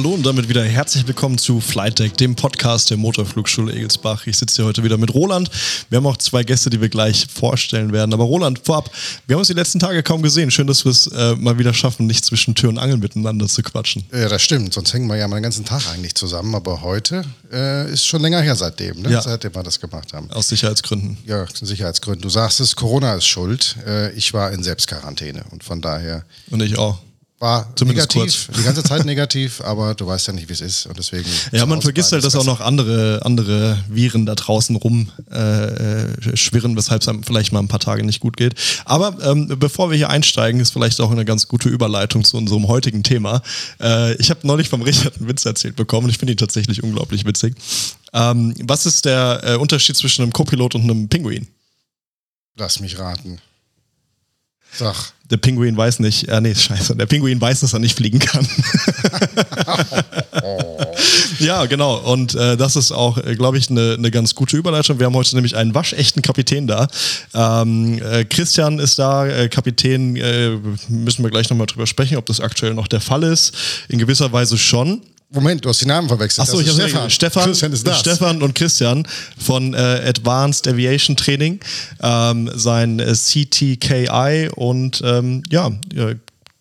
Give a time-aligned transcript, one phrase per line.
[0.00, 4.26] Hallo und damit wieder herzlich willkommen zu Flight Deck, dem Podcast der Motorflugschule Egelsbach.
[4.26, 5.50] Ich sitze hier heute wieder mit Roland.
[5.90, 8.14] Wir haben auch zwei Gäste, die wir gleich vorstellen werden.
[8.14, 8.90] Aber Roland, vorab,
[9.26, 10.50] wir haben uns die letzten Tage kaum gesehen.
[10.50, 13.62] Schön, dass wir es äh, mal wieder schaffen, nicht zwischen Tür und Angel miteinander zu
[13.62, 14.06] quatschen.
[14.10, 14.72] Ja, das stimmt.
[14.72, 16.54] Sonst hängen wir ja mal den ganzen Tag eigentlich zusammen.
[16.54, 17.22] Aber heute
[17.52, 19.10] äh, ist schon länger her seitdem, ne?
[19.10, 19.20] Ja.
[19.20, 20.30] seitdem wir das gemacht haben.
[20.30, 21.18] Aus Sicherheitsgründen.
[21.26, 22.22] Ja, Sicherheitsgründen.
[22.22, 23.76] Du sagst es, Corona ist schuld.
[23.86, 27.00] Äh, ich war in Selbstquarantäne und von daher Und ich auch.
[27.40, 30.84] War Zumindest negativ, die ganze Zeit negativ, aber du weißt ja nicht, wie es ist
[30.84, 31.28] und deswegen.
[31.52, 36.36] Ja, man vergisst halt, dass auch noch andere, andere Viren da draußen rum äh, äh,
[36.36, 38.54] schwirren, weshalb es einem vielleicht mal ein paar Tage nicht gut geht.
[38.84, 42.68] Aber ähm, bevor wir hier einsteigen, ist vielleicht auch eine ganz gute Überleitung zu unserem
[42.68, 43.40] heutigen Thema.
[43.80, 46.82] Äh, ich habe neulich vom Richard einen Witz erzählt bekommen und ich finde ihn tatsächlich
[46.82, 47.54] unglaublich witzig.
[48.12, 51.48] Ähm, was ist der äh, Unterschied zwischen einem Copilot und einem Pinguin?
[52.56, 53.40] Lass mich raten.
[54.72, 55.14] Sag.
[55.30, 58.46] Der Pinguin weiß nicht, äh, nee, scheiße, der Pinguin weiß, dass er nicht fliegen kann.
[61.38, 61.98] ja, genau.
[61.98, 64.98] Und äh, das ist auch, äh, glaube ich, eine ne ganz gute Überleitung.
[64.98, 66.88] Wir haben heute nämlich einen waschechten Kapitän da.
[67.34, 70.56] Ähm, äh, Christian ist da, äh, Kapitän, äh,
[70.88, 73.54] müssen wir gleich nochmal drüber sprechen, ob das aktuell noch der Fall ist.
[73.88, 75.02] In gewisser Weise schon.
[75.32, 76.48] Moment, du hast die Namen verwechselt.
[76.48, 78.00] Achso, ich habe Stefan, Christian ist das.
[78.00, 79.06] Stefan und Christian
[79.38, 81.60] von äh, Advanced Aviation Training,
[82.02, 86.16] ähm, sein äh, CTKI und ähm, ja, äh,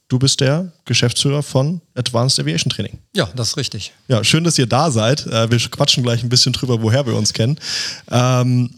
[0.08, 3.00] du bist der Geschäftsführer von Advanced Aviation Training.
[3.16, 3.92] Ja, das ist richtig.
[4.08, 5.26] Ja, schön, dass ihr da seid.
[5.26, 7.58] Äh, wir quatschen gleich ein bisschen drüber, woher wir uns kennen.
[8.12, 8.70] Ähm,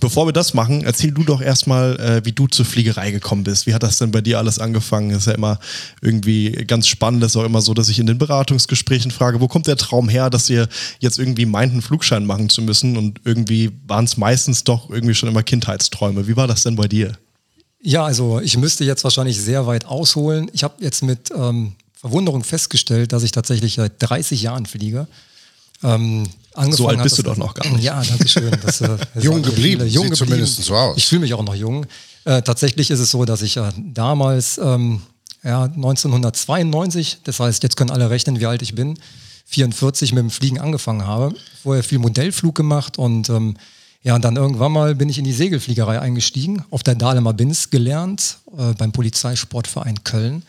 [0.00, 3.66] Bevor wir das machen, erzähl du doch erstmal, äh, wie du zur Fliegerei gekommen bist.
[3.66, 5.10] Wie hat das denn bei dir alles angefangen?
[5.10, 5.58] ist ja immer
[6.02, 7.22] irgendwie ganz spannend.
[7.22, 10.08] Das ist auch immer so, dass ich in den Beratungsgesprächen frage, wo kommt der Traum
[10.08, 10.68] her, dass ihr
[11.00, 12.98] jetzt irgendwie meint, einen Flugschein machen zu müssen?
[12.98, 16.28] Und irgendwie waren es meistens doch irgendwie schon immer Kindheitsträume.
[16.28, 17.16] Wie war das denn bei dir?
[17.80, 20.50] Ja, also ich müsste jetzt wahrscheinlich sehr weit ausholen.
[20.52, 25.08] Ich habe jetzt mit ähm, Verwunderung festgestellt, dass ich tatsächlich seit 30 Jahren fliege.
[25.82, 26.24] Ähm,
[26.58, 27.82] angefangen So alt bist du doch noch gar nicht.
[27.84, 28.50] Ja, danke schön.
[28.62, 29.80] Das, äh, Jung geblieben.
[29.80, 29.86] viele.
[29.86, 30.46] Jung Sieht geblieben.
[30.46, 30.96] zumindest so aus.
[30.96, 31.86] Ich fühle mich auch noch jung.
[32.24, 35.00] Äh, tatsächlich ist es so, dass ich äh, damals, ähm,
[35.42, 38.98] ja, 1992, das heißt, jetzt können alle rechnen, wie alt ich bin,
[39.46, 41.34] 44 mit dem Fliegen angefangen habe.
[41.62, 43.56] Vorher viel Modellflug gemacht und ähm,
[44.02, 47.70] ja, und dann irgendwann mal bin ich in die Segelfliegerei eingestiegen, auf der Dahlemer Binz
[47.70, 50.42] gelernt, äh, beim Polizeisportverein Köln.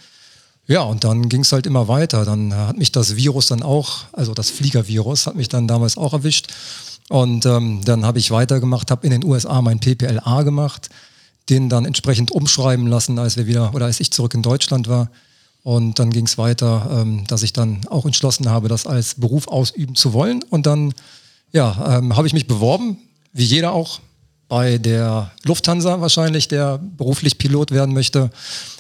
[0.70, 2.26] Ja, und dann ging es halt immer weiter.
[2.26, 5.98] Dann äh, hat mich das Virus dann auch, also das Fliegervirus, hat mich dann damals
[5.98, 6.48] auch erwischt.
[7.10, 10.92] Und ähm, dann habe ich weitergemacht, habe in den USA mein PPLA gemacht,
[11.50, 15.10] den dann entsprechend umschreiben lassen, als wir wieder oder als ich zurück in Deutschland war.
[15.64, 19.48] Und dann ging es weiter, ähm, dass ich dann auch entschlossen habe, das als Beruf
[19.48, 20.44] ausüben zu wollen.
[20.52, 20.94] Und dann
[21.52, 23.00] ja, ähm, habe ich mich beworben,
[23.34, 24.02] wie jeder auch,
[24.50, 28.32] bei der Lufthansa wahrscheinlich, der beruflich Pilot werden möchte.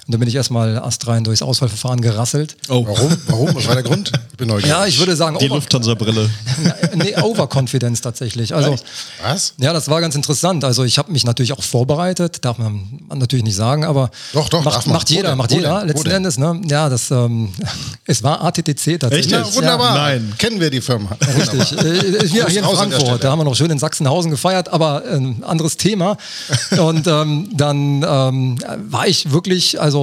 [0.09, 2.57] Und dann bin ich erstmal astrein durchs Auswahlverfahren gerasselt.
[2.67, 3.15] Oh, Warum?
[3.27, 3.53] Warum?
[3.53, 4.11] Was war der Grund?
[4.31, 4.71] Ich bin neugierig.
[4.71, 6.27] Ja, ich würde sagen, die Lufthansa-Brille.
[6.95, 8.55] nee, Overconfidence tatsächlich.
[8.55, 8.75] Also,
[9.21, 9.53] Was?
[9.59, 10.63] ja, das war ganz interessant.
[10.63, 14.63] Also ich habe mich natürlich auch vorbereitet, darf man, natürlich nicht sagen, aber Doch, doch,
[14.63, 16.09] macht, macht jeder, macht jeder letzten?
[16.09, 16.39] Endes.
[16.39, 16.59] Ne?
[16.65, 17.53] Ja, das, ähm,
[18.07, 19.15] es war ATTC tatsächlich.
[19.15, 19.93] Echt Ja, wunderbar.
[19.93, 20.33] Nein.
[20.39, 21.15] Kennen wir die Firma.
[21.37, 21.71] Richtig.
[21.83, 23.23] Äh, ja, hier in Frankfurt.
[23.23, 26.17] Da haben wir noch schön in Sachsenhausen gefeiert, aber ein anderes Thema.
[26.79, 28.57] Und ähm, dann ähm,
[28.89, 29.98] war ich wirklich, also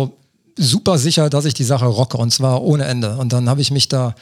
[0.59, 3.17] super sicher, dass ich die Sache rocke und zwar ohne Ende.
[3.17, 4.15] Und dann habe ich mich da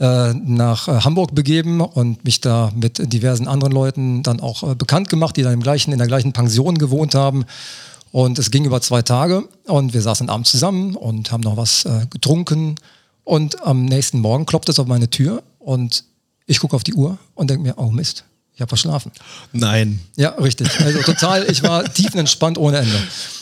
[0.00, 4.76] äh, nach äh, Hamburg begeben und mich da mit diversen anderen Leuten dann auch äh,
[4.76, 7.44] bekannt gemacht, die dann im gleichen, in der gleichen Pension gewohnt haben.
[8.12, 11.86] Und es ging über zwei Tage und wir saßen abends zusammen und haben noch was
[12.08, 12.76] getrunken.
[13.22, 16.04] Und am nächsten Morgen klopft es auf meine Tür und
[16.46, 18.24] ich gucke auf die Uhr und denke mir, oh Mist,
[18.54, 19.12] ich habe verschlafen.
[19.52, 20.00] Nein.
[20.16, 20.68] Ja, richtig.
[20.80, 22.98] Also total, ich war tiefenentspannt ohne Ende.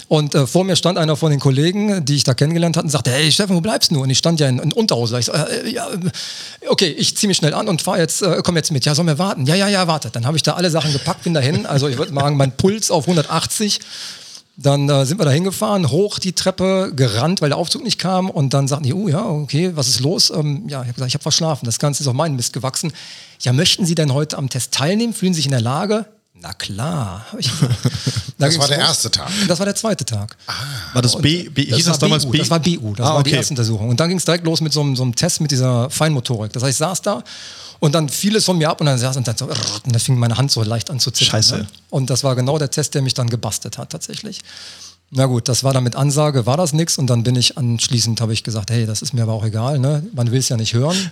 [0.09, 2.91] Und äh, vor mir stand einer von den Kollegen, die ich da kennengelernt hatte, und
[2.91, 4.03] sagte, hey Steffen, wo bleibst du?
[4.03, 5.19] Und ich stand ja in, in Unterhose.
[5.19, 8.41] Ich so, äh, ja, äh, okay, ich ziehe mich schnell an und fahr jetzt, äh,
[8.45, 8.85] komm jetzt mit.
[8.85, 9.47] Ja, sollen wir warten?
[9.47, 10.15] Ja, ja, ja, wartet.
[10.15, 11.67] Dann habe ich da alle Sachen gepackt, bin dahin.
[11.67, 13.81] Also ich würde sagen, mein Puls auf 180.
[14.59, 18.31] Dann äh, sind wir da hingefahren, hoch die Treppe, gerannt, weil der Aufzug nicht kam.
[18.31, 20.31] Und dann sagten die, oh ja, okay, was ist los?
[20.31, 21.67] Ähm, ja, ich habe gesagt, ich habe verschlafen.
[21.67, 22.93] Das Ganze ist auf meinen Mist gewachsen.
[23.41, 25.13] Ja, möchten Sie denn heute am Test teilnehmen?
[25.13, 26.07] Fühlen Sie sich in der Lage?
[26.41, 27.27] Na klar.
[27.33, 27.51] hab Ich,
[28.39, 28.87] Da Das war der los.
[28.89, 29.31] erste Tag.
[29.49, 30.37] Das war der zweite Tag.
[30.93, 31.49] War das B?
[31.49, 32.39] B hieß das damals BU, B?
[32.39, 33.37] Das war BU, das Ah, war die okay.
[33.39, 33.89] erste Untersuchung.
[33.89, 36.53] Und dann ging es direkt los mit so, einem- so einem Test mit dieser Feinmotorik.
[36.53, 37.25] Das heißt, ich saß da
[37.81, 39.55] und dann fiel es von mir ab und dann saß und dann so, und
[39.87, 41.31] dann fing meine Hand so leicht an zu zittern.
[41.31, 41.57] Scheiße.
[41.59, 41.67] Ne?
[41.89, 44.41] Und das war genau der Test, der mich dann gebastelt hat tatsächlich.
[45.11, 48.21] Na gut, das war dann mit Ansage, war das nix und dann bin ich anschließend,
[48.21, 50.03] habe ich gesagt, hey, das ist mir aber auch egal, ne?
[50.15, 51.11] man will es ja nicht hören.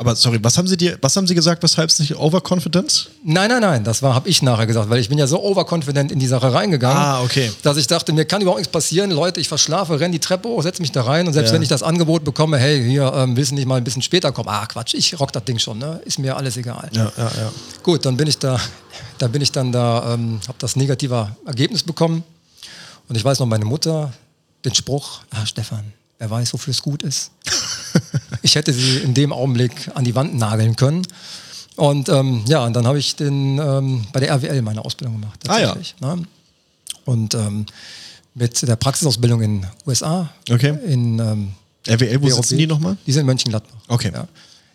[0.00, 3.08] Aber sorry, was haben sie dir, was haben sie gesagt, weshalb es nicht Overconfidence?
[3.22, 6.10] Nein, nein, nein, das war habe ich nachher gesagt, weil ich bin ja so overconfident
[6.10, 7.52] in die Sache reingegangen, Ah, okay.
[7.62, 10.62] dass ich dachte, mir kann überhaupt nichts passieren, Leute, ich verschlafe, renn die Treppe hoch,
[10.62, 11.54] setz mich da rein und selbst Ja.
[11.56, 14.32] wenn ich das Angebot bekomme, hey, hier ähm, willst du nicht mal ein bisschen später
[14.32, 14.48] kommen?
[14.48, 16.00] Ah, Quatsch, ich rock das Ding schon, ne?
[16.06, 16.88] Ist mir alles egal.
[16.92, 17.52] Ja, ja, ja.
[17.82, 18.58] Gut, dann bin ich da,
[19.18, 22.22] da bin ich dann da, ähm, habe das negative Ergebnis bekommen.
[23.06, 24.14] Und ich weiß noch, meine Mutter,
[24.64, 27.32] den Spruch, ah, Stefan, wer weiß, wofür es gut ist.
[28.42, 31.06] ich hätte sie in dem Augenblick an die Wand nageln können.
[31.76, 35.40] Und ähm, ja, und dann habe ich den, ähm, bei der RWL meine Ausbildung gemacht.
[35.48, 35.66] Ah, ja.
[35.68, 36.22] tatsächlich, Ne?
[37.06, 37.66] Und ähm,
[38.34, 40.30] mit der Praxisausbildung in USA.
[40.50, 40.78] Okay.
[40.86, 41.52] In ähm,
[41.88, 42.34] RWL, wo BRB.
[42.36, 42.96] sitzen die nochmal?
[43.06, 43.76] Die sind in Mönchengladbach.
[43.88, 44.10] Okay.
[44.12, 44.28] Ja.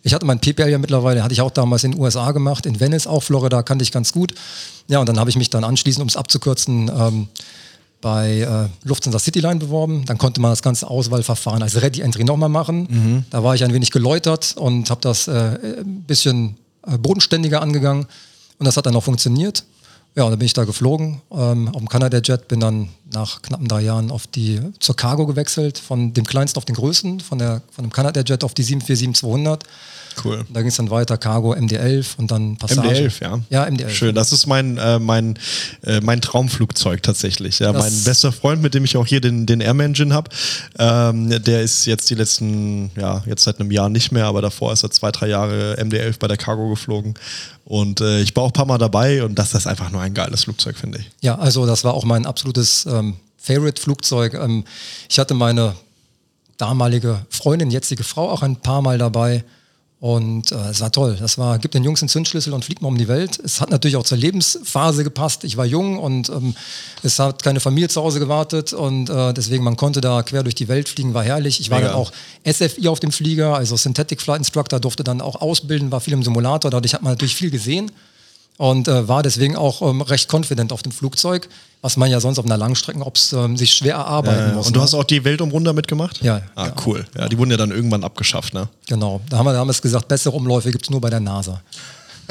[0.03, 2.79] Ich hatte mein PPL ja mittlerweile, hatte ich auch damals in den USA gemacht, in
[2.79, 4.35] Venice, auch Florida, kannte ich ganz gut.
[4.87, 7.27] Ja, und dann habe ich mich dann anschließend, um es abzukürzen, ähm,
[8.01, 10.05] bei äh, Lufthansa Cityline beworben.
[10.05, 13.25] Dann konnte man das ganze Auswahlverfahren als Ready Entry nochmal machen.
[13.29, 16.57] Da war ich ein wenig geläutert und habe das äh, ein bisschen
[16.87, 18.05] äh, bodenständiger angegangen.
[18.57, 19.63] Und das hat dann auch funktioniert.
[20.15, 23.41] Ja, und dann bin ich da geflogen ähm, auf dem Canada Jet, bin dann nach
[23.41, 27.39] knappen drei Jahren auf die, zur Cargo gewechselt, von dem kleinsten auf den größten, von,
[27.39, 29.61] der, von dem Canada Jet auf die 747-200.
[30.23, 30.45] Cool.
[30.53, 32.87] Da ging es dann weiter, Cargo MD-11 und dann Passage.
[32.87, 33.39] MD-11, ja.
[33.49, 33.89] Ja, MD-11.
[33.89, 35.37] Schön, das ist mein, äh, mein,
[35.83, 37.59] äh, mein Traumflugzeug tatsächlich.
[37.59, 40.29] Ja, Das- mein bester Freund, mit dem ich auch hier den, den Airman Engine habe,
[40.79, 44.71] ähm, der ist jetzt die letzten, ja, jetzt seit einem Jahr nicht mehr, aber davor
[44.71, 47.15] ist er zwei, drei Jahre MD-11 bei der Cargo geflogen.
[47.65, 50.13] Und äh, ich war auch ein paar Mal dabei und das ist einfach nur ein
[50.13, 51.09] geiles Flugzeug, finde ich.
[51.21, 53.04] Ja, also das war auch mein absolutes ähm,
[53.45, 54.33] Favorite-Flugzeug.
[54.33, 54.65] Ähm,
[55.09, 55.75] ich hatte meine
[56.57, 59.43] damalige Freundin, jetzige Frau auch ein paar Mal dabei.
[59.99, 61.17] Und äh, es war toll.
[61.19, 63.39] Das war, gib den Jungs einen Zündschlüssel und fliegt mal um die Welt.
[63.43, 65.43] Es hat natürlich auch zur Lebensphase gepasst.
[65.45, 66.53] Ich war jung und ähm,
[67.01, 70.53] es hat keine Familie zu Hause gewartet und äh, deswegen man konnte da quer durch
[70.53, 71.59] die Welt fliegen, war herrlich.
[71.59, 71.91] Ich war Mega.
[71.91, 72.11] dann auch
[72.45, 76.23] SFI auf dem Flieger, also Synthetic Flight Instructor, durfte dann auch ausbilden, war viel im
[76.23, 76.69] Simulator.
[76.69, 77.89] Dadurch hat man natürlich viel gesehen
[78.57, 81.49] und äh, war deswegen auch ähm, recht confident auf dem Flugzeug,
[81.81, 84.67] was man ja sonst auf einer Langstrecke, ob es ähm, sich schwer erarbeiten Äh, muss.
[84.67, 84.83] und du ne?
[84.85, 86.21] hast auch die Weltumrunder mitgemacht?
[86.23, 86.73] Ja, Ah, ja.
[86.85, 87.05] cool.
[87.17, 88.67] Ja, die wurden ja dann irgendwann abgeschafft, ne?
[88.87, 91.61] Genau, da haben wir damals gesagt, bessere Umläufe gibt es nur bei der NASA.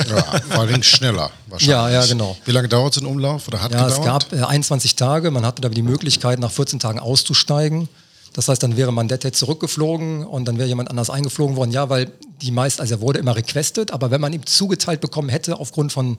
[0.08, 1.68] Ja, vor allem schneller wahrscheinlich.
[1.68, 2.36] Ja, ja, genau.
[2.44, 4.30] Wie lange dauert so ein Umlauf oder hat Ja, es gedauert?
[4.30, 7.88] gab äh, 21 Tage, man hatte da die Möglichkeit, nach 14 Tagen auszusteigen.
[8.32, 11.70] Das heißt, dann wäre man derzeit zurückgeflogen und dann wäre jemand anders eingeflogen worden.
[11.70, 12.10] Ja, weil
[12.44, 15.92] die meist, also er wurde immer requested, aber wenn man ihm zugeteilt bekommen hätte, aufgrund
[15.92, 16.18] von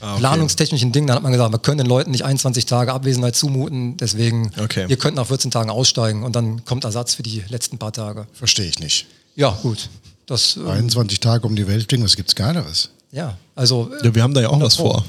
[0.00, 0.20] Ah, okay.
[0.20, 3.96] planungstechnischen Dingen, dann hat man gesagt, wir können den Leuten nicht 21 Tage Abwesenheit zumuten,
[3.98, 4.86] deswegen, Okay.
[4.88, 8.26] ihr könnt nach 14 Tagen aussteigen und dann kommt Ersatz für die letzten paar Tage.
[8.32, 9.06] Verstehe ich nicht.
[9.36, 9.88] Ja, gut.
[10.26, 12.90] Das, äh, 21 Tage um die Welt fliegen, was gibt's Geileres?
[13.12, 15.04] ja, also äh, Ja, wir haben da ja auch was vor.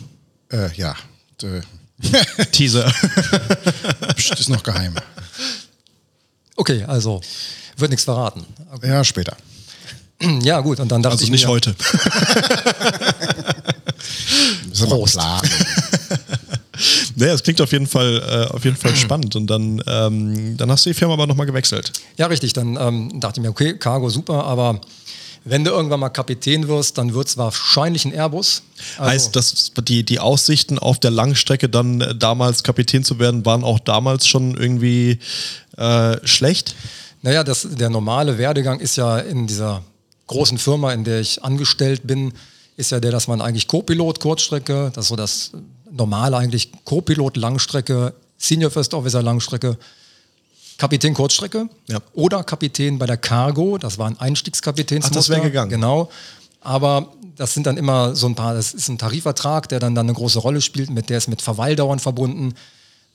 [0.52, 0.96] Äh, ja,
[1.42, 1.62] äh,
[2.52, 2.86] Teaser.
[4.16, 4.94] pst, ist noch geheim.
[6.56, 7.22] okay, also
[7.78, 8.46] wird nichts verraten.
[8.84, 9.36] Ja, später.
[10.44, 11.76] Ja, gut, und dann dachte Also ich nicht mir, heute.
[14.88, 15.18] Prost.
[17.16, 19.36] Naja, es klingt auf jeden Fall, äh, auf jeden Fall spannend.
[19.36, 21.92] Und dann, ähm, dann hast du die Firma aber nochmal gewechselt.
[22.18, 22.54] Ja, richtig.
[22.54, 24.80] Dann ähm, dachte ich mir, okay, Cargo super, aber
[25.46, 28.64] wenn du irgendwann mal Kapitän wirst, dann wird es wahrscheinlich ein Airbus.
[28.98, 33.46] Also, heißt, dass die, die Aussichten auf der Langstrecke dann äh, damals Kapitän zu werden,
[33.46, 35.20] waren auch damals schon irgendwie
[35.78, 36.76] äh, schlecht?
[37.22, 39.82] Naja, das, der normale Werdegang ist ja in dieser
[40.28, 42.34] großen Firma, in der ich angestellt bin,
[42.78, 45.52] ist ja der, dass man eigentlich Co-Pilot, Kurzstrecke, das ist so das
[45.92, 49.78] normale eigentlich, Co-Pilot, Langstrecke, Senior First Officer, Langstrecke,
[50.78, 52.00] Kapitän, Kurzstrecke Ja.
[52.14, 55.12] oder Kapitän bei der Cargo, das war ein Einstiegskapitänsmuster.
[55.14, 55.70] Ach, das wäre gegangen.
[55.70, 56.10] Genau,
[56.62, 60.08] aber das sind dann immer so ein paar, das ist ein Tarifvertrag, der dann, dann
[60.08, 62.54] eine große Rolle spielt, mit der ist mit Verweildauern verbunden.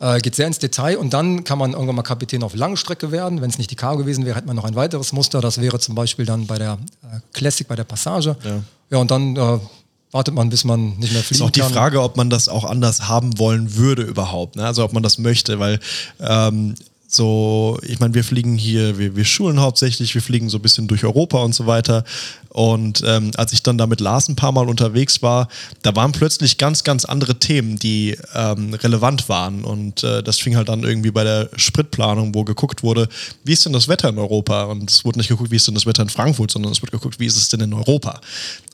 [0.01, 3.41] Äh, geht sehr ins Detail und dann kann man irgendwann mal Kapitän auf Langstrecke werden.
[3.41, 5.41] Wenn es nicht die Cargo gewesen wäre, hätte man noch ein weiteres Muster.
[5.41, 8.37] Das wäre zum Beispiel dann bei der äh, Classic, bei der Passage.
[8.45, 8.61] Ja.
[8.91, 9.59] Ja, und dann äh,
[10.13, 11.73] wartet man, bis man nicht mehr Ist fliegen auch die kann.
[11.73, 14.57] Frage, ob man das auch anders haben wollen würde überhaupt.
[14.57, 14.65] Ne?
[14.65, 15.81] Also ob man das möchte, weil
[16.21, 16.75] ähm,
[17.11, 20.89] so, ich meine, wir fliegen hier, wir, wir schulen hauptsächlich, wir fliegen so ein bisschen
[20.89, 22.05] durch Europa und so weiter.
[22.51, 25.49] Und ähm, als ich dann da mit Lars ein paar Mal unterwegs war,
[25.81, 29.65] da waren plötzlich ganz, ganz andere Themen, die ähm, relevant waren.
[29.65, 33.09] Und äh, das fing halt an irgendwie bei der Spritplanung, wo geguckt wurde,
[33.43, 34.65] wie ist denn das Wetter in Europa?
[34.65, 36.93] Und es wurde nicht geguckt, wie ist denn das Wetter in Frankfurt, sondern es wurde
[36.93, 38.21] geguckt, wie ist es denn in Europa?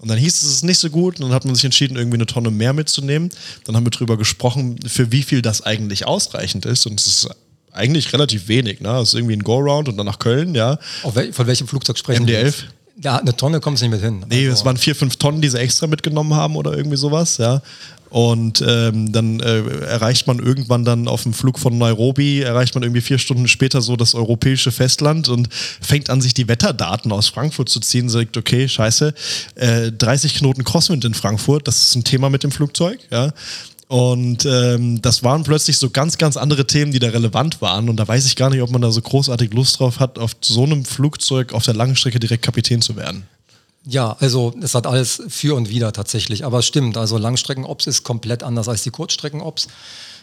[0.00, 1.20] Und dann hieß es, es ist nicht so gut.
[1.20, 3.30] Und dann hat man sich entschieden, irgendwie eine Tonne mehr mitzunehmen.
[3.62, 6.86] Dann haben wir drüber gesprochen, für wie viel das eigentlich ausreichend ist.
[6.86, 7.28] Und es ist
[7.74, 8.80] eigentlich relativ wenig.
[8.80, 8.88] Ne?
[9.00, 10.78] Es ist irgendwie ein Go-Round und dann nach Köln, ja.
[11.12, 12.44] Wel von welchem Flugzeug sprechen wir MD-11?
[12.46, 12.64] jetzt?
[13.02, 14.24] Ja, eine Tonne kommst du nicht mit hin.
[14.28, 17.38] Nee, Also- es waren vier, fünf Tonnen, die sie extra mitgenommen haben oder irgendwie sowas,
[17.38, 17.60] ja.
[18.10, 22.84] Und ähm, dann äh, erreicht man irgendwann dann auf dem Flug von Nairobi, erreicht man
[22.84, 27.26] irgendwie vier Stunden später so das europäische Festland und fängt an, sich die Wetterdaten aus
[27.28, 28.08] Frankfurt zu ziehen.
[28.08, 29.12] Sagt, okay, scheiße,
[29.56, 33.32] äh, 30 Knoten Crosswind in Frankfurt, das ist ein Thema mit dem Flugzeug, ja.
[33.88, 37.88] Und ähm, das waren plötzlich so ganz, ganz andere Themen, die da relevant waren.
[37.88, 40.32] Und da weiß ich gar nicht, ob man da so großartig Lust drauf hat, auf
[40.40, 43.24] so einem Flugzeug auf der langen Strecke direkt Kapitän zu werden.
[43.86, 46.44] Ja, also es hat alles für und wider tatsächlich.
[46.44, 49.68] Aber es stimmt, also Langstrecken-Ops ist komplett anders als die Kurzstrecken-Ops.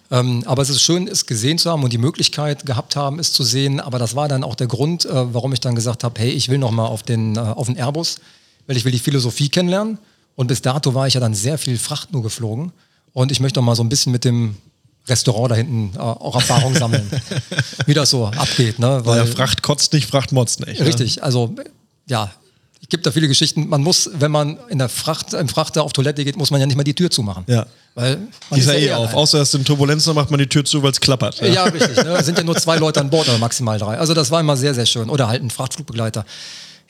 [0.09, 3.31] Ähm, aber es ist schön, es gesehen zu haben und die Möglichkeit gehabt haben, es
[3.31, 3.79] zu sehen.
[3.79, 6.49] Aber das war dann auch der Grund, äh, warum ich dann gesagt habe, hey, ich
[6.49, 8.19] will noch mal auf den, äh, auf den Airbus,
[8.65, 9.99] weil ich will die Philosophie kennenlernen.
[10.35, 12.71] Und bis dato war ich ja dann sehr viel Fracht nur geflogen.
[13.13, 14.55] Und ich möchte noch mal so ein bisschen mit dem
[15.07, 17.09] Restaurant da hinten äh, auch Erfahrung sammeln,
[17.85, 18.79] wie das so abgeht.
[18.79, 19.01] Ne?
[19.03, 20.79] Weil ja, Fracht kotzt nicht, Fracht motzt nicht.
[20.79, 20.85] Ne?
[20.85, 21.23] Richtig, ne?
[21.23, 21.55] also
[22.07, 22.31] ja,
[22.81, 23.67] es gibt da viele Geschichten.
[23.67, 26.67] Man muss, wenn man in der Fracht, im Frachter auf Toilette geht, muss man ja
[26.67, 27.43] nicht mal die Tür zumachen.
[27.47, 27.65] Ja.
[27.95, 28.19] Weil
[28.53, 29.13] die ist ja eh auf.
[29.13, 31.39] Außer erst in Turbulenzen macht man die Tür zu, weil es klappert.
[31.41, 31.97] Ja, ja richtig.
[31.97, 32.15] Ne?
[32.17, 33.97] Es sind ja nur zwei Leute an Bord oder maximal drei.
[33.97, 35.09] Also das war immer sehr, sehr schön.
[35.09, 36.25] Oder halt ein Frachtflugbegleiter.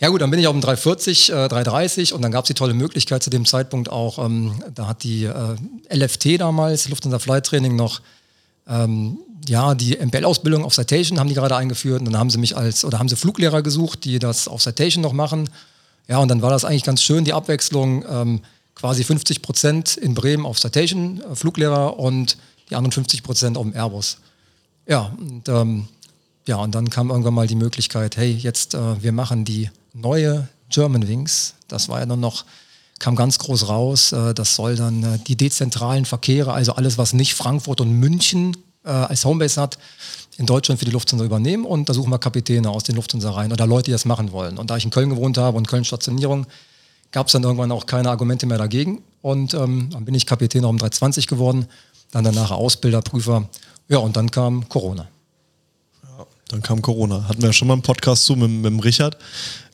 [0.02, 2.56] Ja gut, dann bin ich auf dem 340, äh, 330 und dann gab es die
[2.56, 5.56] tolle Möglichkeit zu dem Zeitpunkt auch, ähm, da hat die äh,
[5.96, 8.02] LFT damals, Lufthansa Flight Training, noch
[8.68, 12.58] ähm, ja, die MPL-Ausbildung auf Citation haben die gerade eingeführt und dann haben sie mich
[12.58, 15.50] als, oder haben sie Fluglehrer gesucht, die das auf Citation noch machen.
[16.08, 18.42] Ja, und dann war das eigentlich ganz schön, die Abwechslung, ähm,
[18.74, 22.38] quasi 50 Prozent in Bremen auf Citation, äh, Fluglehrer und
[22.72, 24.18] die anderen 50 Prozent auf dem Airbus.
[24.88, 25.88] Ja, und ähm,
[26.48, 30.48] ja, und dann kam irgendwann mal die Möglichkeit, hey, jetzt äh, wir machen die neue
[30.70, 31.54] German Wings.
[31.68, 32.46] Das war ja dann noch,
[33.00, 34.12] kam ganz groß raus.
[34.12, 38.58] Äh, das soll dann äh, die dezentralen Verkehre, also alles, was nicht Frankfurt und München
[38.84, 39.78] äh, als Homebase hat,
[40.38, 41.66] in Deutschland für die Lufthansa übernehmen.
[41.66, 44.58] Und da suchen wir Kapitäne aus den Lufthansa rein oder Leute, die das machen wollen.
[44.58, 46.48] Und da ich in Köln gewohnt habe und Köln Stationierung,
[47.12, 49.04] gab es dann irgendwann auch keine Argumente mehr dagegen.
[49.22, 51.68] Und ähm, dann bin ich Kapitän auf dem 320 geworden,
[52.12, 53.50] dann danach Ausbilder, Prüfer.
[53.88, 55.08] Ja, und dann kam Corona.
[56.52, 57.28] Dann kam Corona.
[57.28, 59.18] Hatten wir ja schon mal einen Podcast zu mit, mit dem Richard.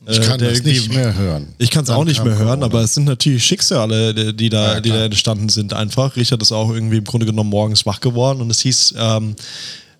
[0.06, 1.48] Ich kann äh, das nicht mehr hören.
[1.58, 2.50] Ich kann es auch nicht mehr Corona.
[2.50, 6.16] hören, aber es sind natürlich Schicksale, die da, ja, die da entstanden sind einfach.
[6.16, 9.34] Richard ist auch irgendwie im Grunde genommen morgens wach geworden und es hieß, ähm,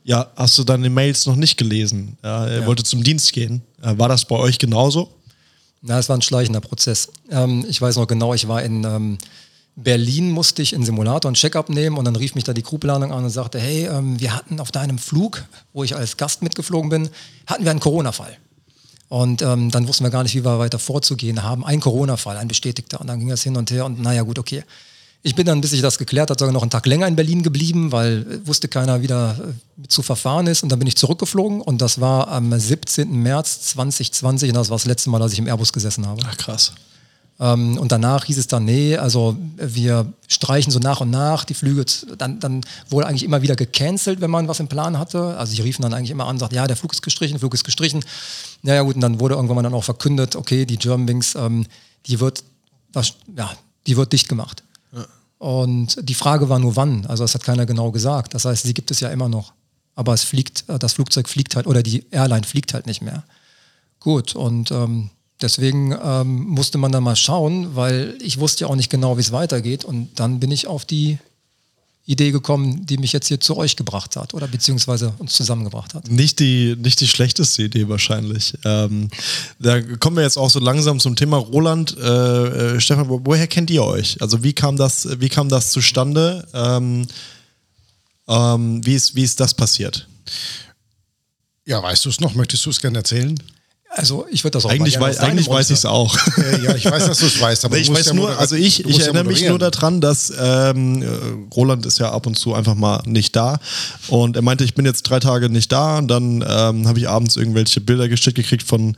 [0.05, 2.17] ja, hast du deine Mails noch nicht gelesen?
[2.23, 2.67] Ja, er ja.
[2.67, 3.61] wollte zum Dienst gehen.
[3.83, 5.11] Äh, war das bei euch genauso?
[5.83, 7.09] Na, es war ein schleichender Prozess.
[7.31, 9.19] Ähm, ich weiß noch genau, ich war in ähm,
[9.81, 13.13] Berlin musste ich in Simulator ein Check-up nehmen und dann rief mich da die Crewplanung
[13.13, 16.91] an und sagte, hey, ähm, wir hatten auf deinem Flug, wo ich als Gast mitgeflogen
[16.91, 17.09] bin,
[17.47, 18.37] hatten wir einen Corona-Fall.
[19.09, 21.65] Und ähm, dann wussten wir gar nicht, wie wir weiter vorzugehen haben.
[21.65, 23.01] Ein Corona-Fall, ein bestätigter.
[23.01, 24.65] Und dann ging das hin und her und naja, gut, okay.
[25.23, 27.45] Ich bin dann, bis ich das geklärt hat, sogar noch einen Tag länger in Berlin
[27.45, 30.65] geblieben, weil äh, wusste keiner, wie da äh, zu verfahren ist.
[30.65, 33.11] Und dann bin ich zurückgeflogen und das war am 17.
[33.13, 36.21] März 2020 und das war das letzte Mal, dass ich im Airbus gesessen habe.
[36.27, 36.73] Ach krass.
[37.41, 41.55] Ähm, und danach hieß es dann, nee, also wir streichen so nach und nach die
[41.55, 41.85] Flüge.
[42.17, 45.37] Dann, dann wurde eigentlich immer wieder gecancelt, wenn man was im Plan hatte.
[45.37, 47.41] Also sie riefen dann eigentlich immer an und sagten, ja, der Flug ist gestrichen, der
[47.41, 48.05] Flug ist gestrichen.
[48.63, 51.67] Naja gut, und dann wurde irgendwann mal dann auch verkündet, okay, die Germanwings, ähm,
[52.07, 52.43] die wird,
[52.93, 53.53] das, ja,
[53.87, 54.65] die wird dicht gemacht.
[54.93, 55.07] Ja.
[55.39, 57.07] Und die Frage war nur wann.
[57.07, 58.35] Also das hat keiner genau gesagt.
[58.35, 59.53] Das heißt, sie gibt es ja immer noch.
[59.95, 63.23] Aber es fliegt, äh, das Flugzeug fliegt halt oder die Airline fliegt halt nicht mehr.
[64.01, 68.77] Gut, und ähm, Deswegen ähm, musste man da mal schauen, weil ich wusste ja auch
[68.77, 69.85] nicht genau, wie es weitergeht.
[69.85, 71.19] Und dann bin ich auf die
[72.09, 76.11] Idee gekommen, die mich jetzt hier zu euch gebracht hat oder beziehungsweise uns zusammengebracht hat.
[76.11, 78.55] Nicht die, nicht die schlechteste Idee wahrscheinlich.
[78.65, 79.11] Ähm,
[79.59, 81.95] da kommen wir jetzt auch so langsam zum Thema Roland.
[81.99, 84.23] Äh, äh, Stefan, woher kennt ihr euch?
[84.23, 86.49] Also wie kam das, wie kam das zustande?
[86.55, 87.07] Ähm,
[88.27, 90.09] ähm, wie, ist, wie ist das passiert?
[91.67, 92.35] Ja, weißt du es noch?
[92.35, 93.39] Möchtest du es gerne erzählen?
[93.91, 96.17] Also ich würde das auch Eigentlich, wei eigentlich weiß ich es auch.
[96.63, 99.01] ja, ich weiß, dass du es weißt, aber ich weiß ja nur, also ich, ich
[99.01, 103.03] erinnere ja mich nur daran, dass ähm, Roland ist ja ab und zu einfach mal
[103.07, 103.59] nicht da
[104.09, 107.09] und er meinte, ich bin jetzt drei Tage nicht da und dann ähm, habe ich
[107.09, 108.95] abends irgendwelche Bilder geschickt gekriegt von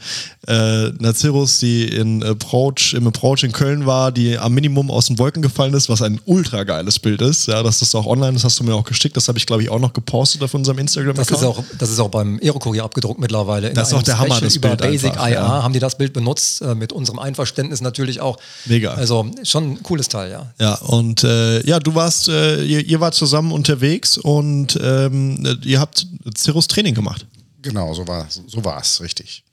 [0.48, 5.18] äh, Nazirus, die in Approach, im Approach in Köln war, die am Minimum aus den
[5.18, 7.46] Wolken gefallen ist, was ein ultra geiles Bild ist.
[7.46, 9.62] Ja, das ist auch online, das hast du mir auch geschickt, das habe ich glaube
[9.62, 11.14] ich auch noch gepostet auf unserem Instagram.
[11.14, 11.18] -Account.
[11.18, 13.72] Das ist auch, das ist auch beim Aerokurier abgedruckt mittlerweile.
[13.72, 15.62] Das ist auch der Hammer, das Bild Basic einfach, IA ja.
[15.62, 18.38] haben die das Bild benutzt, äh, mit unserem Einverständnis natürlich auch.
[18.66, 18.94] Mega.
[18.94, 20.52] Also schon ein cooles Teil, ja.
[20.58, 25.80] Ja, und äh, ja, du warst, äh, ihr, ihr wart zusammen unterwegs und ähm, ihr
[25.80, 26.06] habt
[26.36, 27.26] Cirrus Training gemacht.
[27.62, 29.44] Genau, so war so war es, richtig.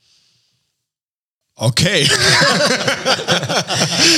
[1.60, 2.08] Okay.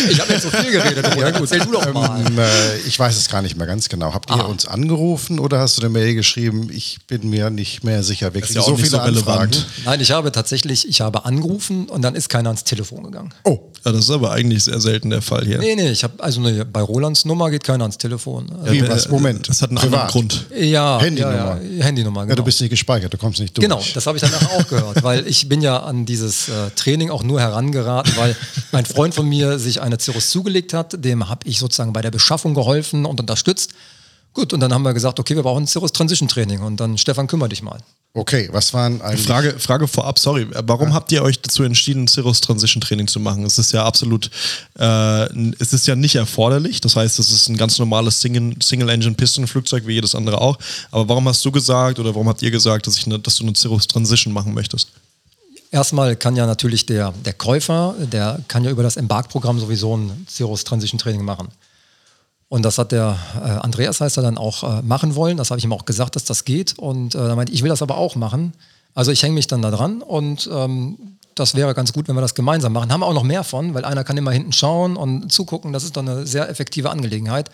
[0.09, 1.05] Ich habe jetzt so viel geredet.
[1.17, 1.41] Ja, gut.
[1.51, 2.25] Erzähl du doch mal.
[2.25, 4.13] Ähm, äh, ich weiß es gar nicht mehr ganz genau.
[4.13, 4.43] Habt ihr Ah.
[4.43, 6.69] uns angerufen oder hast du eine Mail geschrieben?
[6.71, 8.33] Ich bin mir nicht mehr sicher.
[8.33, 9.55] Wir ist kriegen ja so viele so relevant.
[9.55, 9.65] Anfragen.
[9.85, 13.33] Nein, ich habe tatsächlich, ich habe angerufen und dann ist keiner ans Telefon gegangen.
[13.43, 15.59] Oh, Ja, das ist aber eigentlich sehr selten der Fall hier.
[15.59, 18.49] Nee, nee, ich habe also eine, bei Rolands Nummer geht keiner ans Telefon.
[18.59, 19.09] Also, wie, äh, was?
[19.09, 19.47] Moment.
[19.47, 20.13] Das hat einen Privat.
[20.13, 20.45] anderen Grund.
[20.59, 21.35] ja, Handynummer.
[21.35, 22.31] Ja, ja, Handynummer, genau.
[22.31, 23.63] Ja, du bist nicht gespeichert, du kommst nicht durch.
[23.63, 27.09] Genau, das habe ich danach auch gehört, weil ich bin ja an dieses äh, Training
[27.09, 28.35] auch nur herangeraten, weil
[28.71, 32.11] ein Freund von mir sich eine Cirrus zugelegt hat, dem habe ich sozusagen bei der
[32.11, 33.71] Beschaffung geholfen und unterstützt.
[34.33, 36.97] Gut, und dann haben wir gesagt, okay, wir brauchen ein Cirrus Transition Training und dann
[36.97, 37.79] Stefan, kümmere dich mal.
[38.13, 39.25] Okay, was waren eigentlich...
[39.25, 43.43] Frage, Frage vorab, sorry, warum habt ihr euch dazu entschieden, Cirrus Transition Training zu machen?
[43.43, 44.31] Es ist ja absolut,
[44.79, 49.85] äh, es ist ja nicht erforderlich, das heißt, es ist ein ganz normales Single- Single-Engine-Piston-Flugzeug,
[49.85, 50.57] wie jedes andere auch.
[50.91, 53.43] Aber warum hast du gesagt oder warum habt ihr gesagt, dass, ich eine, dass du
[53.43, 54.89] eine Cirrus Transition machen möchtest?
[55.71, 60.25] Erstmal kann ja natürlich der, der Käufer, der kann ja über das Embark-Programm sowieso ein
[60.27, 61.49] Cirrus Transition Training machen.
[62.49, 65.37] Und das hat der äh, Andreas heißt er dann auch äh, machen wollen.
[65.37, 66.77] Das habe ich ihm auch gesagt, dass das geht.
[66.77, 68.53] Und äh, er meinte, ich will das aber auch machen.
[68.95, 70.97] Also ich hänge mich dann da dran und ähm,
[71.35, 72.91] das wäre ganz gut, wenn wir das gemeinsam machen.
[72.91, 75.71] Haben wir auch noch mehr von, weil einer kann immer hinten schauen und zugucken.
[75.71, 77.49] Das ist doch eine sehr effektive Angelegenheit.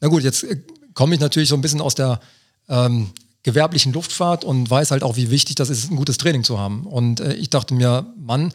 [0.00, 0.56] Na gut, jetzt äh,
[0.94, 2.18] komme ich natürlich so ein bisschen aus der
[2.68, 3.10] ähm,
[3.42, 6.86] gewerblichen Luftfahrt und weiß halt auch, wie wichtig das ist, ein gutes Training zu haben.
[6.86, 8.52] Und äh, ich dachte mir, Mann,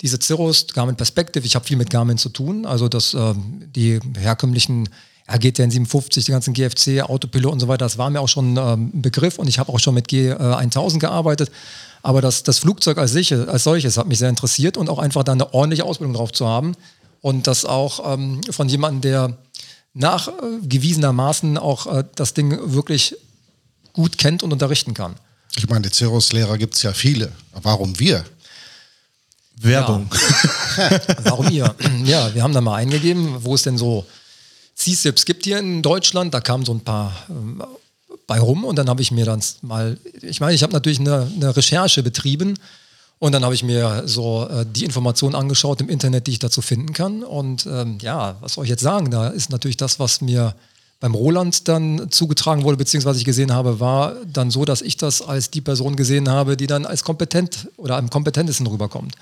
[0.00, 2.66] diese Cirrus, Garmin Perspective, ich habe viel mit Garmin zu tun.
[2.66, 4.88] Also das, ähm, die herkömmlichen
[5.30, 8.56] ja, GTN 57, die ganzen GFC, Autopilot und so weiter, das war mir auch schon
[8.56, 11.50] ähm, ein Begriff und ich habe auch schon mit G1000 gearbeitet.
[12.02, 15.24] Aber das, das Flugzeug als, sich, als solches hat mich sehr interessiert und auch einfach
[15.24, 16.74] da eine ordentliche Ausbildung drauf zu haben.
[17.20, 19.36] Und das auch ähm, von jemandem, der
[19.94, 23.16] nachgewiesenermaßen auch äh, das Ding wirklich
[23.92, 25.16] gut kennt und unterrichten kann.
[25.56, 27.32] Ich meine, die Cirrus-Lehrer gibt es ja viele.
[27.62, 28.24] Warum wir?
[29.60, 30.08] Werbung.
[31.24, 31.74] Warum ihr?
[32.04, 34.06] ja, wir haben da mal eingegeben, wo es denn so
[34.78, 36.32] CSIPs gibt hier in Deutschland.
[36.32, 37.62] Da kamen so ein paar ähm,
[38.26, 41.30] bei rum und dann habe ich mir dann mal, ich meine, ich habe natürlich eine,
[41.34, 42.54] eine Recherche betrieben
[43.18, 46.62] und dann habe ich mir so äh, die Informationen angeschaut im Internet, die ich dazu
[46.62, 47.24] finden kann.
[47.24, 49.10] Und ähm, ja, was soll ich jetzt sagen?
[49.10, 50.54] Da ist natürlich das, was mir
[51.00, 55.22] beim Roland dann zugetragen wurde, beziehungsweise ich gesehen habe, war dann so, dass ich das
[55.22, 59.14] als die Person gesehen habe, die dann als kompetent oder am kompetentesten rüberkommt.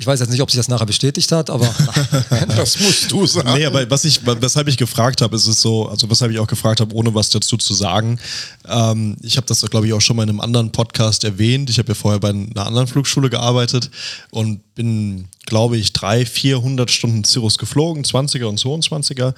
[0.00, 1.74] Ich weiß jetzt nicht, ob sich das nachher bestätigt hat, aber
[2.56, 3.52] Das musst du sagen.
[3.54, 6.46] Nee, aber was ich, weshalb ich gefragt habe, ist es so, also weshalb ich auch
[6.46, 8.20] gefragt habe, ohne was dazu zu sagen.
[8.64, 11.68] Ähm, ich habe das, glaube ich, auch schon mal in einem anderen Podcast erwähnt.
[11.68, 13.90] Ich habe ja vorher bei einer anderen Flugschule gearbeitet
[14.30, 19.34] und bin, glaube ich, drei, 400 Stunden Cirrus geflogen, 20er und 22er.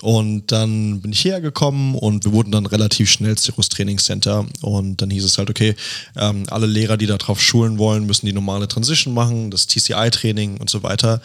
[0.00, 4.46] Und dann bin ich hierher gekommen und wir wurden dann relativ schnell Cirrus Trainingscenter.
[4.60, 5.74] Und dann hieß es halt, okay,
[6.16, 10.58] ähm, alle Lehrer, die da drauf schulen wollen, müssen die normale Transition machen, das TCI-Training
[10.58, 11.20] und so weiter.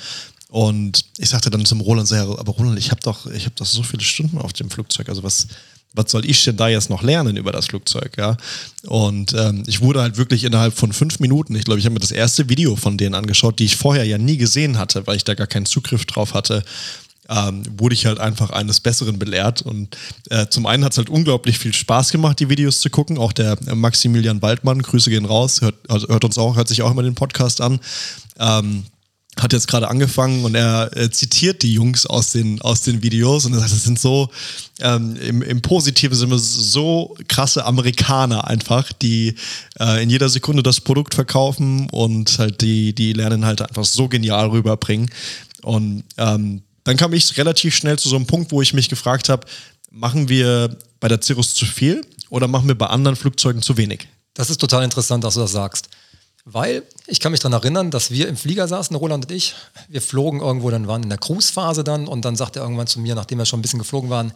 [0.49, 3.65] Und ich sagte dann zum Roland, so, ja, aber Roland, ich habe doch, ich doch
[3.65, 5.09] so viele Stunden auf dem Flugzeug.
[5.09, 5.47] Also was,
[5.93, 8.37] was soll ich denn da jetzt noch lernen über das Flugzeug, ja?
[8.87, 11.99] Und ähm, ich wurde halt wirklich innerhalb von fünf Minuten, ich glaube, ich habe mir
[11.99, 15.23] das erste Video von denen angeschaut, die ich vorher ja nie gesehen hatte, weil ich
[15.23, 16.63] da gar keinen Zugriff drauf hatte.
[17.33, 19.61] Ähm, wurde ich halt einfach eines Besseren belehrt.
[19.61, 19.97] Und
[20.29, 23.17] äh, zum einen hat es halt unglaublich viel Spaß gemacht, die Videos zu gucken.
[23.17, 26.83] Auch der äh, Maximilian Waldmann, Grüße gehen raus, hört, also hört uns auch, hört sich
[26.83, 27.79] auch immer den Podcast an.
[28.37, 28.83] Ähm,
[29.39, 33.45] hat jetzt gerade angefangen und er äh, zitiert die Jungs aus den, aus den Videos
[33.45, 34.29] und er sagt, das sind so
[34.79, 39.35] ähm, im, im positiven Sinne so krasse Amerikaner einfach, die
[39.79, 44.07] äh, in jeder Sekunde das Produkt verkaufen und halt die, die lernen halt einfach so
[44.07, 45.09] genial rüberbringen.
[45.63, 49.29] Und ähm, dann kam ich relativ schnell zu so einem Punkt, wo ich mich gefragt
[49.29, 49.47] habe,
[49.89, 54.07] machen wir bei der Cirrus zu viel oder machen wir bei anderen Flugzeugen zu wenig?
[54.33, 55.89] das ist total interessant, dass du das sagst.
[56.45, 59.55] Weil ich kann mich daran erinnern, dass wir im Flieger saßen, Roland und ich.
[59.87, 62.99] Wir flogen irgendwo, dann waren in der Cruise-Phase dann und dann sagte er irgendwann zu
[62.99, 64.33] mir, nachdem wir schon ein bisschen geflogen waren,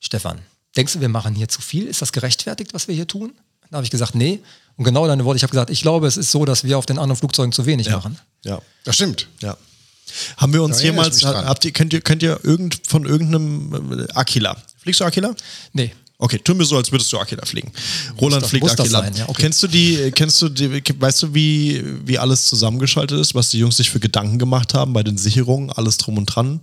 [0.00, 0.40] Stefan,
[0.76, 1.86] denkst du, wir machen hier zu viel?
[1.86, 3.34] Ist das gerechtfertigt, was wir hier tun?
[3.70, 4.40] Da habe ich gesagt, nee.
[4.76, 6.86] Und genau deine Worte, ich habe gesagt, ich glaube, es ist so, dass wir auf
[6.86, 8.18] den anderen Flugzeugen zu wenig machen.
[8.44, 8.60] Ja.
[8.84, 9.28] Das stimmt.
[9.40, 9.56] Ja.
[10.36, 14.12] Haben wir uns Da jemals, habt ihr, könnt ihr, könnt ihr irgend, von irgendeinem äh,
[14.14, 15.34] Aquila, fliegst du Aquila?
[15.72, 15.92] Nee.
[16.18, 17.72] Okay, tun wir so, als würdest du Aquila fliegen.
[18.20, 19.00] Roland das- fliegt Aquila.
[19.02, 19.42] sein, ja, okay.
[19.42, 23.58] Kennst du die, kennst du die, weißt du, wie, wie alles zusammengeschaltet ist, was die
[23.58, 26.60] Jungs sich für Gedanken gemacht haben bei den Sicherungen, alles drum und dran?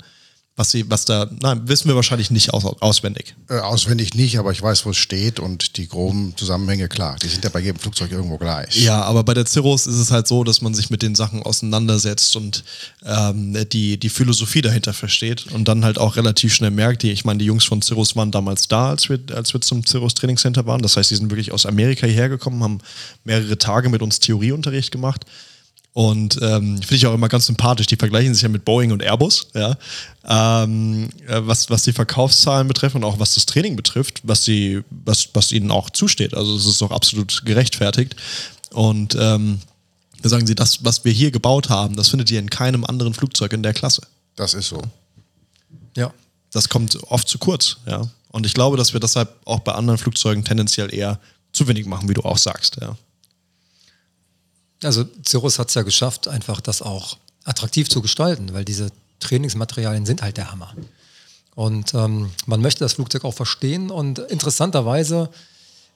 [0.59, 3.33] Was sie, was da, nein, wissen wir wahrscheinlich nicht aus, auswendig.
[3.47, 7.15] Äh, auswendig nicht, aber ich weiß, wo es steht und die groben Zusammenhänge, klar.
[7.23, 8.75] Die sind ja bei jedem Flugzeug irgendwo gleich.
[8.75, 11.43] Ja, aber bei der Cirrus ist es halt so, dass man sich mit den Sachen
[11.43, 12.65] auseinandersetzt und
[13.05, 17.23] ähm, die, die Philosophie dahinter versteht und dann halt auch relativ schnell merkt, die, ich
[17.23, 20.65] meine, die Jungs von Cirrus waren damals da, als wir, als wir zum Cirrus Trainingscenter
[20.65, 20.81] waren.
[20.81, 22.79] Das heißt, die sind wirklich aus Amerika hierher gekommen, haben
[23.23, 25.25] mehrere Tage mit uns Theorieunterricht gemacht.
[25.93, 27.87] Und ähm, finde ich auch immer ganz sympathisch.
[27.87, 29.75] Die vergleichen sich ja mit Boeing und Airbus, ja.
[30.27, 34.83] Ähm, äh, was, was die Verkaufszahlen betrifft und auch was das Training betrifft, was sie,
[34.89, 36.35] was, was ihnen auch zusteht.
[36.35, 38.15] Also es ist doch absolut gerechtfertigt.
[38.71, 39.59] Und ähm,
[40.21, 43.13] da sagen sie, das, was wir hier gebaut haben, das findet ihr in keinem anderen
[43.13, 44.01] Flugzeug in der Klasse.
[44.35, 44.81] Das ist so.
[45.95, 46.13] Ja.
[46.51, 48.07] Das kommt oft zu kurz, ja.
[48.31, 51.19] Und ich glaube, dass wir deshalb auch bei anderen Flugzeugen tendenziell eher
[51.51, 52.95] zu wenig machen, wie du auch sagst, ja.
[54.83, 60.05] Also Cirrus hat es ja geschafft, einfach das auch attraktiv zu gestalten, weil diese Trainingsmaterialien
[60.05, 60.73] sind halt der Hammer.
[61.55, 65.29] Und ähm, man möchte das Flugzeug auch verstehen und interessanterweise,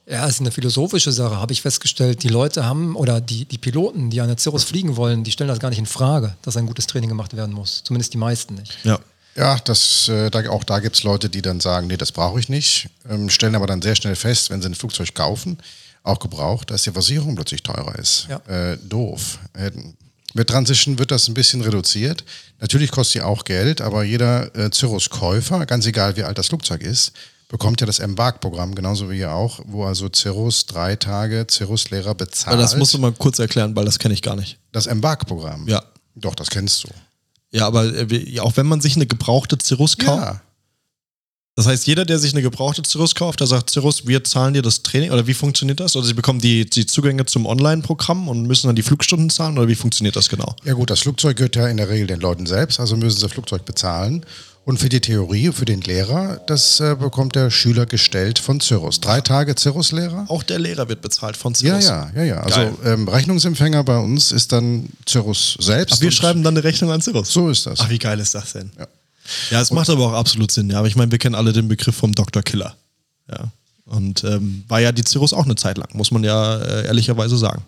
[0.05, 3.57] ja, es ist eine philosophische Sache, habe ich festgestellt, die Leute haben oder die, die
[3.57, 6.65] Piloten, die eine Cirrus fliegen wollen, die stellen das gar nicht in Frage, dass ein
[6.65, 7.81] gutes Training gemacht werden muss.
[7.85, 8.77] Zumindest die meisten nicht.
[8.83, 8.99] Ja.
[9.35, 12.39] Ja, das, äh, da, auch da gibt es Leute, die dann sagen, nee, das brauche
[12.39, 15.57] ich nicht, ähm, stellen aber dann sehr schnell fest, wenn sie ein Flugzeug kaufen,
[16.03, 18.27] auch gebraucht, dass die Versicherung plötzlich teurer ist.
[18.29, 18.37] Ja.
[18.47, 19.39] Äh, doof.
[19.53, 19.71] Äh,
[20.33, 22.23] mit Transition wird das ein bisschen reduziert.
[22.59, 26.81] Natürlich kostet sie auch Geld, aber jeder äh, Cirrus-Käufer, ganz egal wie alt das Flugzeug
[26.81, 27.13] ist,
[27.47, 32.53] bekommt ja das MBAG-Programm, genauso wie ihr auch, wo also Cirrus drei Tage Cirrus-Lehrer bezahlt.
[32.53, 34.57] Aber das musst du mal kurz erklären, weil das kenne ich gar nicht.
[34.71, 35.67] das MBAG-Programm?
[35.67, 35.83] Ja.
[36.15, 36.89] Doch, das kennst du.
[37.51, 40.41] Ja, aber äh, auch wenn man sich eine gebrauchte Cirrus kauft, Ja.
[41.55, 44.61] Das heißt, jeder, der sich eine gebrauchte Cirrus kauft, der sagt, Cirrus, wir zahlen dir
[44.61, 45.95] das Training, oder wie funktioniert das?
[45.95, 49.67] Oder sie bekommen die, die Zugänge zum Online-Programm und müssen dann die Flugstunden zahlen, oder
[49.67, 50.55] wie funktioniert das genau?
[50.63, 53.23] Ja gut, das Flugzeug gehört ja in der Regel den Leuten selbst, also müssen sie
[53.23, 54.25] das Flugzeug bezahlen.
[54.65, 59.01] Und für die Theorie, für den Lehrer, das äh, bekommt der Schüler gestellt von Cirrus.
[59.01, 60.23] Drei Tage Cirrus-Lehrer?
[60.29, 61.85] Auch der Lehrer wird bezahlt von Ja, Cirrus.
[61.85, 62.39] ja, ja, ja.
[62.39, 65.95] Also ähm, Rechnungsempfänger bei uns ist dann Cirrus selbst.
[65.97, 67.29] Ach, wir schreiben dann eine Rechnung an Cirrus.
[67.33, 67.81] So ist das.
[67.81, 68.71] Ach, wie geil ist das denn?
[68.79, 68.87] Ja.
[69.49, 70.69] Ja, es macht aber auch absolut Sinn.
[70.69, 72.43] Ja, aber ich meine, wir kennen alle den Begriff vom Dr.
[72.43, 72.75] Killer.
[73.29, 73.51] Ja.
[73.85, 77.37] Und ähm, war ja die Cirrus auch eine Zeit lang, muss man ja äh, ehrlicherweise
[77.37, 77.63] sagen.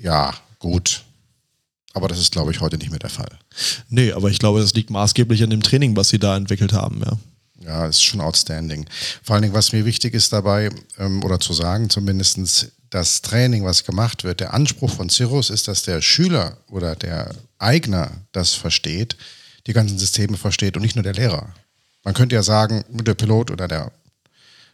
[0.00, 1.02] Ja, gut.
[1.94, 3.30] Aber das ist, glaube ich, heute nicht mehr der Fall.
[3.88, 7.02] Nee, aber ich glaube, das liegt maßgeblich an dem Training, was sie da entwickelt haben,
[7.04, 7.18] ja.
[7.60, 8.86] Ja, ist schon outstanding.
[9.22, 13.64] Vor allen Dingen, was mir wichtig ist dabei, ähm, oder zu sagen zumindestens das Training,
[13.64, 18.54] was gemacht wird, der Anspruch von Cirrus ist, dass der Schüler oder der Eigner das
[18.54, 19.16] versteht,
[19.68, 21.54] die ganzen Systeme versteht und nicht nur der Lehrer.
[22.02, 23.92] Man könnte ja sagen, der Pilot oder der,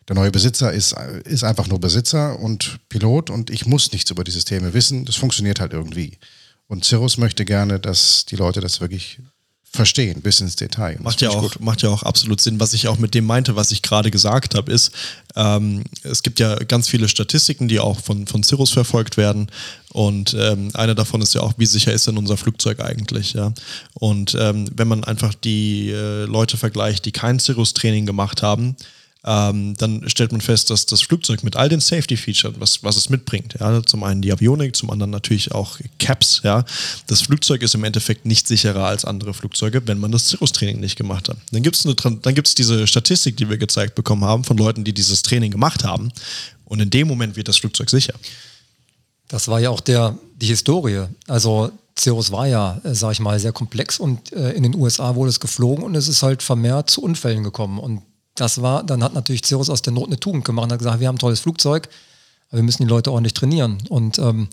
[0.09, 4.23] der neue Besitzer ist, ist einfach nur Besitzer und Pilot und ich muss nichts über
[4.23, 5.05] die Systeme wissen.
[5.05, 6.19] Das funktioniert halt irgendwie.
[6.69, 9.19] Und Cirrus möchte gerne, dass die Leute das wirklich
[9.75, 10.97] verstehen, bis ins Detail.
[10.97, 12.61] Und Macht ja, auch, macht ja auch absolut Sinn.
[12.61, 14.93] Was ich auch mit dem meinte, was ich gerade gesagt habe, ist,
[15.35, 19.49] ähm, es gibt ja ganz viele Statistiken, die auch von, von Cirrus verfolgt werden.
[19.93, 23.33] Und ähm, eine davon ist ja auch, wie sicher ist denn unser Flugzeug eigentlich?
[23.33, 23.53] Ja?
[23.95, 28.77] Und ähm, wenn man einfach die äh, Leute vergleicht, die kein Cirrus-Training gemacht haben,
[29.25, 33.09] ähm, dann stellt man fest, dass das Flugzeug mit all den Safety-Features, was, was es
[33.09, 36.65] mitbringt, ja, zum einen die Avionik, zum anderen natürlich auch Caps, ja,
[37.07, 40.97] das Flugzeug ist im Endeffekt nicht sicherer als andere Flugzeuge, wenn man das Cirrus-Training nicht
[40.97, 41.39] gemacht hat.
[41.53, 45.51] Dann gibt es diese Statistik, die wir gezeigt bekommen haben von Leuten, die dieses Training
[45.51, 46.11] gemacht haben
[46.65, 48.15] und in dem Moment wird das Flugzeug sicher.
[49.29, 51.07] Das war ja auch der, die Historie.
[51.29, 55.15] Also Cirrus war ja, äh, sag ich mal, sehr komplex und äh, in den USA
[55.15, 57.79] wurde es geflogen und es ist halt vermehrt zu Unfällen gekommen.
[57.79, 58.03] Und
[58.35, 61.01] das war, dann hat natürlich Cirrus aus der Not eine Tugend gemacht und hat gesagt,
[61.01, 61.89] wir haben ein tolles Flugzeug,
[62.49, 63.79] aber wir müssen die Leute ordentlich trainieren.
[63.89, 64.49] Und ähm,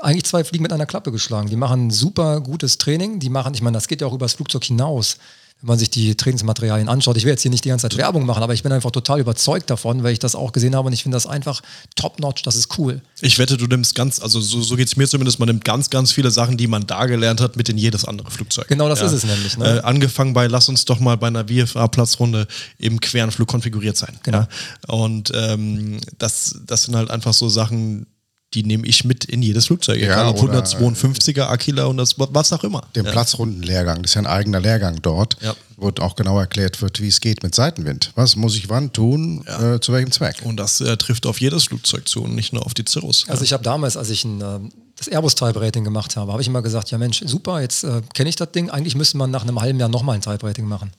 [0.00, 1.48] eigentlich zwei Fliegen mit einer Klappe geschlagen.
[1.48, 3.20] Die machen super gutes Training.
[3.20, 5.18] Die machen, ich meine, das geht ja auch über das Flugzeug hinaus.
[5.64, 8.26] Wenn man sich die Trainingsmaterialien anschaut, ich will jetzt hier nicht die ganze Zeit Werbung
[8.26, 10.92] machen, aber ich bin einfach total überzeugt davon, weil ich das auch gesehen habe und
[10.92, 11.62] ich finde das einfach
[11.96, 13.00] top-notch, das ist cool.
[13.22, 15.88] Ich wette, du nimmst ganz, also so, so geht es mir zumindest, man nimmt ganz,
[15.88, 18.68] ganz viele Sachen, die man da gelernt hat, mit in jedes andere Flugzeug.
[18.68, 19.78] Genau das ist es nämlich, ne?
[19.78, 22.46] Äh, angefangen bei, lass uns doch mal bei einer VFA-Platzrunde
[22.76, 24.18] im Querenflug konfiguriert sein.
[24.22, 24.40] Genau.
[24.40, 24.48] Ja?
[24.88, 28.06] Und ähm, das, das sind halt einfach so Sachen,
[28.54, 29.98] die nehme ich mit in jedes Flugzeug.
[30.00, 32.82] Ja, Egal ob oder, 152er, Aquila und das, was auch immer.
[32.94, 33.10] Den ja.
[33.12, 35.54] Platzrundenlehrgang, das ist ja ein eigener Lehrgang dort, Ja.
[35.76, 38.12] wo auch genau erklärt wird, wie es geht mit Seitenwind.
[38.14, 40.36] Was muss ich wann tun, äh, zu welchem Zweck?
[40.44, 43.26] Und das äh, trifft auf jedes Flugzeug zu und nicht nur auf die Cirrus.
[43.28, 46.40] Also ich habe damals, als ich ein, ähm, das Airbus Type Rating gemacht habe, habe
[46.40, 48.70] ich immer gesagt, ja Mensch, super, jetzt äh, kenne ich das Ding.
[48.70, 50.92] Eigentlich müsste man nach einem halben Jahr nochmal ein Type Rating machen.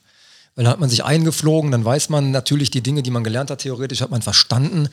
[0.56, 3.50] Weil dann hat man sich eingeflogen, dann weiß man natürlich die Dinge, die man gelernt
[3.50, 4.88] hat, theoretisch hat man verstanden.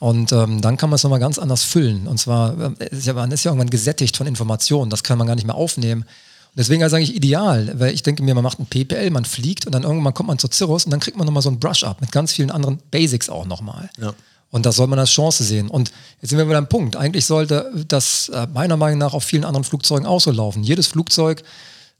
[0.00, 2.06] Und ähm, dann kann man es nochmal ganz anders füllen.
[2.08, 5.18] Und zwar, ähm, es ist ja, man ist ja irgendwann gesättigt von Informationen, das kann
[5.18, 6.02] man gar nicht mehr aufnehmen.
[6.02, 9.66] Und deswegen ist eigentlich ideal, weil ich denke mir, man macht ein PPL, man fliegt
[9.66, 12.00] und dann irgendwann kommt man zur Cirrus und dann kriegt man nochmal so ein Brush-Up
[12.00, 13.90] mit ganz vielen anderen Basics auch nochmal.
[14.00, 14.14] Ja.
[14.50, 15.68] Und das soll man als Chance sehen.
[15.68, 16.96] Und jetzt sind wir wieder am Punkt.
[16.96, 20.62] Eigentlich sollte das äh, meiner Meinung nach auf vielen anderen Flugzeugen auch so laufen.
[20.62, 21.42] Jedes Flugzeug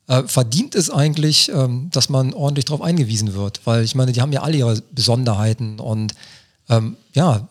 [0.08, 3.60] äh, verdient es eigentlich, ähm, dass man ordentlich darauf eingewiesen wird.
[3.64, 5.78] Weil ich meine, die haben ja alle ihre Besonderheiten.
[5.78, 6.14] Und
[6.68, 7.46] ähm, ja,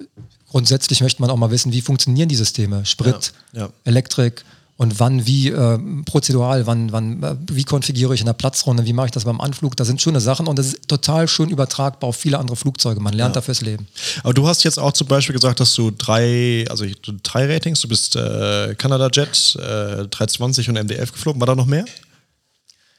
[0.50, 2.86] grundsätzlich möchte man auch mal wissen, wie funktionieren die Systeme.
[2.86, 3.70] Sprit, Ja, ja.
[3.86, 4.44] Elektrik.
[4.78, 8.94] und wann wie äh, prozedural, wann, wann, äh, wie konfiguriere ich in der Platzrunde, wie
[8.94, 12.10] mache ich das beim Anflug, das sind schöne Sachen und das ist total schön übertragbar
[12.10, 13.00] auf viele andere Flugzeuge.
[13.00, 13.42] Man lernt ja.
[13.42, 13.88] dafür das Leben.
[14.24, 16.86] Aber du hast jetzt auch zum Beispiel gesagt, dass du drei, also
[17.24, 21.40] drei Ratings, du bist äh, Canada Jet, äh, 320 und MDF geflogen.
[21.40, 21.86] War da noch mehr?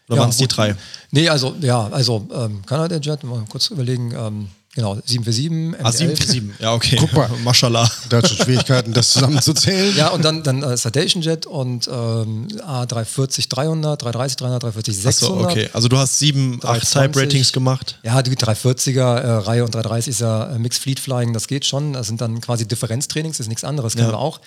[0.09, 0.75] Oder ja, waren es die drei?
[1.11, 5.85] Nee, also ja, also ähm, Canada Jet, mal kurz überlegen, ähm, Genau, 747.
[5.85, 6.97] Ah, 747, ja, okay.
[6.99, 7.91] Guck mal, Mashallah.
[8.09, 9.95] Da hat schon Schwierigkeiten, das zusammenzuzählen.
[9.99, 15.37] Ja, und dann, dann äh, Citation Jet und ähm, A340 300, 330 300, 340 600.
[15.37, 15.69] Achso, okay.
[15.75, 17.99] Also du hast sieben, acht Type-Ratings gemacht?
[18.03, 21.93] Ja, die 340er-Reihe äh, und 330 ist ja äh, Mixed Fleet Flying, das geht schon.
[21.93, 24.15] Das sind dann quasi Differenztrainings, das ist nichts anderes, kennen ja.
[24.15, 24.41] wir auch.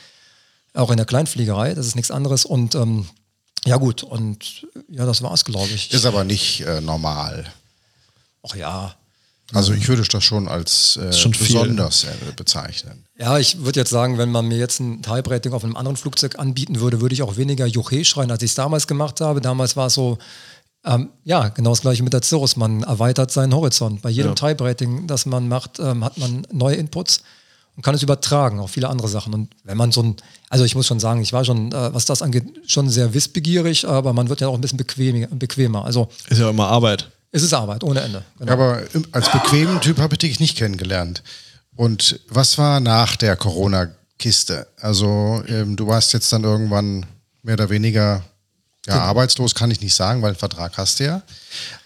[0.74, 2.46] Auch in der Kleinfliegerei, das ist nichts anderes.
[2.46, 3.06] Und ähm,
[3.66, 5.92] ja, gut, und ja, das war's, glaube ich.
[5.92, 7.46] Ist aber nicht äh, normal.
[8.44, 8.96] Ach ja,
[9.54, 13.06] also ich würde das schon als äh, schon besonders äh, bezeichnen.
[13.18, 16.40] Ja, ich würde jetzt sagen, wenn man mir jetzt ein Type-Rating auf einem anderen Flugzeug
[16.40, 19.42] anbieten würde, würde ich auch weniger Juche schreien, als ich es damals gemacht habe.
[19.42, 20.18] Damals war es so,
[20.84, 22.56] ähm, ja, genau das gleiche mit der Cirrus.
[22.56, 24.02] Man erweitert seinen Horizont.
[24.02, 24.36] Bei jedem ja.
[24.36, 27.22] Type-Rating, das man macht, ähm, hat man neue Inputs
[27.76, 29.34] und kann es übertragen auf viele andere Sachen.
[29.34, 30.16] Und wenn man so ein,
[30.50, 33.88] also ich muss schon sagen, ich war schon, äh, was das angeht, schon sehr wissbegierig,
[33.88, 35.86] aber man wird ja auch ein bisschen bequem, bequemer.
[35.86, 37.10] Also ist ja immer Arbeit.
[37.32, 38.24] Es ist Arbeit, ohne Ende.
[38.40, 38.52] Genau.
[38.54, 41.22] Aber als bequemen Typ habe ich dich nicht kennengelernt.
[41.76, 44.68] Und was war nach der Corona-Kiste?
[44.80, 47.06] Also ähm, du warst jetzt dann irgendwann
[47.44, 48.24] mehr oder weniger
[48.88, 49.06] ja, genau.
[49.06, 51.22] arbeitslos kann ich nicht sagen, weil einen Vertrag hast du ja.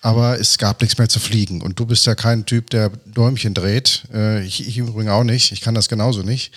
[0.02, 1.62] Aber es gab nichts mehr zu fliegen.
[1.62, 4.04] Und du bist ja kein Typ, der Däumchen dreht.
[4.14, 5.52] Äh, ich, ich im Übrigen auch nicht.
[5.54, 6.52] Ich kann das genauso nicht.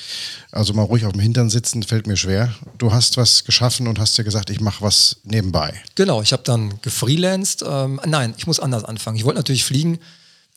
[0.50, 2.52] Also mal ruhig auf dem Hintern sitzen, fällt mir schwer.
[2.78, 5.74] Du hast was geschaffen und hast dir gesagt, ich mache was nebenbei.
[5.94, 7.64] Genau, ich habe dann gefreelanced.
[7.66, 9.16] Ähm, nein, ich muss anders anfangen.
[9.16, 10.00] Ich wollte natürlich fliegen,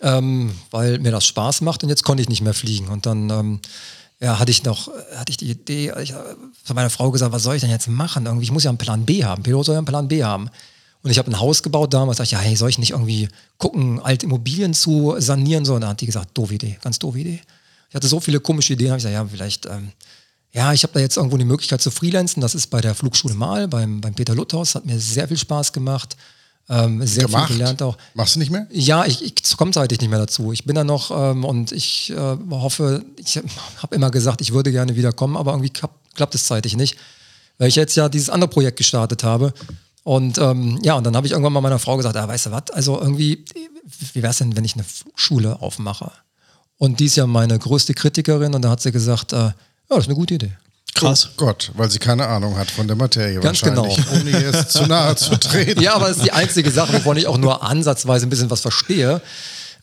[0.01, 2.87] ähm, weil mir das Spaß macht und jetzt konnte ich nicht mehr fliegen.
[2.87, 3.59] Und dann ähm,
[4.19, 6.37] ja, hatte ich noch, hatte ich die Idee, ich habe
[6.73, 8.25] meiner Frau gesagt, was soll ich denn jetzt machen?
[8.25, 9.43] Irgendwie, ich muss ja einen Plan B haben.
[9.43, 10.49] Pilot soll ja einen Plan B haben.
[11.03, 13.27] Und ich habe ein Haus gebaut damals, dachte ich, ja, hey, soll ich nicht irgendwie
[13.57, 15.63] gucken, alte Immobilien zu sanieren?
[15.63, 17.41] So, und dann hat die gesagt, doofe Idee, ganz doofe Idee.
[17.89, 19.91] Ich hatte so viele komische Ideen, habe ich gesagt, ja, vielleicht, ähm,
[20.51, 22.41] ja, ich habe da jetzt irgendwo die Möglichkeit zu freelancen.
[22.41, 25.73] Das ist bei der Flugschule Mal, beim, beim Peter Luthaus, hat mir sehr viel Spaß
[25.73, 26.15] gemacht.
[26.67, 27.47] Ähm, sehr Gemacht.
[27.47, 27.97] viel gelernt auch.
[28.15, 28.65] Machst du nicht mehr?
[28.71, 30.51] Ja, ich, ich komme zeitlich nicht mehr dazu.
[30.51, 33.39] Ich bin da noch ähm, und ich äh, hoffe, ich
[33.77, 36.97] habe immer gesagt, ich würde gerne wiederkommen, aber irgendwie klappt es zeitlich nicht,
[37.59, 39.53] weil ich jetzt ja dieses andere Projekt gestartet habe.
[40.03, 42.51] Und ähm, ja, und dann habe ich irgendwann mal meiner Frau gesagt, ah, weißt du
[42.51, 43.45] was, also irgendwie,
[44.13, 46.11] wie wäre es denn, wenn ich eine Schule aufmache?
[46.77, 49.53] Und die ist ja meine größte Kritikerin und da hat sie gesagt, äh, ja,
[49.89, 50.51] das ist eine gute Idee.
[50.95, 51.27] Krass.
[51.29, 53.83] Oh Gott, weil sie keine Ahnung hat von der Materie Ganz genau.
[54.13, 55.81] ohne ihr es zu nahe zu treten.
[55.81, 58.61] Ja, aber das ist die einzige Sache, wovon ich auch nur ansatzweise ein bisschen was
[58.61, 59.21] verstehe.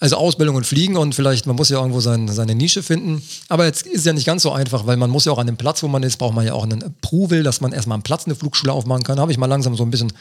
[0.01, 3.23] Also Ausbildung und Fliegen und vielleicht, man muss ja irgendwo sein, seine Nische finden.
[3.49, 5.57] Aber jetzt ist ja nicht ganz so einfach, weil man muss ja auch an dem
[5.57, 8.25] Platz, wo man ist, braucht man ja auch einen Approval, dass man erstmal am Platz
[8.25, 9.17] eine Flugschule aufmachen kann.
[9.17, 10.13] Da habe ich mal langsam so ein bisschen,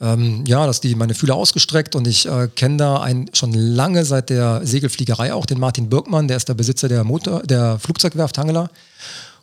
[0.00, 4.04] ähm, ja, dass die meine Fühler ausgestreckt und ich äh, kenne da einen schon lange
[4.04, 8.36] seit der Segelfliegerei auch, den Martin Birkmann, der ist der Besitzer der Motor, der Flugzeugwerft
[8.38, 8.70] Hangela.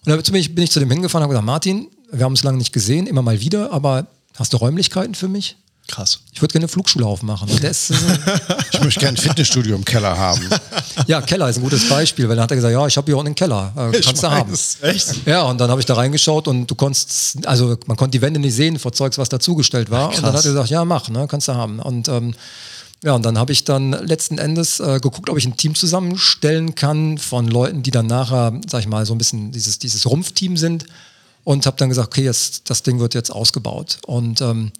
[0.07, 2.57] Und dann bin ich zu dem hingefahren und habe gesagt, Martin, wir haben es lange
[2.57, 5.57] nicht gesehen, immer mal wieder, aber hast du Räumlichkeiten für mich?
[5.89, 6.19] Krass.
[6.31, 7.49] Ich würde gerne eine Flugschule aufmachen.
[7.49, 7.93] Ist, äh
[8.71, 10.41] ich möchte gerne ein Fitnessstudio im Keller haben.
[11.05, 13.17] Ja, Keller ist ein gutes Beispiel, weil dann hat er gesagt, ja, ich habe hier
[13.17, 14.51] unten einen Keller, äh, kannst du haben.
[14.81, 15.27] Echt?
[15.27, 18.39] Ja, und dann habe ich da reingeschaut und du konntest, also man konnte die Wände
[18.39, 20.09] nicht sehen vor Zeugs, was dazugestellt war.
[20.09, 21.77] Ach, und dann hat er gesagt, ja, mach, ne, kannst du haben.
[21.79, 22.33] Und ähm,
[23.03, 26.73] ja, und dann habe ich dann letzten Endes äh, geguckt, ob ich ein Team zusammenstellen
[26.73, 30.57] kann von Leuten, die dann nachher, sag ich mal, so ein bisschen dieses, dieses Rumpfteam
[30.57, 30.85] sind.
[31.43, 33.99] Und habe dann gesagt, okay, jetzt, das Ding wird jetzt ausgebaut.
[34.05, 34.73] Und ähm,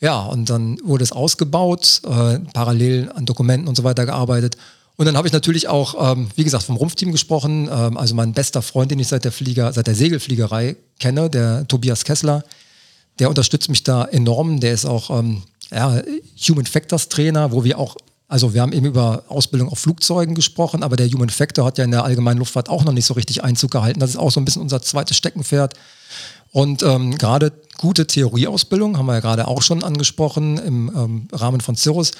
[0.00, 4.56] ja, und dann wurde es ausgebaut, äh, parallel an Dokumenten und so weiter gearbeitet.
[4.96, 7.68] Und dann habe ich natürlich auch, ähm, wie gesagt, vom Rumpfteam gesprochen.
[7.70, 11.68] Ähm, also mein bester Freund, den ich seit der Flieger, seit der Segelfliegerei kenne, der
[11.68, 12.42] Tobias Kessler,
[13.20, 14.58] der unterstützt mich da enorm.
[14.58, 16.00] Der ist auch ähm, ja,
[16.48, 20.82] Human Factors Trainer, wo wir auch, also wir haben eben über Ausbildung auf Flugzeugen gesprochen,
[20.82, 23.44] aber der Human Factor hat ja in der allgemeinen Luftfahrt auch noch nicht so richtig
[23.44, 24.00] Einzug gehalten.
[24.00, 25.74] Das ist auch so ein bisschen unser zweites Steckenpferd.
[26.52, 31.60] Und ähm, gerade gute Theorieausbildung haben wir ja gerade auch schon angesprochen im ähm, Rahmen
[31.60, 32.12] von Cirrus.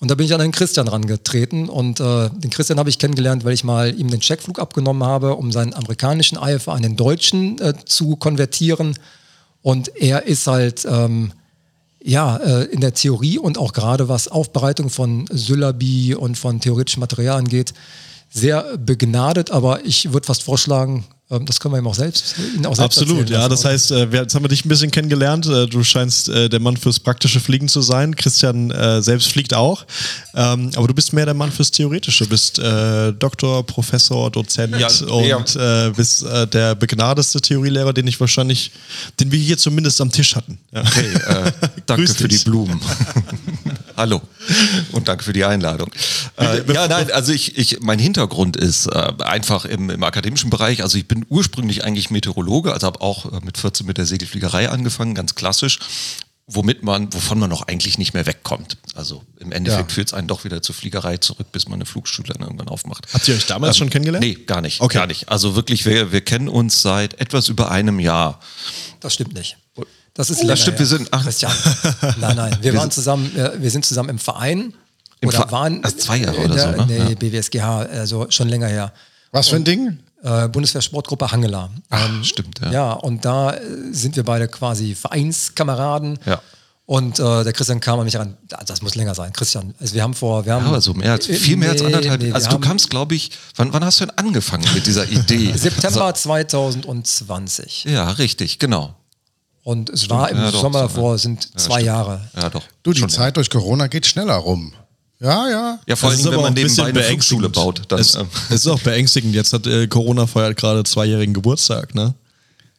[0.00, 3.44] Und da bin ich an den Christian rangetreten und äh, den Christian habe ich kennengelernt,
[3.44, 7.60] weil ich mal ihm den Checkflug abgenommen habe, um seinen amerikanischen IFA an den deutschen
[7.60, 8.96] äh, zu konvertieren.
[9.60, 11.32] Und er ist halt ähm,
[12.08, 17.00] ja, äh, in der Theorie und auch gerade was Aufbereitung von Syllabi und von theoretischem
[17.00, 17.74] Material angeht,
[18.30, 22.74] sehr begnadet, aber ich würde fast vorschlagen, das können wir ihm auch selbst, ihn auch
[22.74, 23.48] selbst Absolut, erzählen ja.
[23.48, 25.46] Das heißt, äh, wir, jetzt haben wir dich ein bisschen kennengelernt.
[25.46, 28.16] Äh, Du scheinst äh, der Mann fürs praktische Fliegen zu sein.
[28.16, 29.84] Christian selbst fliegt auch.
[30.34, 32.24] Ähm, aber du bist mehr der Mann fürs Theoretische.
[32.24, 32.58] Du bist
[33.18, 38.70] Doktor, Professor, Dozent Ja, und Äh, bist der begnadeste Theorielehrer, den ich wahrscheinlich,
[39.20, 40.58] den wir hier zumindest am Tisch hatten.
[40.72, 40.82] Ja.
[40.84, 41.52] Hey, äh,
[41.86, 42.44] danke Grüß für die dich.
[42.44, 42.80] Blumen.
[43.96, 44.22] Hallo
[44.92, 45.90] und danke für die Einladung.
[46.36, 50.82] Äh, ja, nein, also ich, ich, mein Hintergrund ist äh, einfach im, im akademischen Bereich.
[50.82, 54.68] Also ich bin ursprünglich eigentlich Meteorologe, also habe auch äh, mit 14 mit der Segelfliegerei
[54.68, 55.78] angefangen, ganz klassisch,
[56.46, 58.78] womit man, wovon man noch eigentlich nicht mehr wegkommt.
[58.94, 59.94] Also im Endeffekt Ja.
[59.94, 63.06] führt es einen doch wieder zur Fliegerei zurück, bis man eine Flugschule dann irgendwann aufmacht.
[63.12, 64.24] Habt ihr euch damals schon kennengelernt?
[64.24, 64.80] Nee, gar nicht.
[64.80, 64.96] Okay.
[64.98, 65.28] Gar nicht.
[65.28, 68.40] Also wirklich, wir, wir kennen uns seit etwas über einem Jahr.
[69.00, 69.56] Das stimmt nicht.
[70.14, 70.78] Das ist Das länger stimmt, her.
[70.80, 71.22] wir sind- ach.
[71.22, 71.52] Christian.
[72.18, 72.58] Nein, nein.
[72.62, 74.72] Wir, waren zusammen, äh, wir sind zusammen im Verein.
[75.20, 75.82] Im oder Ver- waren.
[75.82, 76.86] erst zwei Jahre in oder der, so, ne?
[76.88, 77.14] Nee, Ja.
[77.14, 78.92] BWSGH, also schon länger her.
[79.32, 79.98] Was für ein Ding?
[80.22, 81.70] Äh, Bundeswehr-Sportgruppe Hangela.
[81.90, 82.70] Ähm, stimmt, ja.
[82.72, 83.54] Ja, und da
[83.92, 86.18] sind wir beide quasi Vereinskameraden.
[86.26, 86.40] Ja.
[86.86, 89.30] Und äh, der Christian kam an mich ran, "Ah, das muss länger sein.
[89.34, 90.64] Christian, also wir haben vor, wir haben.
[90.64, 92.22] Ja, aber so mehr als, viel mehr als nee, anderthalb.
[92.22, 95.52] nee, also du kamst, glaube ich, wann, wann hast du denn angefangen mit dieser Idee?
[95.56, 97.84] September 2020.
[97.84, 98.94] Ja, richtig, genau.
[99.64, 101.86] Und es war im ja, doch, Sommer so, davor, sind Ja, zwei stimmt.
[101.86, 102.20] Jahre.
[102.34, 102.62] Ja, doch.
[102.82, 104.72] Du, die Schon Zeit durch Corona geht schneller rum.
[105.20, 105.78] Ja, ja.
[105.86, 107.82] Ja, vor allem, wenn man ein bisschen nebenbei eine Flugschule baut.
[107.88, 109.34] Dann, es, ähm, es ist auch beängstigend.
[109.34, 112.14] Jetzt hat äh, Corona feiert gerade zweijährigen Geburtstag, ne?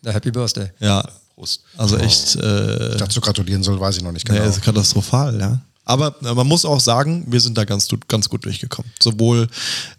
[0.04, 0.72] Der Happy Birthday.
[0.80, 1.04] Ja.
[1.36, 1.62] Prost.
[1.78, 4.48] Also echt, äh, Dazu gratulieren soll, weiß ich noch nicht ja, genau.
[4.50, 5.60] ist katastrophal, ja.
[5.86, 8.92] Aber äh, man muss auch sagen, wir sind da ganz, gut- ganz gut durchgekommen.
[9.02, 9.48] Sowohl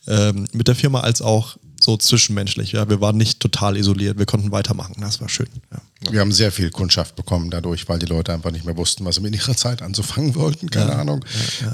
[0.06, 2.72] ähm, mit der Firma als auch so zwischenmenschlich.
[2.72, 2.88] Ja.
[2.88, 4.96] Wir waren nicht total isoliert, wir konnten weitermachen.
[5.00, 5.48] Das war schön.
[5.72, 6.12] Ja.
[6.12, 9.16] Wir haben sehr viel Kundschaft bekommen dadurch, weil die Leute einfach nicht mehr wussten, was
[9.16, 10.70] sie mit ihrer Zeit anzufangen wollten.
[10.70, 11.24] Keine Ahnung.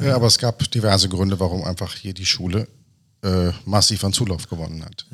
[0.02, 2.68] Ja, aber es gab diverse Gründe, warum einfach hier die Schule
[3.22, 5.06] äh, massiv an Zulauf gewonnen hat.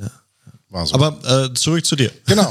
[0.73, 0.95] War so.
[0.95, 2.11] Aber äh, zurück zu dir.
[2.27, 2.51] genau.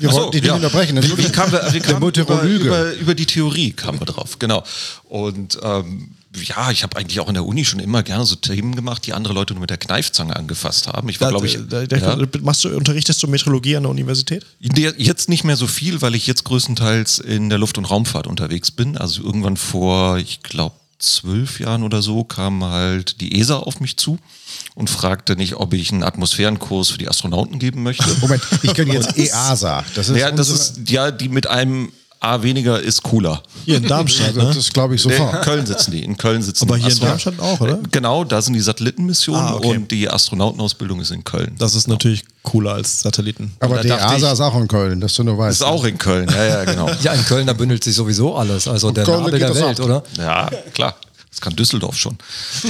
[0.00, 1.00] Wir so, wollten dich nicht unterbrechen.
[1.00, 4.64] Wie, wie kamen wir, wie wir über, über, über die Theorie kamen wir drauf, genau.
[5.04, 8.76] Und ähm, ja, ich habe eigentlich auch in der Uni schon immer gerne so Themen
[8.76, 11.08] gemacht, die andere Leute nur mit der Kneifzange angefasst haben.
[11.08, 12.26] Ich war, glaube ich, Da- da- ja.
[12.42, 14.46] machst du, unterrichtest du Meteorologie an der Universität?
[14.60, 18.70] Jetzt nicht mehr so viel, weil ich jetzt größtenteils in der Luft- und Raumfahrt unterwegs
[18.70, 18.96] bin.
[18.96, 23.96] Also irgendwann vor, ich glaube, zwölf Jahren oder so kam halt die ESA auf mich
[23.96, 24.18] zu
[24.74, 28.04] und fragte nicht, ob ich einen Atmosphärenkurs für die Astronauten geben möchte.
[28.20, 29.84] Moment, ich kenne jetzt EASA.
[29.94, 31.90] Das ist, ja, das ist ja die mit einem
[32.22, 33.42] A weniger ist cooler.
[33.64, 34.52] Hier in Darmstadt, ne?
[34.54, 35.40] das glaube ich sofort.
[35.42, 36.04] Köln sitzen die.
[36.04, 37.00] In Köln sitzen Aber die hier in.
[37.00, 37.78] Darmstadt auch, oder?
[37.90, 39.68] Genau, da sind die Satellitenmissionen Ah, okay.
[39.68, 41.54] und die Astronautenausbildung ist in Köln.
[41.58, 43.54] Das ist natürlich cooler als Satelliten.
[43.60, 45.62] Aber da die EASA ich- ist auch in Köln, dass du nur weißt.
[45.62, 46.90] ist auch in Köln, ja, ja, genau.
[47.02, 48.68] Ja, in Köln, da bündelt sich sowieso alles.
[48.68, 50.02] Also der Köln Nabel der Welt, oder?
[50.18, 50.96] Ja, klar.
[51.30, 52.18] Das kann Düsseldorf schon.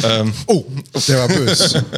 [0.04, 0.64] ähm, Oh,
[1.08, 1.84] der war böse.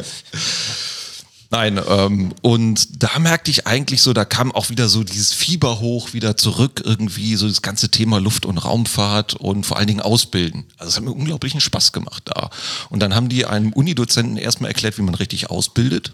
[1.53, 5.79] Nein, ähm, und da merkte ich eigentlich so, da kam auch wieder so dieses Fieber
[5.79, 9.99] hoch, wieder zurück irgendwie, so das ganze Thema Luft- und Raumfahrt und vor allen Dingen
[9.99, 10.65] Ausbilden.
[10.79, 12.49] Also es hat mir unglaublichen Spaß gemacht da.
[12.89, 16.13] Und dann haben die einem Unidozenten erstmal erklärt, wie man richtig ausbildet.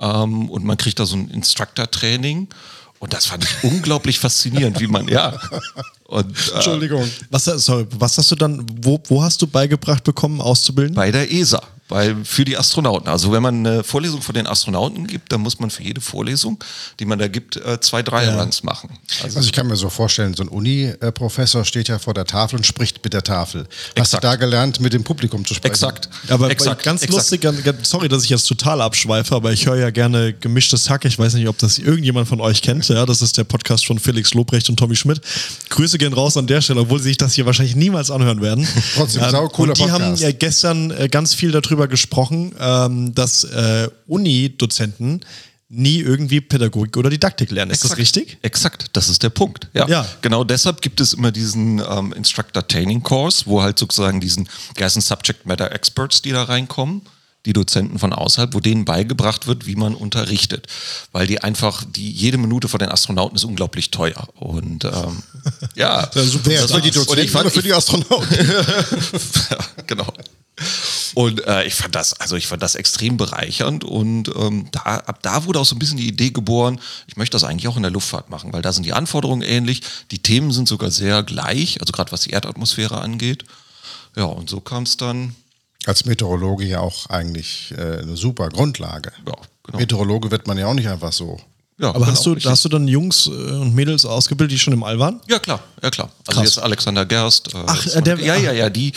[0.00, 2.48] Ähm, und man kriegt da so ein Instructor-Training.
[2.98, 5.40] Und das fand ich unglaublich faszinierend, wie man, ja.
[6.04, 7.10] Und, äh, Entschuldigung.
[7.30, 10.94] Was, sorry, was hast du dann, wo, wo hast du beigebracht bekommen, auszubilden?
[10.94, 13.08] Bei der ESA, bei, für die Astronauten.
[13.08, 16.62] Also wenn man eine Vorlesung von den Astronauten gibt, dann muss man für jede Vorlesung,
[17.00, 18.90] die man da gibt, äh, zwei Dreier-Runs machen.
[19.22, 22.56] Also, Also ich kann mir so vorstellen, so ein Uni-Professor steht ja vor der Tafel
[22.56, 23.62] und spricht mit der Tafel.
[23.62, 24.24] Hast Exakt.
[24.24, 25.72] du da gelernt, mit dem Publikum zu sprechen?
[25.72, 26.08] exakt.
[26.28, 27.18] Aber exakt, ganz exakt.
[27.18, 30.88] lustig, ganz, ganz- sorry, dass ich jetzt total abschweife, aber ich höre ja gerne gemischtes
[30.90, 31.04] Hack.
[31.04, 32.88] Ich weiß nicht, ob das irgendjemand von euch kennt.
[32.88, 35.20] Ja, das ist der Podcast von Felix Lobrecht und Tommy Schmidt.
[35.70, 38.66] Grüße gehen raus an der Stelle, obwohl sie sich das hier wahrscheinlich niemals anhören werden.
[38.94, 40.22] Trotzdem, Ähm, sau cooler und die haben Podcast.
[40.22, 45.20] ja gestern äh, ganz viel darüber gesprochen, ähm, dass äh, Uni-Dozenten
[45.68, 47.70] nie irgendwie Pädagogik oder Didaktik lernen.
[47.70, 48.00] Ist das Exakt.
[48.00, 48.38] richtig?
[48.42, 49.68] Exakt, das ist der Punkt.
[49.74, 49.86] Ja.
[49.86, 50.06] Ja.
[50.22, 55.02] Genau deshalb gibt es immer diesen ähm, Instructor Training Course, wo halt sozusagen diesen ganzen
[55.02, 57.02] Subject Matter Experts, die da reinkommen,
[57.44, 60.66] die Dozenten von außerhalb, wo denen beigebracht wird, wie man unterrichtet.
[61.12, 64.28] Weil die einfach, die jede Minute von den Astronauten ist unglaublich teuer.
[64.36, 65.22] Und ähm,
[65.74, 66.50] ja, super.
[66.50, 66.62] Wer?
[66.62, 68.28] Das Für die Dozenten oder für die Astronauten?
[69.50, 70.12] ja, genau.
[71.14, 75.20] Und äh, ich fand das, also ich fand das extrem bereichernd und ähm, da, ab
[75.22, 77.82] da wurde auch so ein bisschen die Idee geboren, ich möchte das eigentlich auch in
[77.82, 81.80] der Luftfahrt machen, weil da sind die Anforderungen ähnlich, die Themen sind sogar sehr gleich,
[81.80, 83.44] also gerade was die Erdatmosphäre angeht.
[84.16, 85.34] Ja, und so kam es dann,
[85.86, 89.12] Als Meteorologe ja auch eigentlich äh, eine super Grundlage.
[89.26, 89.78] ja, genau.
[89.78, 91.40] Meteorologe wird man ja auch nicht einfach so.
[91.80, 92.50] Ja, Aber hast genau, du, richtig.
[92.50, 95.20] hast du dann Jungs äh, und Mädels ausgebildet, die schon im All waren?
[95.28, 96.10] Ja, klar, ja klar.
[96.26, 96.54] Also Krass.
[96.56, 97.54] jetzt Alexander Gerst.
[97.54, 98.92] Äh, Ach, äh, der- waren- ja, ja, ja, die,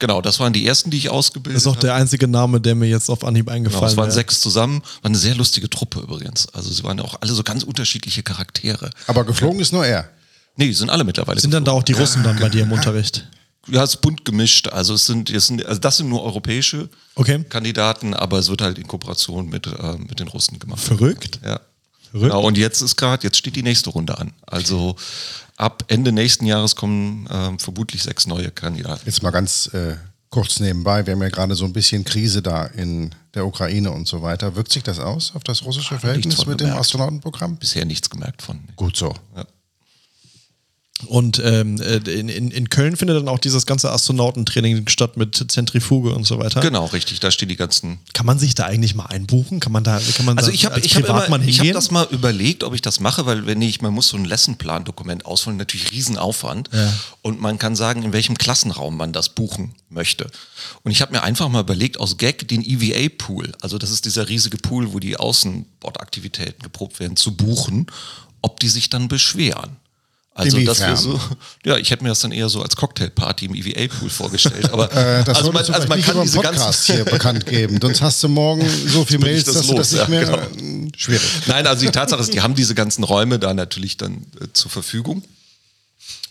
[0.00, 1.86] genau, das waren die ersten, die ich ausgebildet Das ist auch habe.
[1.86, 4.14] der einzige Name, der mir jetzt auf Anhieb Genau, eingefallen es waren wäre.
[4.14, 6.48] sechs zusammen, war eine sehr lustige Truppe übrigens.
[6.52, 8.90] Also sie waren auch alle so ganz unterschiedliche Charaktere.
[9.06, 10.10] Aber geflogen ist nur er.
[10.56, 11.40] Nee, die sind alle mittlerweile.
[11.40, 13.28] Sind dann da auch die Russen dann bei dir im Unterricht?
[13.68, 14.68] Ja, es ist bunt gemischt.
[14.68, 17.44] Also es sind, es sind also das sind nur europäische Okay.
[17.48, 20.80] Kandidaten, aber es wird halt in Kooperation mit, äh, mit den Russen gemacht.
[20.80, 21.38] Verrückt.
[21.44, 21.60] Ja.
[22.14, 22.30] Verrückt.
[22.30, 24.32] Genau, und jetzt ist gerade, jetzt steht die nächste Runde an.
[24.46, 24.94] Also
[25.56, 29.02] ab Ende nächsten Jahres kommen ähm, vermutlich sechs neue Kandidaten.
[29.04, 29.96] Jetzt mal ganz äh,
[30.30, 31.04] kurz nebenbei.
[31.06, 34.54] Wir haben ja gerade so ein bisschen Krise da in der Ukraine und so weiter.
[34.54, 36.82] Wirkt sich das aus auf das russische Verhältnis von mit dem gemerkt.
[36.82, 37.56] Astronautenprogramm?
[37.56, 38.60] Bisher nichts gemerkt von.
[38.76, 39.12] Gut so.
[41.06, 45.44] Und ähm, äh, in, in, in Köln findet dann auch dieses ganze Astronautentraining statt mit
[45.50, 46.60] Zentrifuge und so weiter.
[46.60, 47.20] Genau, richtig.
[47.20, 49.60] Da stehen die ganzen Kann man sich da eigentlich mal einbuchen?
[49.60, 51.64] Kann man da, kann man Also da ich habe ich hab Privatmann immer, ich hab
[51.64, 51.74] hingehen?
[51.74, 55.26] das mal überlegt, ob ich das mache, weil wenn ich, man muss so ein Lessonplan-Dokument
[55.26, 56.70] ausfüllen, natürlich Riesenaufwand.
[56.72, 56.92] Ja.
[57.22, 60.30] Und man kann sagen, in welchem Klassenraum man das buchen möchte.
[60.82, 64.28] Und ich habe mir einfach mal überlegt, aus Gag den EVA-Pool, also das ist dieser
[64.28, 67.86] riesige Pool, wo die Außenbordaktivitäten geprobt werden, zu buchen,
[68.42, 69.76] ob die sich dann beschweren.
[70.36, 71.20] Also das wäre Inwiefern?
[71.20, 71.20] so,
[71.64, 74.72] ja, ich hätte mir das dann eher so als Cocktailparty im EVA-Pool vorgestellt.
[74.72, 77.78] Aber Äh, das also man, also man kann diese Podcast hier bekannt geben.
[77.80, 80.48] Sonst hast du morgen so viel Mails, das dass du das los, nicht ja, mehr...
[80.56, 80.88] genau.
[80.96, 81.22] Schwierig.
[81.46, 84.70] Nein, also die Tatsache ist, die haben diese ganzen Räume da natürlich dann äh, zur
[84.70, 85.22] Verfügung.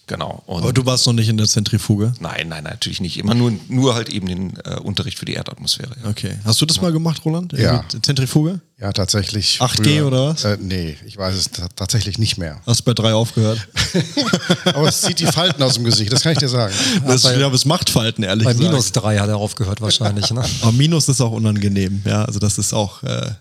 [0.06, 0.43] Genau.
[0.47, 2.14] Und Aber du warst noch nicht in der Zentrifuge.
[2.20, 3.18] nein, nein, natürlich nicht.
[3.18, 5.95] Immer nur, nur halt eben den äh, Unterricht für die Erdatmosphäre.
[6.04, 6.10] Ja.
[6.10, 6.38] Okay.
[6.43, 7.54] Hast du das mal gemacht, Roland?
[7.54, 7.76] Ja.
[7.78, 8.60] Irgendwie Zentrifuge?
[8.82, 9.60] Ja, tatsächlich.
[9.62, 10.43] 8G oder was?
[10.43, 12.60] Äh, nee, ich weiß es ta- tatsächlich nicht mehr.
[12.66, 13.66] Hast bei drei aufgehört?
[14.66, 16.74] Aber es zieht die Falten aus dem Gesicht, das kann ich dir sagen.
[17.08, 18.72] Das, bei- ich glaube, es macht Falten, ehrlich Bei gesagt.
[18.72, 20.30] minus drei hat er aufgehört wahrscheinlich.
[20.32, 20.43] Ne?
[20.62, 22.26] Aber Minus ist auch unangenehm, ja.
[22.26, 23.32] Also das ist auch äh,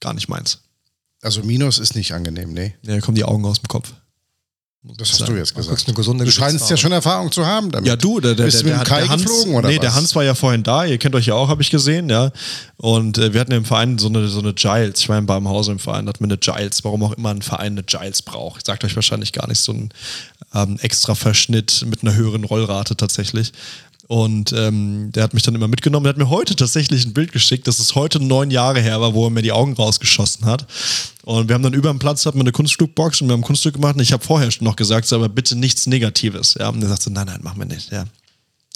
[0.00, 0.58] gar nicht meins.
[1.22, 2.74] Also Minus ist nicht angenehm, nee.
[2.82, 3.92] Ja, da kommen die Augen aus dem Kopf.
[4.84, 5.86] Das hast du jetzt gesagt.
[5.86, 7.86] Du scheinst ja schon Erfahrung zu haben damit.
[7.86, 9.76] Ja, du, der, der, Bist der, du mit dem Kai der Hans, geflogen oder nee,
[9.76, 9.80] was?
[9.80, 10.84] der Hans war ja vorhin da.
[10.84, 12.32] Ihr kennt euch ja auch, habe ich gesehen, ja.
[12.78, 14.98] Und äh, wir hatten im Verein so eine, so eine Giles.
[14.98, 16.82] Ich war in Babenhausen im Verein, hatten wir eine Giles.
[16.82, 18.66] Warum auch immer ein Verein eine Giles braucht.
[18.66, 19.90] Sagt euch wahrscheinlich gar nicht so ein
[20.52, 23.52] ähm, extra Verschnitt mit einer höheren Rollrate tatsächlich.
[24.12, 26.04] Und ähm, der hat mich dann immer mitgenommen.
[26.04, 29.14] Der hat mir heute tatsächlich ein Bild geschickt, dass es heute neun Jahre her war,
[29.14, 30.66] wo er mir die Augen rausgeschossen hat.
[31.22, 33.72] Und wir haben dann über dem Platz hatten wir eine Kunstflugbox und wir haben Kunstflug
[33.72, 33.94] gemacht.
[33.94, 36.56] Und ich habe vorher schon noch gesagt, so, aber bitte nichts Negatives.
[36.60, 37.90] Ja, und er sagt so, nein, nein, machen wir nicht.
[37.90, 38.04] Ja.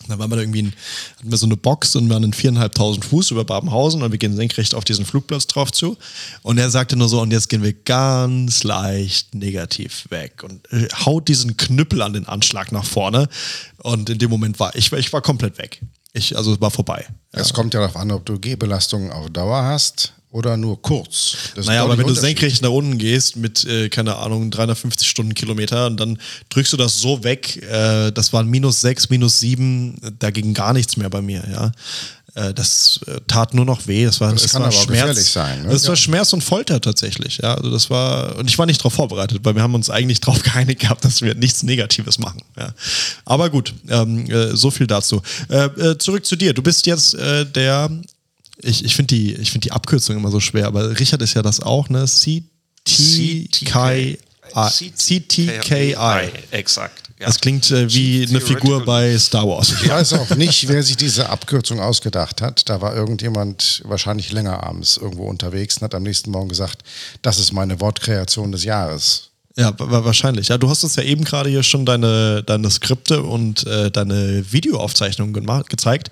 [0.07, 0.73] Und dann waren wir da irgendwie, in,
[1.19, 4.37] hatten wir so eine Box und waren in viereinhalbtausend Fuß über Babenhausen und wir gehen
[4.37, 5.97] senkrecht auf diesen Flugplatz drauf zu.
[6.43, 10.89] Und er sagte nur so, und jetzt gehen wir ganz leicht negativ weg und äh,
[11.05, 13.29] haut diesen Knüppel an den Anschlag nach vorne.
[13.79, 15.83] Und in dem Moment war ich, ich war komplett weg.
[16.13, 17.05] Ich, also es war vorbei.
[17.33, 21.37] Es kommt ja darauf an, ob du Gehbelastungen auf Dauer hast oder nur kurz.
[21.55, 25.87] Das Naja, aber wenn du senkrecht nach unten gehst mit, äh, keine Ahnung, 350 Stundenkilometer
[25.87, 26.19] und dann
[26.51, 30.75] drückst du das so weg, äh, das waren minus 6, minus 7, da ging gar
[30.75, 31.73] nichts mehr bei mir, ja.
[32.35, 34.05] Äh, das äh, tat nur noch weh.
[34.05, 35.33] Das war, Das es kann war aber Schmerz.
[35.33, 35.71] sein, ne?
[35.71, 35.97] Das war Ja.
[35.97, 37.55] Schmerz und Folter tatsächlich, ja.
[37.55, 40.43] Also das war, und ich war nicht darauf vorbereitet, weil wir haben uns eigentlich darauf
[40.43, 42.43] geeinigt gehabt, dass wir nichts Negatives machen.
[42.59, 42.75] Ja.
[43.25, 45.23] Aber gut, ähm, äh, so viel dazu.
[45.49, 46.53] Äh, äh, zurück zu dir.
[46.53, 47.91] Du bist jetzt äh, der
[48.63, 51.43] ich, ich finde die, ich find die Abkürzung immer so schwer, aber Richard ist ja
[51.43, 52.05] das auch, ne?
[52.05, 54.19] CTKI.
[54.55, 56.31] CTKI.
[56.51, 57.03] Exakt.
[57.19, 57.27] Ja.
[57.27, 59.73] Das klingt äh, wie eine Figur bei Star Wars.
[59.83, 62.69] Ich weiß auch nicht, wer sich diese Abkürzung ausgedacht hat.
[62.69, 66.83] Da war irgendjemand wahrscheinlich länger abends irgendwo unterwegs und hat am nächsten Morgen gesagt,
[67.23, 69.31] das ist meine Wortkreation des Jahres.
[69.59, 70.49] Ja, wa- wa- wahrscheinlich.
[70.49, 74.45] Ja, du hast uns ja eben gerade hier schon deine, deine Skripte und äh, deine
[74.53, 76.11] Videoaufzeichnungen gemacht, gezeigt.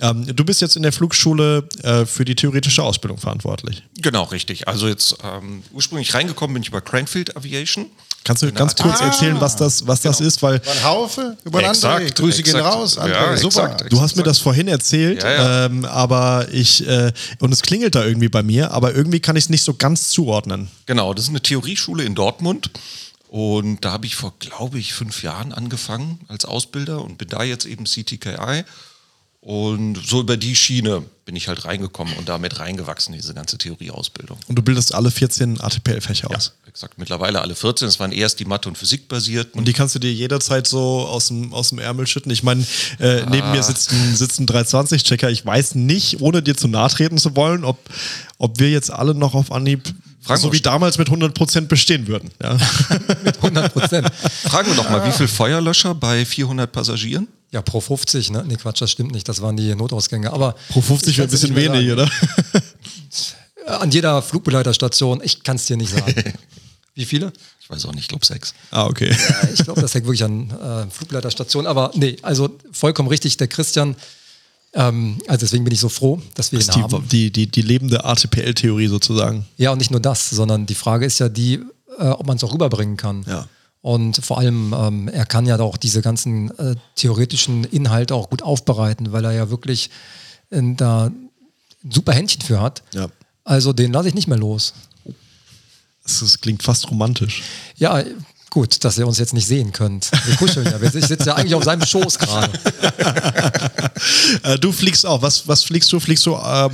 [0.00, 3.82] Ähm, du bist jetzt in der Flugschule äh, für die theoretische Ausbildung verantwortlich.
[4.00, 4.66] Genau, richtig.
[4.66, 7.86] Also jetzt ähm, ursprünglich reingekommen bin ich über Cranfield Aviation.
[8.26, 10.42] Kannst du ganz Ah, kurz erzählen, was das, was das ist?
[10.42, 12.14] Weil Über einen Haufe, über einen Exakt, André.
[12.16, 12.74] Grüße gehen exakt.
[12.74, 13.70] raus, André, Ja, super.
[13.72, 13.92] exakt.
[13.92, 15.66] Du hast mir das vorhin erzählt, Ja, ja.
[15.66, 19.44] Ähm, aber ich, äh, und es klingelt da irgendwie bei mir, aber irgendwie kann ich
[19.44, 20.68] es nicht so ganz zuordnen.
[20.86, 22.70] Genau, das ist eine Theorieschule in Dortmund.
[23.28, 27.42] Und da habe ich vor, glaube ich, fünf Jahren angefangen als Ausbilder und bin da
[27.44, 28.64] jetzt eben CTKI.
[29.46, 34.38] Und so über die Schiene bin ich halt reingekommen und damit reingewachsen, diese ganze Theorieausbildung.
[34.48, 36.54] Und du bildest alle 14 ATPL-Fächer Ja, aus.
[36.66, 36.98] exakt.
[36.98, 37.86] Mittlerweile alle 14.
[37.86, 39.56] Es waren erst die Mathe- und Physik-basierten.
[39.56, 42.32] Und die kannst du dir jederzeit so aus dem, aus dem Ärmel schütten.
[42.32, 42.66] Ich meine,
[42.98, 43.52] äh, neben Ah.
[43.54, 45.30] mir sitzt ein, sitzt ein 320-Checker.
[45.30, 47.78] Ich weiß nicht, ohne dir zu nahe treten zu wollen, ob,
[48.38, 49.84] ob wir jetzt alle noch auf Anhieb
[50.26, 52.30] Fragen so wie damals mit 100% bestehen würden.
[52.42, 52.56] Ja.
[53.42, 54.10] 100 Prozent.
[54.44, 57.28] Fragen wir doch mal, wie viel Feuerlöscher bei 400 Passagieren?
[57.52, 58.44] Ja, pro 50, ne?
[58.46, 59.28] Nee, Quatsch, das stimmt nicht.
[59.28, 60.32] Das waren die Notausgänge.
[60.32, 61.92] Aber Pro 50 ich wäre ein bisschen wenig, sagen.
[63.66, 63.80] oder?
[63.80, 66.14] An jeder Flugbegleiterstation, ich kann es dir nicht sagen.
[66.94, 67.32] Wie viele?
[67.60, 68.54] Ich weiß auch nicht, ich glaube sechs.
[68.70, 69.10] Ah, okay.
[69.10, 71.66] Ja, ich glaube, das hängt wirklich an äh, Flugleiterstation.
[71.66, 73.96] Aber nee, also vollkommen richtig, der Christian.
[74.76, 77.08] Ähm, also deswegen bin ich so froh, dass wir Das ihn haben.
[77.08, 79.46] die, die, die, lebende ATPL-Theorie sozusagen.
[79.56, 81.60] Ja, und nicht nur das, sondern die Frage ist ja die,
[81.98, 83.24] äh, ob man es auch rüberbringen kann.
[83.26, 83.48] Ja.
[83.80, 88.42] Und vor allem, ähm, er kann ja auch diese ganzen äh, theoretischen Inhalte auch gut
[88.42, 89.90] aufbereiten, weil er ja wirklich
[90.50, 91.30] äh, da ein
[91.90, 92.82] super Händchen für hat.
[92.92, 93.08] Ja.
[93.44, 94.74] Also den lasse ich nicht mehr los.
[96.02, 97.42] Das, das klingt fast romantisch.
[97.76, 98.02] Ja,
[98.50, 100.10] gut, dass ihr uns jetzt nicht sehen könnt.
[100.24, 100.80] Wir kuscheln ja.
[100.80, 102.50] Wir- Ich sitze ja eigentlich auf seinem Schoß gerade.
[104.42, 105.22] Äh, du fliegst auch.
[105.22, 106.00] Was, was fliegst du?
[106.00, 106.70] Fliegst du ähm,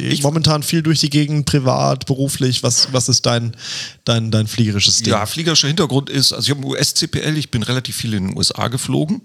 [0.00, 2.62] äh, momentan viel durch die Gegend, privat, beruflich?
[2.62, 3.56] Was, was ist dein,
[4.04, 5.12] dein, dein fliegerisches Ding?
[5.12, 8.66] Ja, fliegerischer Hintergrund ist, also ich habe US-CPL, ich bin relativ viel in den USA
[8.68, 9.22] geflogen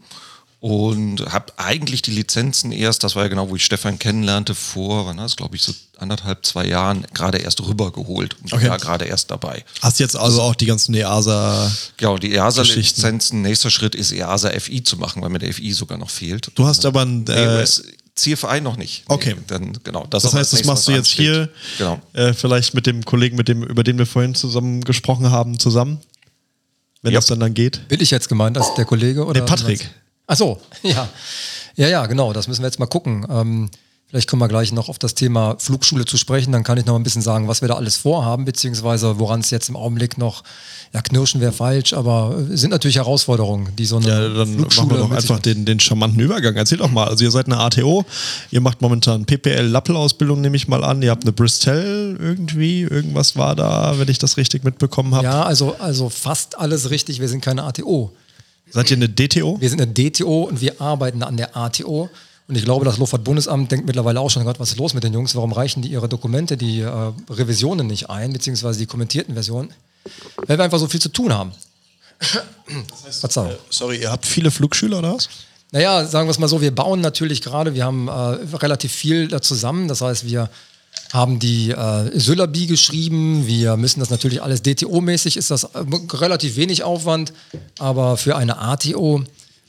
[0.62, 5.06] und habe eigentlich die Lizenzen erst, das war ja genau, wo ich Stefan kennenlernte, vor,
[5.06, 8.70] wann war das, glaube ich, so anderthalb, zwei Jahren, gerade erst rübergeholt und Okay.
[8.70, 9.64] war gerade erst dabei.
[9.82, 11.72] Hast jetzt also auch die ganzen EASA.
[11.98, 12.34] Genau, die.
[12.34, 16.52] EASA-Lizenzen, nächster Schritt ist EASA FI zu machen, weil mir der FI sogar noch fehlt.
[16.56, 17.26] Du hast aber ein.
[17.28, 17.66] Äh,
[18.16, 19.04] CFI noch nicht.
[19.08, 19.36] Okay.
[19.38, 21.26] Nee, dann, genau, das auch heißt, das machst du jetzt ansteht.
[21.26, 22.02] hier Genau.
[22.12, 26.02] äh, vielleicht mit dem Kollegen, mit dem, über den wir vorhin zusammen gesprochen haben, zusammen.
[27.02, 27.20] Wenn Ja.
[27.20, 27.88] das dann dann geht.
[27.88, 29.26] Bin ich jetzt gemeint als der Kollege?
[29.26, 29.90] Oder Nee, Patrick.
[30.30, 31.10] Ach so, ja.
[31.76, 32.34] Ja, ja, genau.
[32.34, 33.26] Das müssen wir jetzt mal gucken.
[33.30, 33.70] Ähm,
[34.08, 36.52] vielleicht kommen wir gleich noch auf das Thema Flugschule zu sprechen.
[36.52, 39.50] Dann kann ich noch ein bisschen sagen, was wir da alles vorhaben, beziehungsweise woran es
[39.50, 40.44] jetzt im Augenblick noch,
[40.94, 44.88] ja, knirschen wäre falsch, aber äh, sind natürlich Herausforderungen, die so eine Ja, dann Flugschule
[44.88, 46.56] machen wir doch einfach den, den charmanten Übergang.
[46.56, 47.08] Erzähl doch mal.
[47.08, 48.06] Also ihr seid eine ATO,
[48.52, 51.02] ihr macht momentan PPL-Lappel-Ausbildung, nehme ich mal an.
[51.02, 55.24] Ihr habt eine Bristol irgendwie, irgendwas war da, wenn ich das richtig mitbekommen habe.
[55.24, 57.20] Ja, also, also fast alles richtig.
[57.20, 58.12] Wir sind keine ATO.
[58.72, 59.60] Seid ihr eine DTO?
[59.60, 62.10] Wir sind eine DTO und wir arbeiten an der ATO.
[62.48, 65.14] Und ich glaube, das Luftfahrtbundesamt denkt mittlerweile auch schon, Gott, was ist los mit den
[65.14, 65.36] Jungs?
[65.36, 69.72] Warum reichen die ihre Dokumente, die äh, Revisionen nicht ein, beziehungsweise die kommentierten Versionen?
[70.48, 71.52] Weil wir einfach so viel zu tun haben.
[73.20, 73.54] Verzeihung.
[73.70, 75.30] Sorry, ihr habt viele Flugschüler oder was?
[75.72, 78.12] Naja, sagen wir es mal so, wir bauen natürlich gerade, wir haben äh,
[78.56, 79.88] relativ viel da zusammen.
[79.88, 80.50] Das heißt, wir
[81.12, 83.48] haben die äh, Syllabi geschrieben.
[83.48, 85.84] Wir müssen das natürlich alles DTO-mäßig, ist das äh,
[86.14, 87.34] relativ wenig Aufwand.
[87.80, 89.24] Aber für eine ATO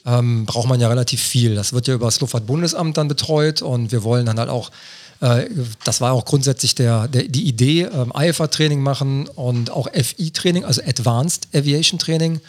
[0.05, 1.55] ähm, braucht man ja relativ viel.
[1.55, 4.71] Das wird ja über das Luftfahrtbundesamt dann betreut und wir wollen dann halt auch,
[5.19, 5.45] äh,
[5.83, 10.81] das war auch grundsätzlich der, der, die Idee, ähm, IFA-Training machen und auch FI-Training, also
[10.83, 12.39] Advanced Aviation Training.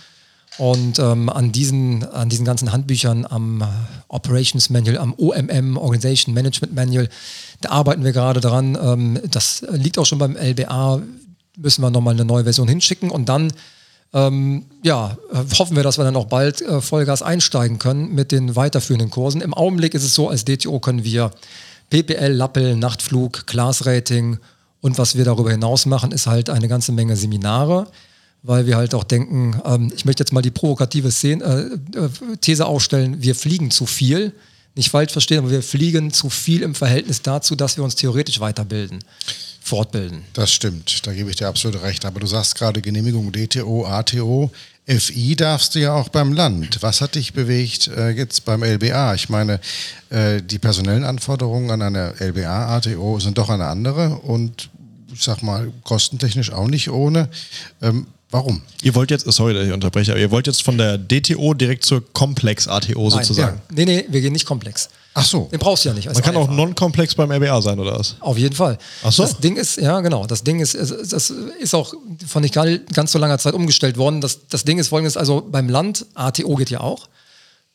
[0.59, 3.65] Und ähm, an, diesen, an diesen ganzen Handbüchern, am
[4.09, 7.09] Operations Manual, am OMM, Organization Management Manual,
[7.63, 8.77] da arbeiten wir gerade dran.
[8.81, 11.01] Ähm, das liegt auch schon beim LBA,
[11.57, 13.53] müssen wir nochmal eine neue Version hinschicken und dann
[14.15, 15.17] ähm, ja,
[15.59, 19.41] hoffen wir, dass wir dann auch bald äh, Vollgas einsteigen können mit den weiterführenden Kursen.
[19.41, 21.31] Im Augenblick ist es so, als DTO können wir
[21.89, 24.39] PPL, Lappel, Nachtflug, Class Rating
[24.83, 27.87] und was wir darüber hinaus machen, ist halt eine ganze Menge Seminare,
[28.43, 32.37] weil wir halt auch denken, ähm, ich möchte jetzt mal die provokative Szene, äh, äh,
[32.41, 34.33] These aufstellen, wir fliegen zu viel.
[34.75, 38.41] Nicht falsch verstehen, aber wir fliegen zu viel im Verhältnis dazu, dass wir uns theoretisch
[38.41, 39.05] weiterbilden,
[39.61, 40.23] fortbilden.
[40.33, 42.07] Das stimmt, da gebe ich dir absolut recht.
[42.07, 44.51] Aber du sagst gerade Genehmigung DTO, ATO.
[44.87, 46.83] FI darfst du ja auch beim Land.
[46.83, 49.15] Was hat dich bewegt äh, jetzt beim LBA?
[49.15, 49.61] Ich meine,
[50.11, 54.71] äh, die personellen Anforderungen an eine LBA, ATO sind doch eine andere und
[55.13, 57.29] ich sag mal, kostentechnisch auch nicht ohne.
[57.81, 58.63] Ähm, warum?
[58.83, 61.85] Ihr wollt jetzt, sorry, dass ich unterbreche, aber ihr wollt jetzt von der DTO direkt
[61.85, 63.59] zur Komplex-ATO sozusagen.
[63.59, 63.75] Ja.
[63.75, 64.89] Nee, nee, wir gehen nicht komplex.
[65.15, 65.49] Ach so.
[65.53, 66.07] Den brauchst du ja nicht.
[66.07, 66.55] Man kann auch IFA.
[66.55, 68.17] non-komplex beim RBA sein, oder was?
[68.21, 68.79] Auf jeden Fall.
[69.05, 69.23] Ach so.
[69.23, 71.95] Das Ding ist, ja genau, das Ding ist, das ist auch
[72.27, 74.21] von nicht ganz so langer Zeit umgestellt worden.
[74.23, 77.09] Das, das Ding ist folgendes, also beim Land, ATO geht ja auch,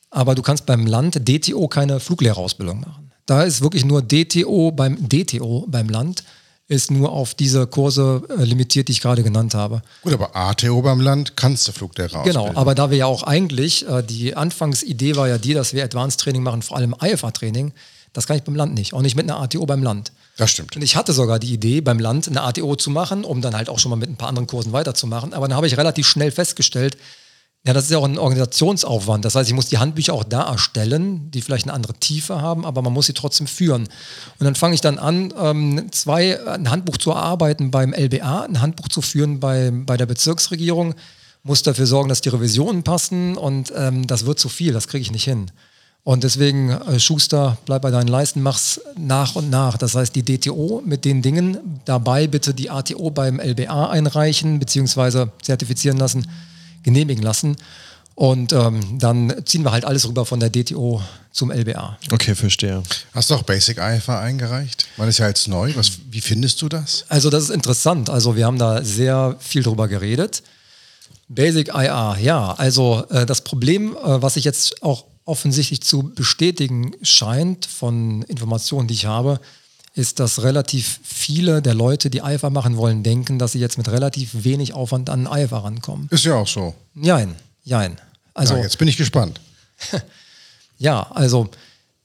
[0.10, 3.12] aber du kannst beim Land DTO keine Fluglehrerausbildung machen.
[3.28, 6.24] Da ist wirklich nur DTO beim DTO beim Land
[6.70, 9.82] ist nur auf diese Kurse äh, limitiert, die ich gerade genannt habe.
[10.04, 12.58] Gut, aber ATO beim Land kannst du Fluglehrer Genau, ausbilden.
[12.58, 16.20] aber da wir ja auch eigentlich, äh, die Anfangsidee war ja die, dass wir Advanced
[16.20, 17.72] Training machen, vor allem IFA-Training.
[18.14, 20.12] Das kann ich beim Land nicht, auch nicht mit einer ATO beim Land.
[20.38, 20.76] Das stimmt.
[20.76, 23.70] Und ich hatte sogar die Idee, beim Land eine ATO zu machen, um dann halt
[23.70, 25.34] auch schon mal mit ein paar anderen Kursen weiterzumachen.
[25.34, 26.98] Aber dann habe ich relativ schnell festgestellt,
[27.68, 29.26] ja, das ist ja auch ein Organisationsaufwand.
[29.26, 32.66] Das heißt, ich muss die Handbücher auch da erstellen, die vielleicht eine andere Tiefe haben,
[32.66, 33.84] aber man muss sie trotzdem führen.
[34.40, 38.62] Und dann fange ich dann an, ähm, zwei, ein Handbuch zu erarbeiten beim LBA, ein
[38.62, 40.96] Handbuch zu führen bei, bei der Bezirksregierung,
[41.44, 45.02] muss dafür sorgen, dass die Revisionen passen und ähm, das wird zu viel, das kriege
[45.02, 45.52] ich nicht hin.
[46.06, 49.78] Und deswegen, äh, Schuster, bleib bei deinen Leisten, mach's nach und nach.
[49.78, 55.34] Das heißt, die DTO mit den Dingen, dabei bitte die ATO beim LBA einreichen, beziehungsweise
[55.42, 56.26] zertifizieren lassen,
[56.84, 57.58] genehmigen lassen.
[58.16, 61.02] Und ähm, dann ziehen wir halt alles rüber von der DTO
[61.32, 62.00] zum LBA.
[62.12, 62.82] Okay, verstehe.
[63.14, 64.88] Hast du auch Basic IFA eingereicht?
[64.98, 65.72] Das ist ja jetzt neu.
[65.76, 67.06] Was, wie findest du das?
[67.10, 68.10] Also das ist interessant.
[68.10, 70.42] Also wir haben da sehr viel drüber geredet.
[71.28, 72.54] Basic IA, ja.
[72.54, 78.88] Also äh, das Problem, äh, was sich jetzt auch offensichtlich zu bestätigen scheint von Informationen,
[78.88, 79.40] die ich habe,
[79.98, 83.90] ist, dass relativ viele der Leute, die IFA machen wollen, denken, dass sie jetzt mit
[83.90, 86.08] relativ wenig Aufwand an IFA rankommen.
[86.12, 86.76] Ist ja auch so.
[86.96, 87.98] Jein, jein.
[88.34, 89.40] Also ja, jetzt bin ich gespannt.
[90.80, 91.50] Ja, also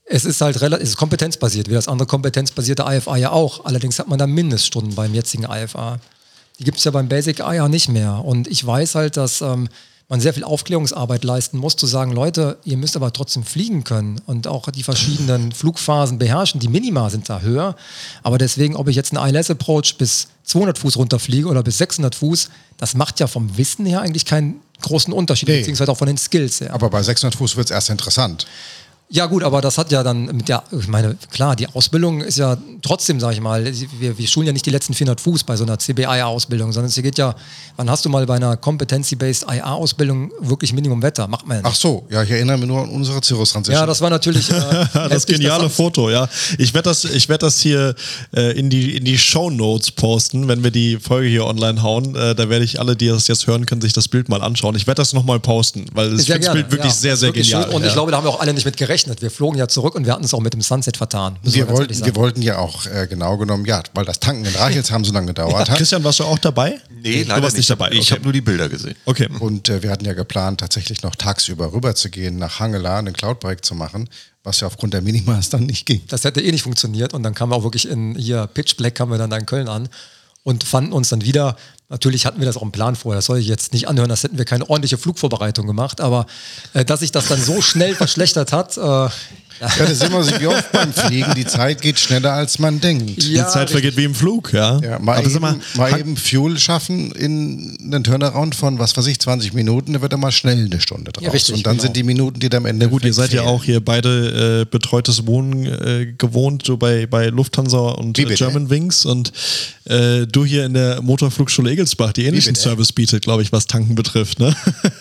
[0.06, 3.64] es ist halt relativ, es ist kompetenzbasiert, wie das andere kompetenzbasierte IFA ja auch.
[3.66, 6.00] Allerdings hat man da Mindeststunden beim jetzigen IFA.
[6.58, 8.24] Die gibt es ja beim Basic IA nicht mehr.
[8.24, 9.68] Und ich weiß halt, dass ähm,
[10.12, 14.20] man sehr viel Aufklärungsarbeit leisten muss, zu sagen, Leute, ihr müsst aber trotzdem fliegen können
[14.26, 16.60] und auch die verschiedenen Flugphasen beherrschen.
[16.60, 17.76] Die Minima sind da höher.
[18.22, 22.14] Aber deswegen, ob ich jetzt einen ILS Approach bis 200 Fuß runterfliege oder bis 600
[22.14, 25.60] Fuß, das macht ja vom Wissen her eigentlich keinen großen Unterschied, Nee.
[25.60, 26.74] beziehungsweise auch von den Skills her.
[26.74, 28.46] Aber bei 600 Fuß wird es erst interessant.
[29.14, 32.38] Ja gut, aber das hat ja dann mit der, ich meine, klar, die Ausbildung ist
[32.38, 33.62] ja trotzdem, sage ich mal,
[34.00, 36.94] wir, wir schulen ja nicht die letzten 400 Fuß bei so einer CBIA-Ausbildung, sondern es
[36.94, 37.34] geht ja,
[37.76, 41.28] wann hast du mal bei einer Competency-Based IA-Ausbildung wirklich Minimum Wetter?
[41.28, 41.62] Macht man ja.
[41.66, 43.78] Ach so, ja, ich erinnere mich nur an unsere Cirrus Transition.
[43.80, 44.54] ja, das war natürlich äh,
[45.10, 46.26] Das geniale hat- Foto, ja.
[46.56, 47.94] Ich werde das, ich werd das hier
[48.34, 52.14] äh, in die, in die Show Notes posten, wenn wir die Folge hier online hauen.
[52.16, 54.74] Äh, da werde ich alle, die das jetzt hören, können sich das Bild mal anschauen.
[54.74, 56.90] Ich werde das nochmal posten, weil das Bild wirklich ja.
[56.90, 57.64] sehr, Das sehr genial.
[57.64, 57.74] schön.
[57.74, 57.88] Und ja.
[57.88, 59.01] ich glaube, da haben wir auch alle nicht mit gerechnet.
[59.06, 61.38] Wir flogen ja zurück und wir hatten es auch mit dem Sunset vertan.
[61.42, 65.04] wir, wollten, wir wollten ja auch äh, genau genommen, ja, weil das Tanken in Reichelsheim
[65.04, 65.76] so lange gedauert hat.
[65.76, 66.80] Christian, warst du auch dabei?
[66.90, 67.90] Nee, du leider warst nicht dabei.
[67.92, 68.10] Ich okay.
[68.12, 68.94] habe nur die Bilder gesehen.
[69.04, 69.28] okay.
[69.40, 73.14] Und äh, wir hatten ja geplant, tatsächlich noch tagsüber rüber zu gehen, nach Hangela einen
[73.14, 74.08] Cloud-Break zu machen,
[74.44, 76.02] was ja aufgrund der Minimas dann nicht ging.
[76.08, 77.14] Das hätte eh nicht funktioniert.
[77.14, 79.46] Und dann kamen wir auch wirklich in hier Pitch Black kamen wir dann da in
[79.46, 79.88] Köln an
[80.42, 81.56] und fanden uns dann wieder.
[81.92, 83.18] Natürlich hatten wir das auch im Plan vorher.
[83.18, 86.00] Das soll ich jetzt nicht anhören, das hätten wir keine ordentliche Flugvorbereitung gemacht.
[86.00, 86.24] Aber
[86.72, 89.10] äh, dass sich das dann so schnell verschlechtert hat, äh,
[89.62, 92.80] Ja, das ist immer so wie oft beim Fliegen, die Zeit geht schneller als man
[92.80, 93.22] denkt.
[93.22, 94.80] Die Zeit vergeht wie im Flug, ja.
[94.80, 99.06] Ja, mal, Aber eben, mal, mal eben Fuel schaffen in einen Turnaround von, was weiß
[99.06, 101.32] ich, 20 Minuten, da wird er mal schnell eine Stunde draus.
[101.32, 101.82] richtig, Und dann genau.
[101.84, 104.64] sind die Minuten, die dann am Ende Gut, ihr seid ja auch hier beide äh,
[104.64, 108.24] betreutes Wohnen äh, gewohnt, so bei, bei Lufthansa und äh?
[108.34, 109.32] German Wings und
[109.84, 112.54] äh, du hier in der Motorflugschule Egelsbach, die ähnlichen?
[112.54, 114.38] Service bietet, glaube ich, was Tanken betrifft.
[114.38, 114.54] Ne?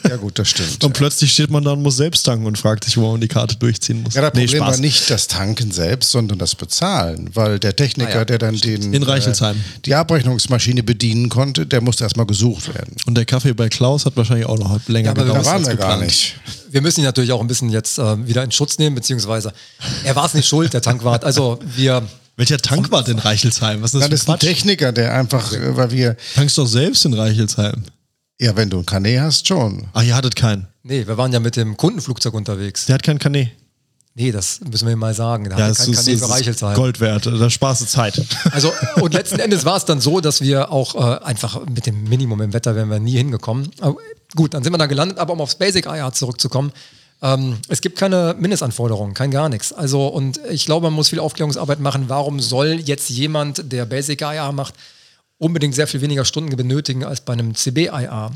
[0.08, 0.84] Ja gut, das stimmt.
[0.84, 3.28] Und plötzlich steht man da und muss selbst tanken und fragt sich, wo man die
[3.28, 4.14] Karte durchziehen muss.
[4.14, 4.76] Ja, das Nee, Problem Spaß.
[4.78, 8.56] war nicht das Tanken selbst, sondern das Bezahlen, weil der Techniker, Ah ja, der dann
[8.58, 9.56] den, In Reichelsheim.
[9.58, 12.96] äh, die Abrechnungsmaschine bedienen konnte, der musste erstmal gesucht werden.
[13.08, 15.46] Und der Kaffee bei Klaus hat wahrscheinlich auch noch länger Ja, aber gedauert.
[15.46, 16.36] Da waren wir gar nicht.
[16.70, 19.54] wir müssen ihn natürlich auch ein bisschen jetzt äh, wieder in Schutz nehmen, beziehungsweise
[20.04, 21.24] er war es nicht schuld, der Tankwart.
[21.24, 22.04] Also wir,
[22.38, 23.82] Welcher Tankwart in Reichelsheim?
[23.82, 24.48] Was ist das, Das ist für ein Quatsch?
[24.48, 27.84] Techniker, der einfach, äh, weil wir, Tankst doch selbst in Reichelsheim.
[28.40, 29.88] ja, wenn du ein Kanä hast, schon.
[29.94, 30.68] Ach, ihr hattet keinen.
[30.84, 32.86] nee, wir waren ja mit dem Kundenflugzeug unterwegs.
[32.86, 33.52] Der hat keinen Kanä.
[34.14, 35.46] Nee, das müssen wir mal sagen.
[35.46, 36.76] Der Ja, das kein ist, für ist Reichelsheim.
[36.76, 37.26] Gold wert.
[37.26, 38.22] Da sparst du Zeit.
[38.52, 42.04] Also, und letzten Endes war es dann so, dass wir auch äh, einfach mit dem
[42.04, 43.72] Minimum im Wetter wären wir nie hingekommen.
[43.80, 43.96] Aber
[44.36, 46.74] gut, dann sind wir da gelandet, aber um aufs Basic IR zurückzukommen.
[47.22, 49.72] Ähm, es gibt keine Mindestanforderungen, kein gar nichts.
[49.72, 52.06] Also, und ich glaube, man muss viel Aufklärungsarbeit machen.
[52.08, 54.74] Warum soll jetzt jemand, der Basic IR macht,
[55.38, 58.32] unbedingt sehr viel weniger Stunden benötigen als bei einem CB-IR?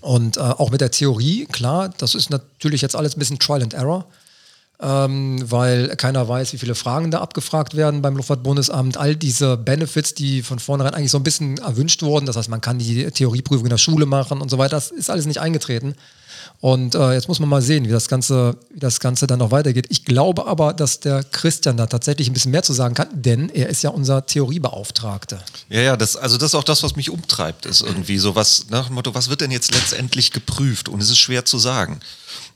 [0.00, 3.62] Und äh, auch mit der Theorie, klar, das ist natürlich jetzt alles ein bisschen Trial
[3.62, 4.06] and Error
[4.80, 8.96] ähm, weil keiner weiß, wie viele Fragen da abgefragt werden beim Luftfahrtbundesamt.
[8.96, 12.60] All diese Benefits, die von vornherein eigentlich so ein bisschen erwünscht wurden, das heißt, man
[12.60, 15.94] kann die Theorieprüfung in der Schule machen und so weiter, das ist alles nicht eingetreten.
[16.60, 19.50] Und äh, jetzt muss man mal sehen, wie das, Ganze, wie das Ganze dann noch
[19.50, 19.86] weitergeht.
[19.90, 23.48] Ich glaube aber, dass der Christian da tatsächlich ein bisschen mehr zu sagen kann, denn
[23.48, 25.42] er ist ja unser Theoriebeauftragter.
[25.68, 28.66] Ja, ja, das, also das ist auch das, was mich umtreibt, ist irgendwie so was
[28.70, 30.88] nach dem Motto, was wird denn jetzt letztendlich geprüft?
[30.88, 32.00] Und es ist schwer zu sagen.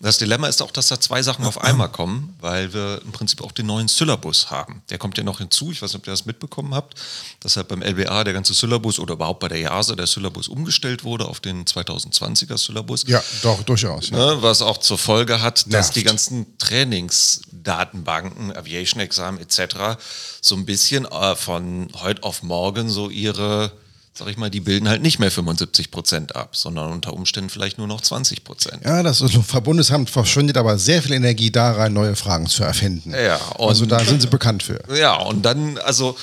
[0.03, 3.41] Das Dilemma ist auch, dass da zwei Sachen auf einmal kommen, weil wir im Prinzip
[3.41, 4.83] auch den neuen Syllabus haben.
[4.91, 5.71] Der kommt ja noch hinzu.
[5.71, 7.01] Ich weiß nicht, ob ihr das mitbekommen habt,
[7.39, 11.05] dass halt beim LBA der ganze Syllabus oder überhaupt bei der JASA der Syllabus umgestellt
[11.05, 13.05] wurde auf den 2020er Syllabus.
[13.07, 14.11] Ja, doch, durchaus.
[14.11, 14.17] Ja.
[14.17, 15.97] Ne, was auch zur Folge hat, dass Nervt.
[15.97, 19.99] die ganzen Trainingsdatenbanken, Aviation-Examen etc.
[20.41, 23.73] so ein bisschen äh, von heute auf morgen so ihre,
[24.15, 27.79] sag ich mal, die bilden halt nicht mehr 75 Prozent ab, sondern unter Umständen vielleicht
[27.79, 28.85] nur noch 20 Prozent.
[28.85, 33.13] Ja, das Luftfahrtbundesamt verschwendet aber sehr viel Energie da rein, neue Fragen zu erfinden.
[33.13, 34.81] Ja, also da sind sie bekannt für.
[34.95, 36.17] Ja, und dann, also,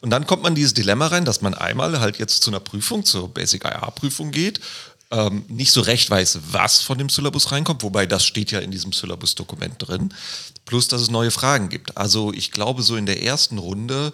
[0.00, 2.60] und dann kommt man in dieses Dilemma rein, dass man einmal halt jetzt zu einer
[2.60, 4.60] Prüfung, zur Basic IA-Prüfung geht,
[5.10, 8.70] ähm, nicht so recht weiß, was von dem Syllabus reinkommt, wobei das steht ja in
[8.70, 10.12] diesem Syllabus-Dokument drin,
[10.64, 11.96] plus dass es neue Fragen gibt.
[11.96, 14.12] Also ich glaube, so in der ersten Runde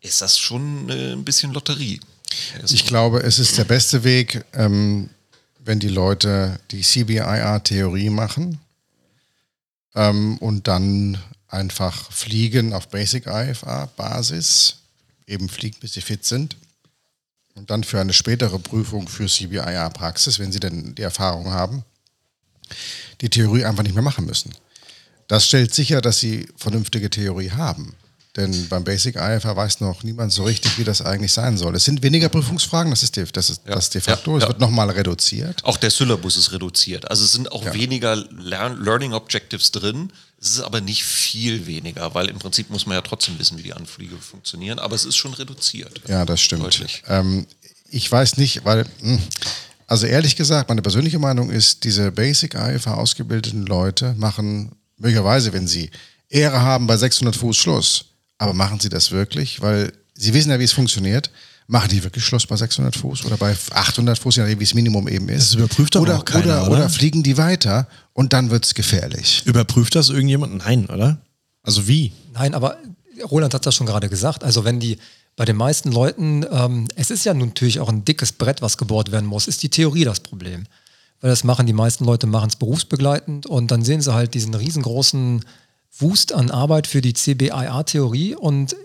[0.00, 2.00] ist das schon äh, ein bisschen Lotterie.
[2.68, 5.10] Ich glaube, es ist der beste Weg, ähm,
[5.64, 8.60] wenn die Leute die CBIR-Theorie machen
[9.94, 11.18] ähm, und dann
[11.48, 14.76] einfach fliegen auf Basic IFA-Basis,
[15.26, 16.56] eben fliegen, bis sie fit sind.
[17.56, 21.84] Und dann für eine spätere Prüfung für CBIR-Praxis, wenn sie denn die Erfahrung haben,
[23.20, 24.52] die Theorie einfach nicht mehr machen müssen.
[25.26, 27.94] Das stellt sicher, dass sie vernünftige Theorie haben.
[28.36, 31.74] Denn beim Basic IFA weiß noch niemand so richtig, wie das eigentlich sein soll.
[31.74, 33.74] Es sind weniger Prüfungsfragen, das ist, de, das ist Ja.
[33.74, 34.32] das de facto.
[34.32, 34.48] Ja, Es ja.
[34.48, 35.64] wird nochmal reduziert.
[35.64, 37.10] Auch der Syllabus ist reduziert.
[37.10, 40.12] Also es sind auch weniger Lern Learning Objectives drin.
[40.40, 43.62] Es ist aber nicht viel weniger, weil im Prinzip muss man ja trotzdem wissen, wie
[43.62, 44.78] die Anflüge funktionieren.
[44.78, 46.02] Aber es ist schon reduziert.
[46.08, 46.62] Ja, das stimmt.
[46.62, 47.02] Deutlich.
[47.08, 47.46] Ähm,
[47.90, 49.18] ich weiß nicht, weil, mh,
[49.86, 55.66] also ehrlich gesagt, meine persönliche Meinung ist, diese Basic IFA ausgebildeten Leute machen möglicherweise, wenn
[55.66, 55.90] sie
[56.28, 58.06] Ehre haben, bei 600 Fuß Schluss.
[58.38, 59.62] Aber machen sie das wirklich?
[59.62, 61.30] Weil sie wissen ja, wie es funktioniert.
[61.68, 64.74] Machen die wirklich Schluss bei 600 Fuß oder bei 800 Fuß, je nachdem, wie es
[64.74, 65.52] Minimum eben ist?
[65.52, 66.72] Das überprüft doch oder, auch keiner, oder, oder?
[66.72, 69.42] oder fliegen die weiter und dann wird's gefährlich.
[69.44, 70.56] Überprüft das irgendjemand?
[70.56, 71.18] Nein, oder?
[71.62, 72.12] Also wie?
[72.32, 72.78] Nein, aber
[73.30, 74.42] Roland hat das schon gerade gesagt.
[74.42, 74.96] Also wenn die
[75.36, 78.78] bei den meisten Leuten, ähm, es ist ja nun natürlich auch ein dickes Brett, was
[78.78, 80.64] gebohrt werden muss, ist die Theorie das Problem.
[81.20, 84.54] Weil das machen die meisten Leute, machen es berufsbegleitend und dann sehen sie halt diesen
[84.54, 85.44] riesengroßen
[85.98, 88.76] Wust an Arbeit für die CBIA-Theorie und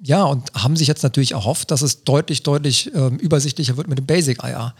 [0.00, 3.98] ja, und haben sich jetzt natürlich erhofft, dass es deutlich, deutlich ähm, übersichtlicher wird mit
[3.98, 4.74] dem Basic IA.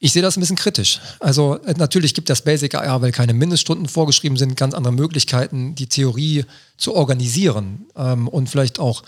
[0.00, 1.00] Ich sehe das ein bisschen kritisch.
[1.18, 5.74] Also äh, natürlich gibt das Basic IA, weil keine Mindeststunden vorgeschrieben sind, ganz andere Möglichkeiten,
[5.74, 6.44] die Theorie
[6.76, 9.02] zu organisieren ähm, und vielleicht auch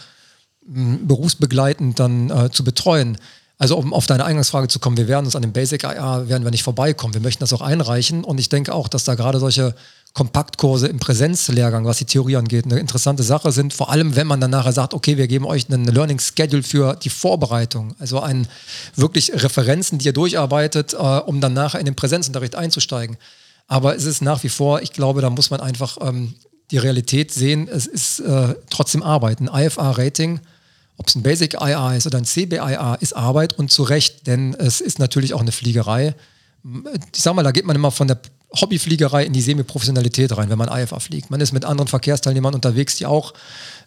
[0.66, 3.18] mh, berufsbegleitend dann äh, zu betreuen.
[3.58, 6.44] Also um auf deine Eingangsfrage zu kommen, wir werden uns an dem Basic IA werden
[6.44, 7.14] wir nicht vorbeikommen.
[7.14, 9.74] Wir möchten das auch einreichen und ich denke auch, dass da gerade solche
[10.12, 13.72] Kompaktkurse im Präsenzlehrgang, was die Theorie angeht, eine interessante Sache sind.
[13.72, 16.96] Vor allem, wenn man dann nachher sagt, okay, wir geben euch einen Learning Schedule für
[16.96, 17.94] die Vorbereitung.
[18.00, 18.48] Also ein
[18.96, 23.18] wirklich Referenzen, die ihr durcharbeitet, äh, um dann nachher in den Präsenzunterricht einzusteigen.
[23.68, 26.34] Aber es ist nach wie vor, ich glaube, da muss man einfach ähm,
[26.72, 27.68] die Realität sehen.
[27.68, 29.40] Es ist äh, trotzdem Arbeit.
[29.40, 30.40] Ein IFA-Rating,
[30.96, 34.54] ob es ein Basic IA ist oder ein CBIA, ist Arbeit und zu Recht, denn
[34.54, 36.16] es ist natürlich auch eine Fliegerei.
[37.14, 38.20] Ich sag mal, da geht man immer von der
[38.58, 41.30] Hobbyfliegerei in die Semiprofessionalität rein, wenn man IFA fliegt.
[41.30, 43.32] Man ist mit anderen Verkehrsteilnehmern unterwegs, die auch,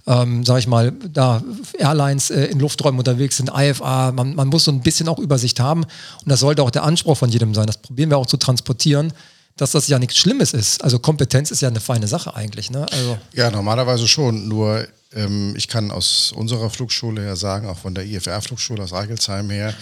[0.08, 1.44] ähm, sag ich mal, da
[1.78, 4.14] Airlines äh, in Lufträumen unterwegs sind, IFA.
[4.14, 7.18] Man, man muss so ein bisschen auch Übersicht haben und das sollte auch der Anspruch
[7.18, 7.68] von jedem sein.
[7.68, 9.12] Das probieren wir auch zu transportieren,
[9.58, 10.84] dass das ja nichts Schlimmes ist.
[10.84, 12.72] Also Kompetenz ist ja eine feine Sache eigentlich.
[12.72, 12.86] Ne?
[12.92, 14.48] Also Ja, normalerweise schon.
[14.48, 19.50] Nur ähm, ich kann aus unserer Flugschule her sagen, auch von der IFR-Flugschule aus Reichelsheim
[19.50, 19.74] her,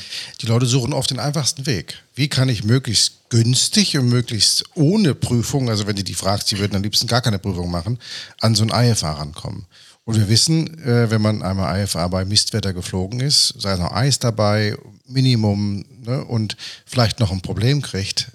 [0.42, 2.00] die Leute suchen oft den einfachsten Weg.
[2.16, 6.60] Wie kann ich möglichst günstig und möglichst ohne Prüfung, also wenn du die fragst, die
[6.60, 7.98] würden am liebsten gar keine Prüfung machen,
[8.42, 9.66] an so ein IFA rankommen.
[10.04, 13.94] Und wir wissen, äh, wenn man einmal IFA bei Mistwetter geflogen ist, sei es noch
[13.94, 18.32] Eis dabei, Minimum ne, und vielleicht noch ein Problem kriegt,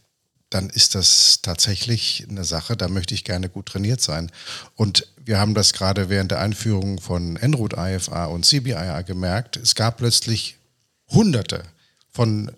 [0.49, 4.33] dann ist das tatsächlich eine Sache, da möchte ich gerne gut trainiert sein.
[4.77, 9.59] Und wir haben das gerade während der Einführung von Enroute IFA und CBIA gemerkt.
[9.59, 10.57] Es gab plötzlich
[11.11, 11.65] Hunderte
[12.11, 12.51] von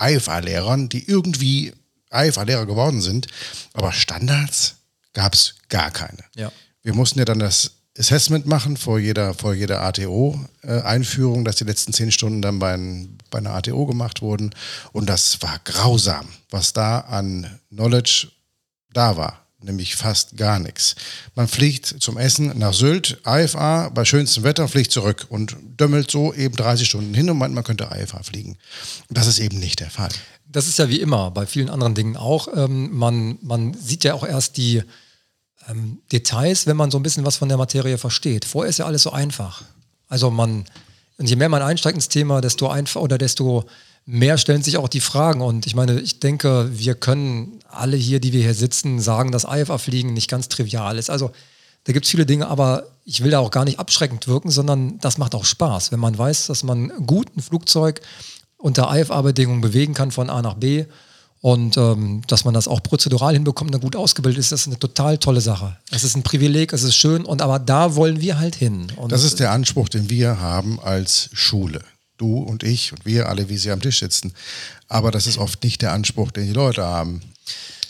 [0.00, 1.72] IFA-Lehrern, die irgendwie
[2.12, 3.26] IFA-Lehrer geworden sind,
[3.72, 4.76] aber Standards
[5.12, 6.24] gab es gar keine.
[6.34, 6.52] Ja.
[6.82, 11.92] Wir mussten ja dann das Assessment machen vor jeder, vor jeder ATO-Einführung, dass die letzten
[11.92, 14.54] zehn Stunden dann bei, ein, bei einer ATO gemacht wurden.
[14.92, 18.28] Und das war grausam, was da an Knowledge
[18.92, 19.45] da war.
[19.62, 20.96] Nämlich fast gar nichts.
[21.34, 26.34] Man fliegt zum Essen nach Sylt, IFA, bei schönstem Wetter, fliegt zurück und dömmelt so
[26.34, 28.58] eben 30 Stunden hin und meint, man könnte IFA fliegen.
[29.08, 30.10] Das ist eben nicht der Fall.
[30.46, 32.48] Das ist ja wie immer, bei vielen anderen Dingen auch.
[32.54, 34.82] Ähm, man, man sieht ja auch erst die
[35.68, 38.44] ähm, Details, wenn man so ein bisschen was von der Materie versteht.
[38.44, 39.62] Vorher ist ja alles so einfach.
[40.08, 40.66] Also man,
[41.16, 43.64] und je mehr man einsteigt ins Thema, desto einfach oder desto
[44.06, 45.42] mehr stellen sich auch die Fragen.
[45.42, 49.44] Und ich meine, ich denke, wir können alle hier, die wir hier sitzen, sagen, dass
[49.44, 51.10] IFA-Fliegen nicht ganz trivial ist.
[51.10, 51.32] Also
[51.84, 54.98] da gibt es viele Dinge, aber ich will da auch gar nicht abschreckend wirken, sondern
[54.98, 58.00] das macht auch Spaß, wenn man weiß, dass man gut ein Flugzeug
[58.58, 60.86] unter IFA-Bedingungen bewegen kann von A nach B
[61.42, 64.78] und ähm, dass man das auch prozedural hinbekommt und gut ausgebildet ist, das ist eine
[64.78, 65.76] total tolle Sache.
[65.92, 68.88] Es ist ein Privileg, es ist schön und aber da wollen wir halt hin.
[68.96, 71.82] Und Das ist der Anspruch, den wir haben als Schule.
[72.16, 74.32] Du und ich und wir alle, wie sie am Tisch sitzen.
[74.88, 77.20] Aber das ist oft nicht der Anspruch, den die Leute haben.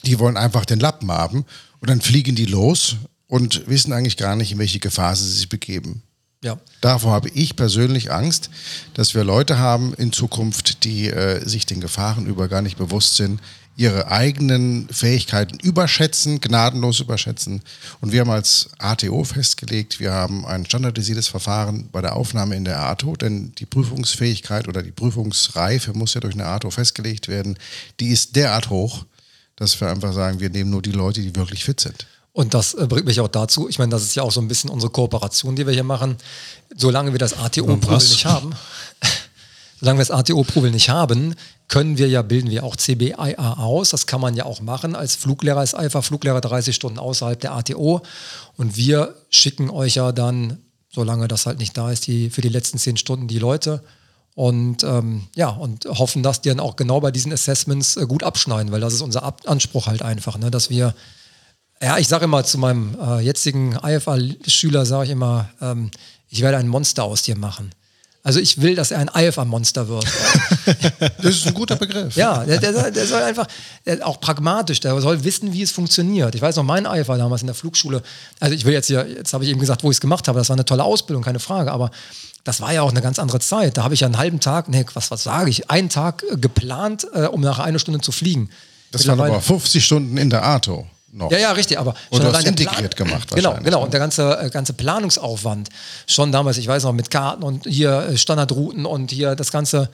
[0.04, 1.44] Die wollen einfach den Lappen haben
[1.80, 2.96] und dann fliegen die los
[3.26, 6.02] und wissen eigentlich gar nicht, in welche Gefahr sie sich begeben.
[6.42, 6.58] ja.
[6.80, 8.50] Davor habe ich persönlich Angst,
[8.94, 13.16] dass wir Leute haben in Zukunft, die äh, sich den Gefahren über gar nicht bewusst
[13.16, 13.40] sind,
[13.76, 17.60] ihre eigenen Fähigkeiten überschätzen, gnadenlos überschätzen.
[18.00, 22.64] Und wir haben als ATO festgelegt, wir haben ein standardisiertes Verfahren bei der Aufnahme in
[22.64, 27.58] der ATO, denn die Prüfungsfähigkeit oder die Prüfungsreife muss ja durch eine ATO festgelegt werden.
[28.00, 29.04] Die ist derart hoch,
[29.56, 32.06] dass wir einfach sagen, wir nehmen nur die Leute, die wirklich fit sind.
[32.32, 34.48] Und das äh, bringt mich auch dazu, ich meine, das ist ja auch so ein
[34.48, 36.16] bisschen unsere Kooperation, die wir hier machen.
[36.76, 38.54] Solange wir das ATO-Prüfel nicht haben,
[39.80, 41.34] solange wir das ATO-Prüfel nicht haben,
[41.68, 43.90] können wir ja, bilden wir auch CBIA aus.
[43.90, 44.94] Das kann man ja auch machen.
[44.94, 48.02] Als Fluglehrer ist einfach Fluglehrer 30 Stunden außerhalb der ATO.
[48.56, 50.58] Und wir schicken euch ja dann,
[50.90, 53.82] solange das halt nicht da ist, die, für die letzten 10 Stunden die Leute.
[54.34, 58.22] Und ähm, ja, und hoffen, dass die dann auch genau bei diesen Assessments äh, gut
[58.22, 60.50] abschneiden, weil das ist unser Ab Anspruch halt einfach, ne?
[60.50, 60.94] dass wir,
[61.80, 65.90] ja, ich sage immer zu meinem äh, jetzigen IFA-Schüler, sage ich immer, ähm,
[66.28, 67.70] ich werde ein Monster aus dir machen.
[68.26, 70.04] Also ich will, dass er ein IFA-Monster wird.
[71.22, 72.16] Das ist ein guter Begriff.
[72.16, 73.46] Ja, der, der, soll, der soll einfach,
[73.84, 76.34] der, auch pragmatisch, der soll wissen, wie es funktioniert.
[76.34, 78.02] Ich weiß noch, mein IFA damals in der Flugschule,
[78.40, 80.40] also ich will jetzt hier, jetzt habe ich eben gesagt, wo ich es gemacht habe,
[80.40, 81.92] das war eine tolle Ausbildung, keine Frage, aber
[82.42, 83.76] das war ja auch eine ganz andere Zeit.
[83.76, 86.36] Da habe ich ja einen halben Tag, nee, was, was sage ich, einen Tag äh,
[86.36, 88.50] geplant, äh, um nach einer Stunde zu fliegen.
[88.90, 90.88] Das waren aber 50 Stunden in der ATO.
[91.16, 91.30] Noch.
[91.30, 93.70] Ja, ja, richtig, aber Und du hast allein integriert gemacht Genau, genau.
[93.70, 93.78] ne?
[93.78, 95.70] Und der ganze, äh, ganze Planungsaufwand,
[96.06, 99.88] schon damals, ich weiß noch, mit Karten und hier äh, Standardrouten und hier das ganze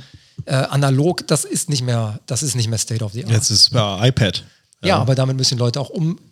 [0.46, 3.32] äh, analog, das ist nicht mehr, das ist nicht mehr State of the Art.
[3.32, 4.42] Jetzt ist es iPad.
[4.84, 5.90] Ja, aber damit müssen Leute auch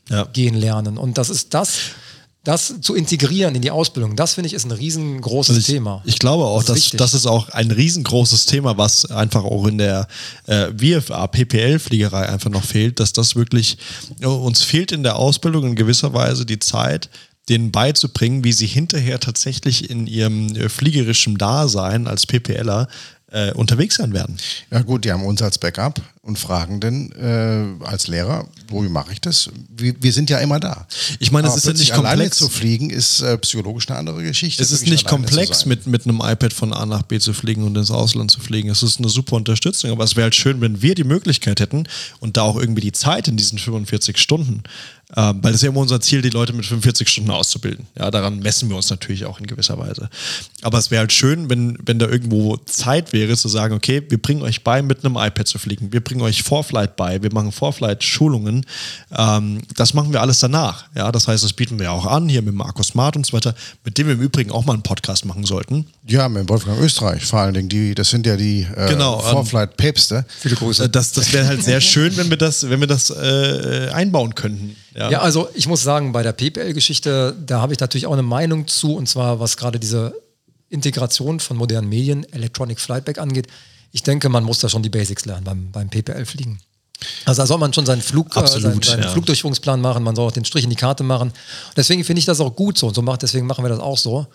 [0.09, 0.22] Ja.
[0.22, 0.99] umgehen lernen.
[0.99, 1.78] Und das ist das,
[2.43, 6.03] das zu integrieren in die Ausbildung, das finde ich ist ein riesengroßes Also ich, Thema.
[6.07, 9.66] Ich glaube auch, Das ist dass das ist auch ein riesengroßes Thema, was einfach auch
[9.66, 10.09] in der
[10.47, 13.76] äh, VFA, PPL-Fliegerei einfach noch fehlt, dass das wirklich,
[14.20, 17.11] äh, uns fehlt in der Ausbildung in gewisser Weise die Zeit,
[17.51, 22.88] denen beizubringen, wie sie hinterher tatsächlich in ihrem äh, fliegerischen Dasein als PPLer
[23.32, 24.36] äh, unterwegs sein werden.
[24.70, 28.90] Ja gut, die haben uns als Backup und fragen dann äh, als Lehrer, wo wie
[28.90, 29.48] mache ich das?
[29.74, 30.86] Wir, wir sind ja immer da.
[31.18, 32.12] Ich meine, es ist ja nicht komplex.
[32.12, 34.62] Alleine zu fliegen ist äh, psychologisch eine andere Geschichte.
[34.62, 37.74] Es ist nicht komplex, mit, mit einem iPad von A nach B zu fliegen und
[37.76, 38.68] ins Ausland zu fliegen.
[38.68, 41.84] Es ist eine super Unterstützung, aber es wäre halt schön, wenn wir die Möglichkeit hätten
[42.18, 44.62] und da auch irgendwie die Zeit in diesen 45 Stunden,
[45.16, 47.86] ähm, weil es ist ja immer unser Ziel, die Leute mit 45 Stunden auszubilden.
[47.98, 50.08] Ja, daran messen wir uns natürlich auch in gewisser Weise.
[50.62, 54.22] Aber es wäre halt schön, wenn, wenn da irgendwo Zeit wäre, zu sagen, okay, wir
[54.22, 55.92] bringen euch bei, mit einem iPad zu fliegen.
[55.92, 58.66] Wir bringen euch Vorflight bei, wir machen Vorflight-Schulungen.
[59.16, 60.86] Ähm, das machen wir alles danach.
[60.96, 63.54] Ja, das heißt, das bieten wir auch an, hier mit Markus Smart und so weiter,
[63.84, 65.86] mit dem wir im Übrigen auch mal einen Podcast machen sollten.
[66.06, 67.68] Ja, mit Wolfgang Österreich vor allen Dingen.
[67.68, 70.24] Die, das sind ja die äh, Genau, ähm, Vorflight-Päpste.
[70.40, 70.88] Viele Grüße.
[70.88, 74.74] Das, das wäre halt sehr schön, wenn wir das, wenn wir das äh, einbauen könnten.
[74.96, 75.11] Ja.
[75.11, 78.66] Ja, also ich muss sagen, bei der PPL-Geschichte, da habe ich natürlich auch eine Meinung
[78.66, 80.12] zu, und zwar was gerade diese
[80.70, 83.46] Integration von modernen Medien, Electronic Flightback angeht.
[83.93, 86.61] Ich denke, man muss da schon die Basics lernen beim, beim PPL-Fliegen.
[87.24, 89.11] Also da soll man schon seinen, Flug, äh, Absolut, seinen, seinen ja.
[89.11, 91.32] Flugdurchführungsplan machen, man soll auch den Strich in die Karte machen.
[91.76, 93.99] Deswegen finde ich das auch gut so und so macht, deswegen machen wir das auch
[93.99, 94.26] so.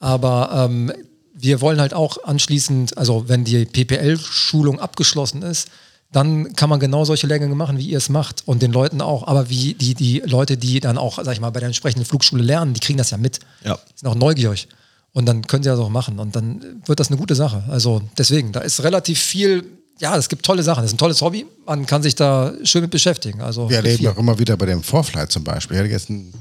[0.00, 0.92] Aber ähm,
[1.34, 5.68] wir wollen halt auch anschließend, also wenn die PPL-Schulung abgeschlossen ist,
[6.10, 9.26] dann kann man genau solche Lehrgänge machen, wie ihr es macht und den Leuten auch.
[9.26, 12.42] Aber wie die, die Leute, die dann auch, sag ich mal, bei der entsprechenden Flugschule
[12.42, 13.40] lernen, die kriegen das ja mit.
[13.62, 13.78] Ja.
[13.94, 14.68] Sind auch neugierig.
[15.12, 16.18] Und dann können sie das auch machen.
[16.18, 17.64] Und dann wird das eine gute Sache.
[17.68, 19.64] Also deswegen, da ist relativ viel,
[20.00, 20.82] ja, es gibt tolle Sachen.
[20.82, 21.46] Das ist ein tolles Hobby.
[21.66, 23.40] Man kann sich da schön mit beschäftigen.
[23.40, 24.08] Also Wir erleben viel.
[24.08, 25.76] auch immer wieder bei dem Vorflight zum Beispiel.
[25.76, 26.32] Ich hatte jetzt ein,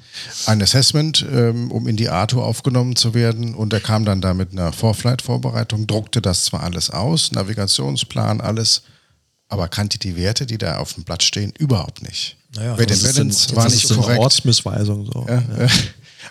[0.46, 4.34] ein Assessment, ähm, um in die ATO aufgenommen zu werden und er kam dann da
[4.34, 8.84] mit einer Vorflight-Vorbereitung, druckte das zwar alles aus, Navigationsplan, alles,
[9.48, 12.36] aber kannte die Werte, die da auf dem Blatt stehen, überhaupt nicht.
[12.56, 14.20] Naja, ist Balance war nicht korrekt.
[14.20, 15.06] Ortsmissweisung.
[15.06, 15.26] So.
[15.28, 15.68] Ja, äh,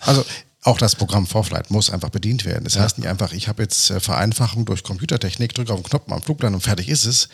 [0.01, 0.25] Also
[0.67, 2.65] auch das Programm Vorflight muss einfach bedient werden.
[2.65, 6.11] Das heißt nicht einfach, ich habe jetzt äh, Vereinfachung durch Computertechnik, drücke auf den Knopf
[6.11, 7.29] am Flugplan und fertig ist es.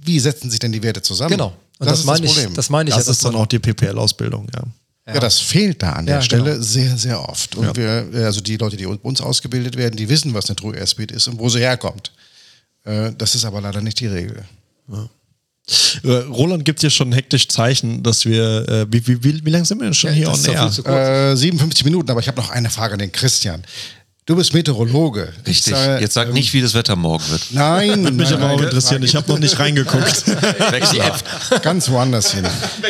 [0.00, 1.30] Wie setzen sich denn die Werte zusammen?
[1.30, 1.52] Genau.
[1.78, 3.12] Und das, meine ich, das meine ich Das ja.
[3.12, 4.62] ist dann auch die PPL-Ausbildung, ja.
[5.14, 5.20] Ja.
[5.20, 6.62] das fehlt da an der Ja, Stelle genau.
[6.62, 7.54] sehr, sehr oft.
[7.56, 10.76] Und wir, äh, also die Leute, die uns ausgebildet werden, die wissen, was eine True
[10.76, 12.12] Airspeed ist und wo sie herkommt.
[12.84, 14.44] Äh, Das ist aber leider nicht die Regel.
[14.92, 14.96] Äh,
[16.04, 19.78] Roland gibt hier schon hektisch Zeichen, dass wir, äh, wie, wie, wie, wie lange sind
[19.78, 20.44] wir denn schon Ja, hier on
[20.86, 21.32] air?
[21.32, 23.62] Äh, 57 Minuten, aber ich habe noch eine Frage an den Christian.
[24.24, 25.32] Du bist Meteorologe.
[25.44, 25.74] Ich Richtig.
[25.74, 27.42] sage, Jetzt sag nicht, wie das Wetter morgen wird.
[27.50, 29.02] Nein, Würde mich nein, aber auch interessieren.
[29.02, 30.26] Ich habe noch nicht reingeguckt.
[30.70, 31.24] Wechselhaft.
[31.62, 32.44] ganz woanders hin.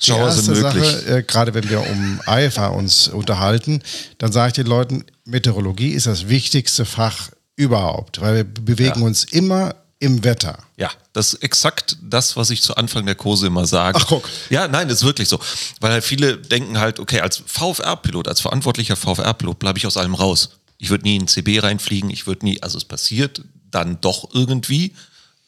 [0.00, 0.84] Die Chance erste möglich.
[0.90, 3.82] Sache, äh, gerade wenn wir um IFA uns unterhalten,
[4.18, 9.06] dann sage ich den Leuten, Meteorologie ist das wichtigste Fach überhaupt, weil wir bewegen Ja.
[9.06, 10.58] uns immer im Wetter.
[10.76, 13.98] Ja, das ist exakt das, was ich zu Anfang der Kurse immer sage.
[14.00, 14.28] Ach, guck.
[14.50, 15.38] Ja, nein, das ist wirklich so.
[15.80, 20.14] Weil halt viele denken halt, okay, als VFR-Pilot, als verantwortlicher VFR-Pilot bleibe ich aus allem
[20.14, 20.50] raus.
[20.78, 24.92] Ich würde nie in CB reinfliegen, ich würde nie, also es passiert dann doch irgendwie,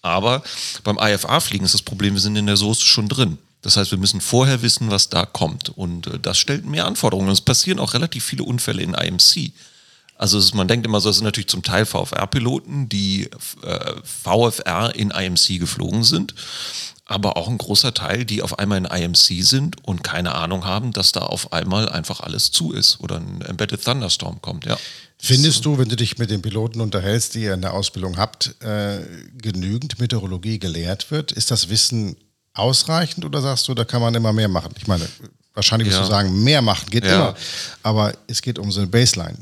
[0.04, 0.42] Aber
[0.82, 3.38] beim IFA-Fliegen ist das Problem, wir sind in der Soße schon drin.
[3.62, 5.70] Das heißt, wir müssen vorher wissen, was da kommt.
[5.70, 7.28] Und äh, das stellt mehr Anforderungen.
[7.28, 9.52] Und es passieren auch relativ viele Unfälle in IMC.
[10.16, 13.28] Also ist, man denkt immer so, es sind natürlich zum Teil VFR-Piloten, die
[13.62, 16.34] äh, VFR in IMC geflogen sind,
[17.06, 20.92] aber auch ein großer Teil, die auf einmal in IMC sind und keine Ahnung haben,
[20.92, 24.78] dass da auf einmal einfach alles zu ist oder ein Embedded Thunderstorm kommt, ja.
[25.18, 28.60] Findest du, wenn du dich mit den Piloten unterhältst, die ihr in der Ausbildung habt,
[28.62, 28.98] äh,
[29.40, 31.32] genügend Meteorologie gelehrt wird?
[31.32, 32.16] Ist das Wissen
[32.52, 34.74] ausreichend oder sagst du, da kann man immer mehr machen?
[34.76, 35.08] Ich meine,
[35.54, 36.04] wahrscheinlich wirst Ja.
[36.04, 37.14] du sagen, mehr machen geht Ja.
[37.14, 37.34] immer,
[37.82, 39.36] aber es geht um so eine Baseline.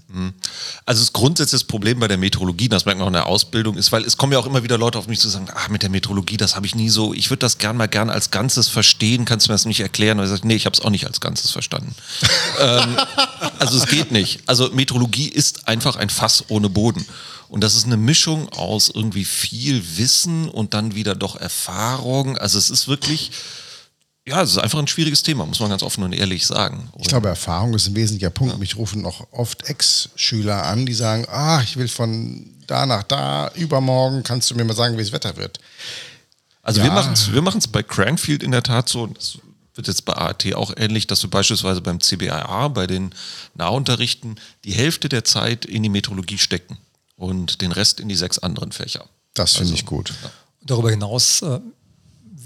[0.84, 3.92] Also das grundsätzliche Problem bei der Meteorologie, das merkt man auch in der Ausbildung, ist,
[3.92, 5.90] weil es kommen ja auch immer wieder Leute auf mich zu sagen, ah, mit der
[5.90, 9.24] Meteorologie, das habe ich nie so, ich würde das gern mal gern als Ganzes verstehen,
[9.24, 10.18] kannst du mir das nicht erklären?
[10.18, 11.94] Und ich sage, nee, ich habe es auch nicht als Ganzes verstanden.
[12.60, 12.96] ähm,
[13.58, 14.40] also es geht nicht.
[14.46, 17.04] Also Meteorologie ist einfach ein Fass ohne Boden.
[17.48, 22.38] Und das ist eine Mischung aus irgendwie viel Wissen und dann wieder doch Erfahrung.
[22.38, 23.30] Also es ist wirklich,
[24.26, 26.90] ja, es ist einfach ein schwieriges Thema, muss man ganz offen und ehrlich sagen.
[26.98, 28.58] Ich glaube, Erfahrung ist ein wesentlicher Punkt.
[28.58, 33.50] Mich rufen auch oft Ex-Schüler an, die sagen, ah, ich will von da nach da,
[33.54, 35.58] übermorgen kannst du mir mal sagen, wie das Wetter wird.
[36.62, 36.86] Also Ja.
[36.86, 39.38] wir machen es wir machen's bei Cranfield in der Tat so, und das
[39.74, 43.12] wird jetzt bei AAT auch ähnlich, dass wir beispielsweise beim CBIA, bei den
[43.54, 46.78] Nahunterrichten, die Hälfte der Zeit in die Meteorologie stecken
[47.16, 49.06] und den Rest in die sechs anderen Fächer.
[49.34, 50.12] Das finde ich gut.
[50.62, 51.58] Darüber hinaus äh,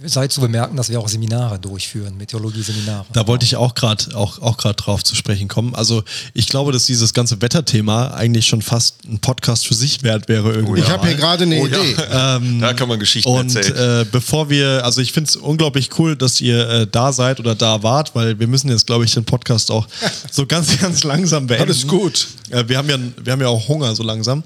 [0.05, 3.07] sei zu bemerken, dass wir auch Seminare durchführen, Meteorologie-Seminare.
[3.13, 5.75] Da wollte ich auch gerade auch, auch grad drauf zu sprechen kommen.
[5.75, 6.03] Also
[6.35, 10.53] ich glaube, dass dieses ganze Wetterthema eigentlich schon fast ein Podcast für sich wert wäre
[10.53, 10.81] irgendwie.
[10.81, 11.79] Ich habe hier gerade eine Oh ja.
[11.81, 12.61] Idee.
[12.61, 14.03] da kann man Geschichten Und erzählen.
[14.03, 17.55] äh, bevor wir, also ich finde es unglaublich cool, dass ihr äh, da seid oder
[17.55, 19.87] da wart, weil wir müssen jetzt, glaube ich, den Podcast auch
[20.31, 21.65] so ganz, ganz langsam beenden.
[21.69, 22.29] Alles gut.
[22.51, 24.43] Äh, wir, haben ja, wir haben ja auch Hunger so langsam.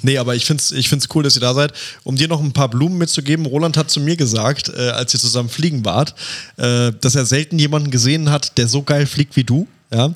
[0.00, 1.72] Nee, aber ich finde es ich find's cool, dass ihr da seid.
[2.02, 5.20] Um dir noch ein paar Blumen mitzugeben, Roland hat zu mir gesagt, äh, als ihr
[5.20, 6.14] zusammen fliegen wart,
[6.56, 9.66] äh, dass er selten jemanden gesehen hat, der so geil fliegt wie du.
[9.94, 10.10] Ja,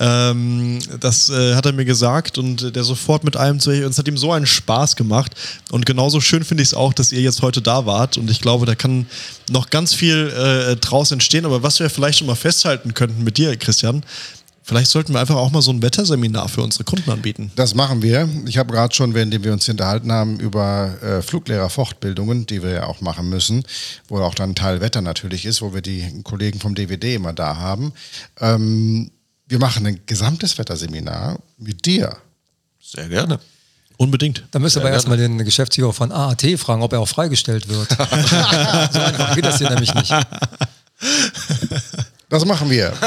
[0.00, 3.98] ähm, das äh, hat er mir gesagt und der sofort mit allem zu, und es
[3.98, 5.32] hat ihm so einen Spaß gemacht.
[5.70, 8.16] Und genauso schön finde ich es auch, dass ihr jetzt heute da wart.
[8.16, 9.04] Und ich glaube, da kann
[9.50, 11.44] noch ganz viel äh, draus entstehen.
[11.44, 14.02] Aber was wir vielleicht schon mal festhalten könnten mit dir, Christian,
[14.68, 17.50] vielleicht sollten wir einfach auch mal so ein Wetterseminar für unsere Kunden anbieten.
[17.56, 18.28] Das machen wir.
[18.44, 22.70] Ich habe gerade schon, während wir uns hier unterhalten haben, über äh, Fluglehrerfortbildungen, die wir
[22.70, 23.64] ja auch machen müssen,
[24.08, 27.32] wo auch dann ein Teil Wetter natürlich ist, wo wir die Kollegen vom DVD immer
[27.32, 27.94] da haben.
[28.40, 29.10] Ähm,
[29.46, 32.18] wir machen ein gesamtes Wetterseminar mit dir.
[32.78, 33.40] Sehr gerne.
[33.96, 34.44] Unbedingt.
[34.50, 37.88] Da müsst ihr aber erstmal den Geschäftsführer von AAT fragen, ob er auch freigestellt wird.
[37.90, 40.12] so einfach geht das hier nämlich nicht.
[42.28, 42.92] Das machen wir.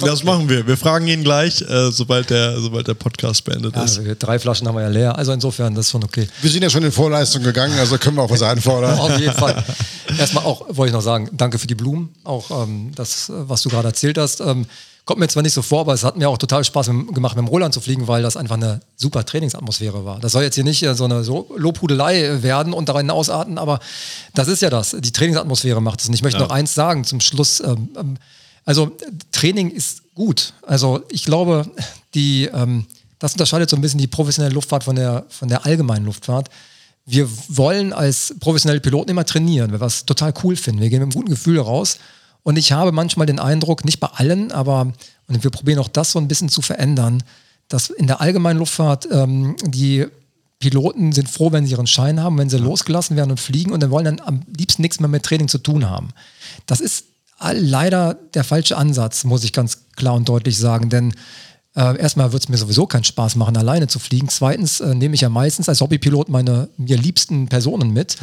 [0.00, 0.66] Das machen wir.
[0.66, 3.98] Wir fragen ihn gleich, äh, sobald, der, sobald der Podcast beendet ist.
[3.98, 5.16] Also, drei Flaschen haben wir ja leer.
[5.16, 6.28] Also insofern, das ist schon okay.
[6.42, 8.98] Wir sind ja schon in Vorleistung gegangen, also können wir auch was einfordern.
[8.98, 9.64] Auf jeden Fall.
[10.18, 12.14] Erstmal auch, wollte ich noch sagen, danke für die Blumen.
[12.24, 14.40] Auch ähm, das, was du gerade erzählt hast.
[14.40, 14.66] Ähm,
[15.04, 17.36] kommt mir zwar nicht so vor, aber es hat mir auch total Spaß mit, gemacht,
[17.36, 20.18] mit dem Roland zu fliegen, weil das einfach eine super Trainingsatmosphäre war.
[20.18, 23.78] Das soll jetzt hier nicht äh, so eine so Lobhudelei werden und darin ausarten, aber
[24.34, 24.96] das ist ja das.
[24.98, 26.08] Die Trainingsatmosphäre macht es.
[26.08, 27.60] Und ich möchte noch eins sagen zum Schluss.
[27.60, 28.18] Ähm, ähm,
[28.66, 28.94] also
[29.32, 30.52] Training ist gut.
[30.66, 31.70] Also ich glaube,
[32.14, 32.84] die, ähm,
[33.18, 36.50] das unterscheidet so ein bisschen die professionelle Luftfahrt von der, von der allgemeinen Luftfahrt.
[37.06, 40.82] Wir wollen als professionelle Piloten immer trainieren, weil wir was total cool finden.
[40.82, 41.98] Wir gehen mit einem guten Gefühl raus.
[42.42, 44.92] Und ich habe manchmal den Eindruck, nicht bei allen, aber
[45.28, 47.22] und wir probieren auch das so ein bisschen zu verändern,
[47.68, 50.06] dass in der allgemeinen Luftfahrt ähm, die
[50.58, 53.82] Piloten sind froh, wenn sie ihren Schein haben, wenn sie losgelassen werden und fliegen und
[53.82, 56.10] dann wollen dann am liebsten nichts mehr mit Training zu tun haben.
[56.66, 57.04] Das ist
[57.38, 61.12] leider der falsche Ansatz, muss ich ganz klar und deutlich sagen, denn
[61.76, 64.30] äh, erstmal wird es mir sowieso keinen Spaß machen, alleine zu fliegen.
[64.30, 68.16] Zweitens äh, nehme ich ja meistens als Hobbypilot meine mir liebsten Personen mit.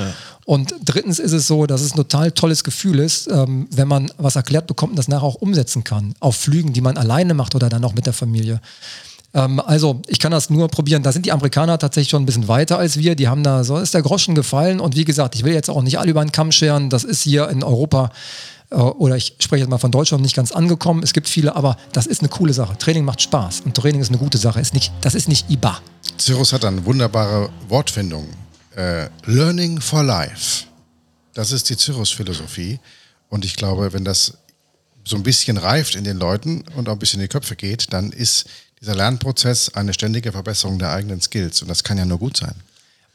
[0.46, 4.12] Und drittens ist es so, dass es ein total tolles Gefühl ist, ähm, wenn man
[4.18, 6.16] was erklärt bekommt und das nachher auch umsetzen kann.
[6.20, 8.60] Auf Flügen, die man alleine macht oder dann auch mit der Familie.
[9.36, 11.04] Ähm, also ich kann das nur probieren.
[11.04, 13.16] Da sind die Amerikaner tatsächlich schon ein bisschen weiter als wir.
[13.16, 14.80] Die haben da, so ist der Groschen gefallen.
[14.80, 16.90] Und wie gesagt, ich will jetzt auch nicht alle über den Kamm scheren.
[16.90, 18.12] Das ist hier in Europa
[18.74, 21.04] oder ich spreche jetzt mal von Deutschland nicht ganz angekommen.
[21.04, 22.78] Es gibt viele, aber das ist eine coole Sache.
[22.78, 24.60] Training macht Spaß und Training ist eine gute Sache.
[24.60, 25.80] Ist nicht, das ist nicht IBA.
[26.18, 28.28] Cyrus hat eine wunderbare Wortfindung.
[28.76, 30.66] Äh, Learning for Life.
[31.34, 32.80] Das ist die Cyrus-Philosophie.
[33.30, 34.38] Und ich glaube, wenn das
[35.06, 37.92] so ein bisschen reift in den Leuten und auch ein bisschen in die Köpfe geht,
[37.92, 38.46] dann ist
[38.80, 41.62] dieser Lernprozess eine ständige Verbesserung der eigenen Skills.
[41.62, 42.56] Und das kann ja nur gut sein.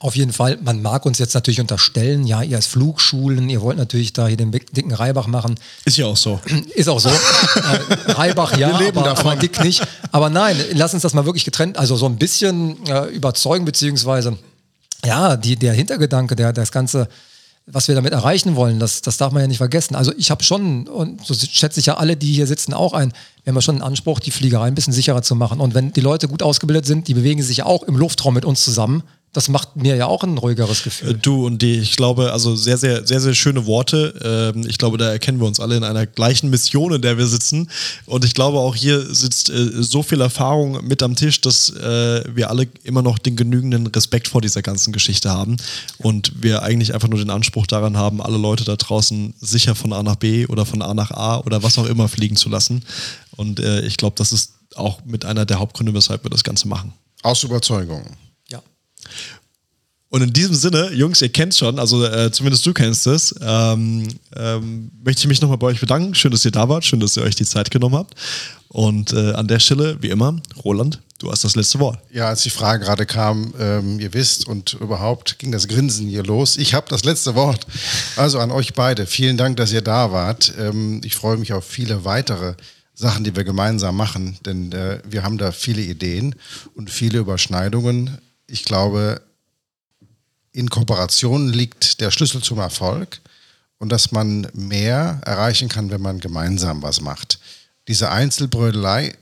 [0.00, 3.78] Auf jeden Fall, man mag uns jetzt natürlich unterstellen, ja, ihr als Flugschulen, ihr wollt
[3.78, 5.56] natürlich da hier den dick- dicken Reibach machen.
[5.84, 6.40] Ist ja auch so.
[6.76, 7.08] Ist auch so.
[7.08, 9.82] äh, Reibach ja, aber, aber dick nicht.
[10.12, 14.38] Aber nein, lass uns das mal wirklich getrennt, also so ein bisschen äh, überzeugen, beziehungsweise
[15.04, 17.08] ja, die, der Hintergedanke, der, das Ganze,
[17.66, 19.96] was wir damit erreichen wollen, das, das darf man ja nicht vergessen.
[19.96, 23.12] Also ich habe schon, und so schätze ich ja alle, die hier sitzen, auch ein,
[23.42, 25.58] wir haben ja schon einen Anspruch, die Fliegerei ein bisschen sicherer zu machen.
[25.60, 28.44] Und wenn die Leute gut ausgebildet sind, die bewegen sich ja auch im Luftraum mit
[28.44, 31.14] uns zusammen das macht mir ja auch ein ruhigeres Gefühl.
[31.20, 34.52] Du und die, ich glaube, also sehr, sehr, sehr, sehr schöne Worte.
[34.54, 37.26] Ähm, ich glaube, da erkennen wir uns alle in einer gleichen Mission, in der wir
[37.26, 37.70] sitzen.
[38.06, 42.24] Und ich glaube, auch hier sitzt äh, so viel Erfahrung mit am Tisch, dass äh,
[42.34, 45.58] wir alle immer noch den genügenden Respekt vor dieser ganzen Geschichte haben.
[45.98, 49.92] Und wir eigentlich einfach nur den Anspruch daran haben, alle Leute da draußen sicher von
[49.92, 52.82] A nach B oder von A nach A oder was auch immer fliegen zu lassen.
[53.36, 56.66] Und äh, ich glaube, das ist auch mit einer der Hauptgründe, weshalb wir das Ganze
[56.66, 56.94] machen.
[57.22, 58.16] Aus Überzeugung.
[60.10, 64.08] Und in diesem Sinne, Jungs, ihr kennt schon, also äh, zumindest du kennst es, ähm,
[64.34, 66.14] ähm, möchte ich mich nochmal bei euch bedanken.
[66.14, 68.14] Schön, dass ihr da wart, schön, dass ihr euch die Zeit genommen habt.
[68.68, 71.98] Und äh, an der Stelle, wie immer, Roland, du hast das letzte Wort.
[72.10, 76.22] Ja, als die Frage gerade kam, ähm, ihr wisst und überhaupt ging das Grinsen hier
[76.22, 76.56] los.
[76.56, 77.66] Ich habe das letzte Wort.
[78.16, 80.54] Also an euch beide, vielen Dank, dass ihr da wart.
[80.58, 82.54] Ähm, ich freue mich auf viele weitere
[82.94, 86.34] Sachen, die wir gemeinsam machen, denn äh, wir haben da viele Ideen
[86.74, 88.18] und viele Überschneidungen.
[88.50, 89.20] Ich glaube,
[90.52, 93.20] in Kooperation liegt der Schlüssel zum Erfolg
[93.76, 97.38] und dass man mehr erreichen kann, wenn man gemeinsam was macht.
[97.88, 99.14] Diese Einzelbrödelei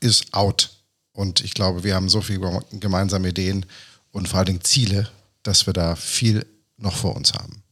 [0.00, 0.70] ist out.
[1.12, 3.66] Und ich glaube, wir haben so viele gemeinsame Ideen
[4.10, 5.08] und vor allen Dingen Ziele,
[5.44, 6.44] dass wir da viel
[6.76, 7.62] noch vor uns haben.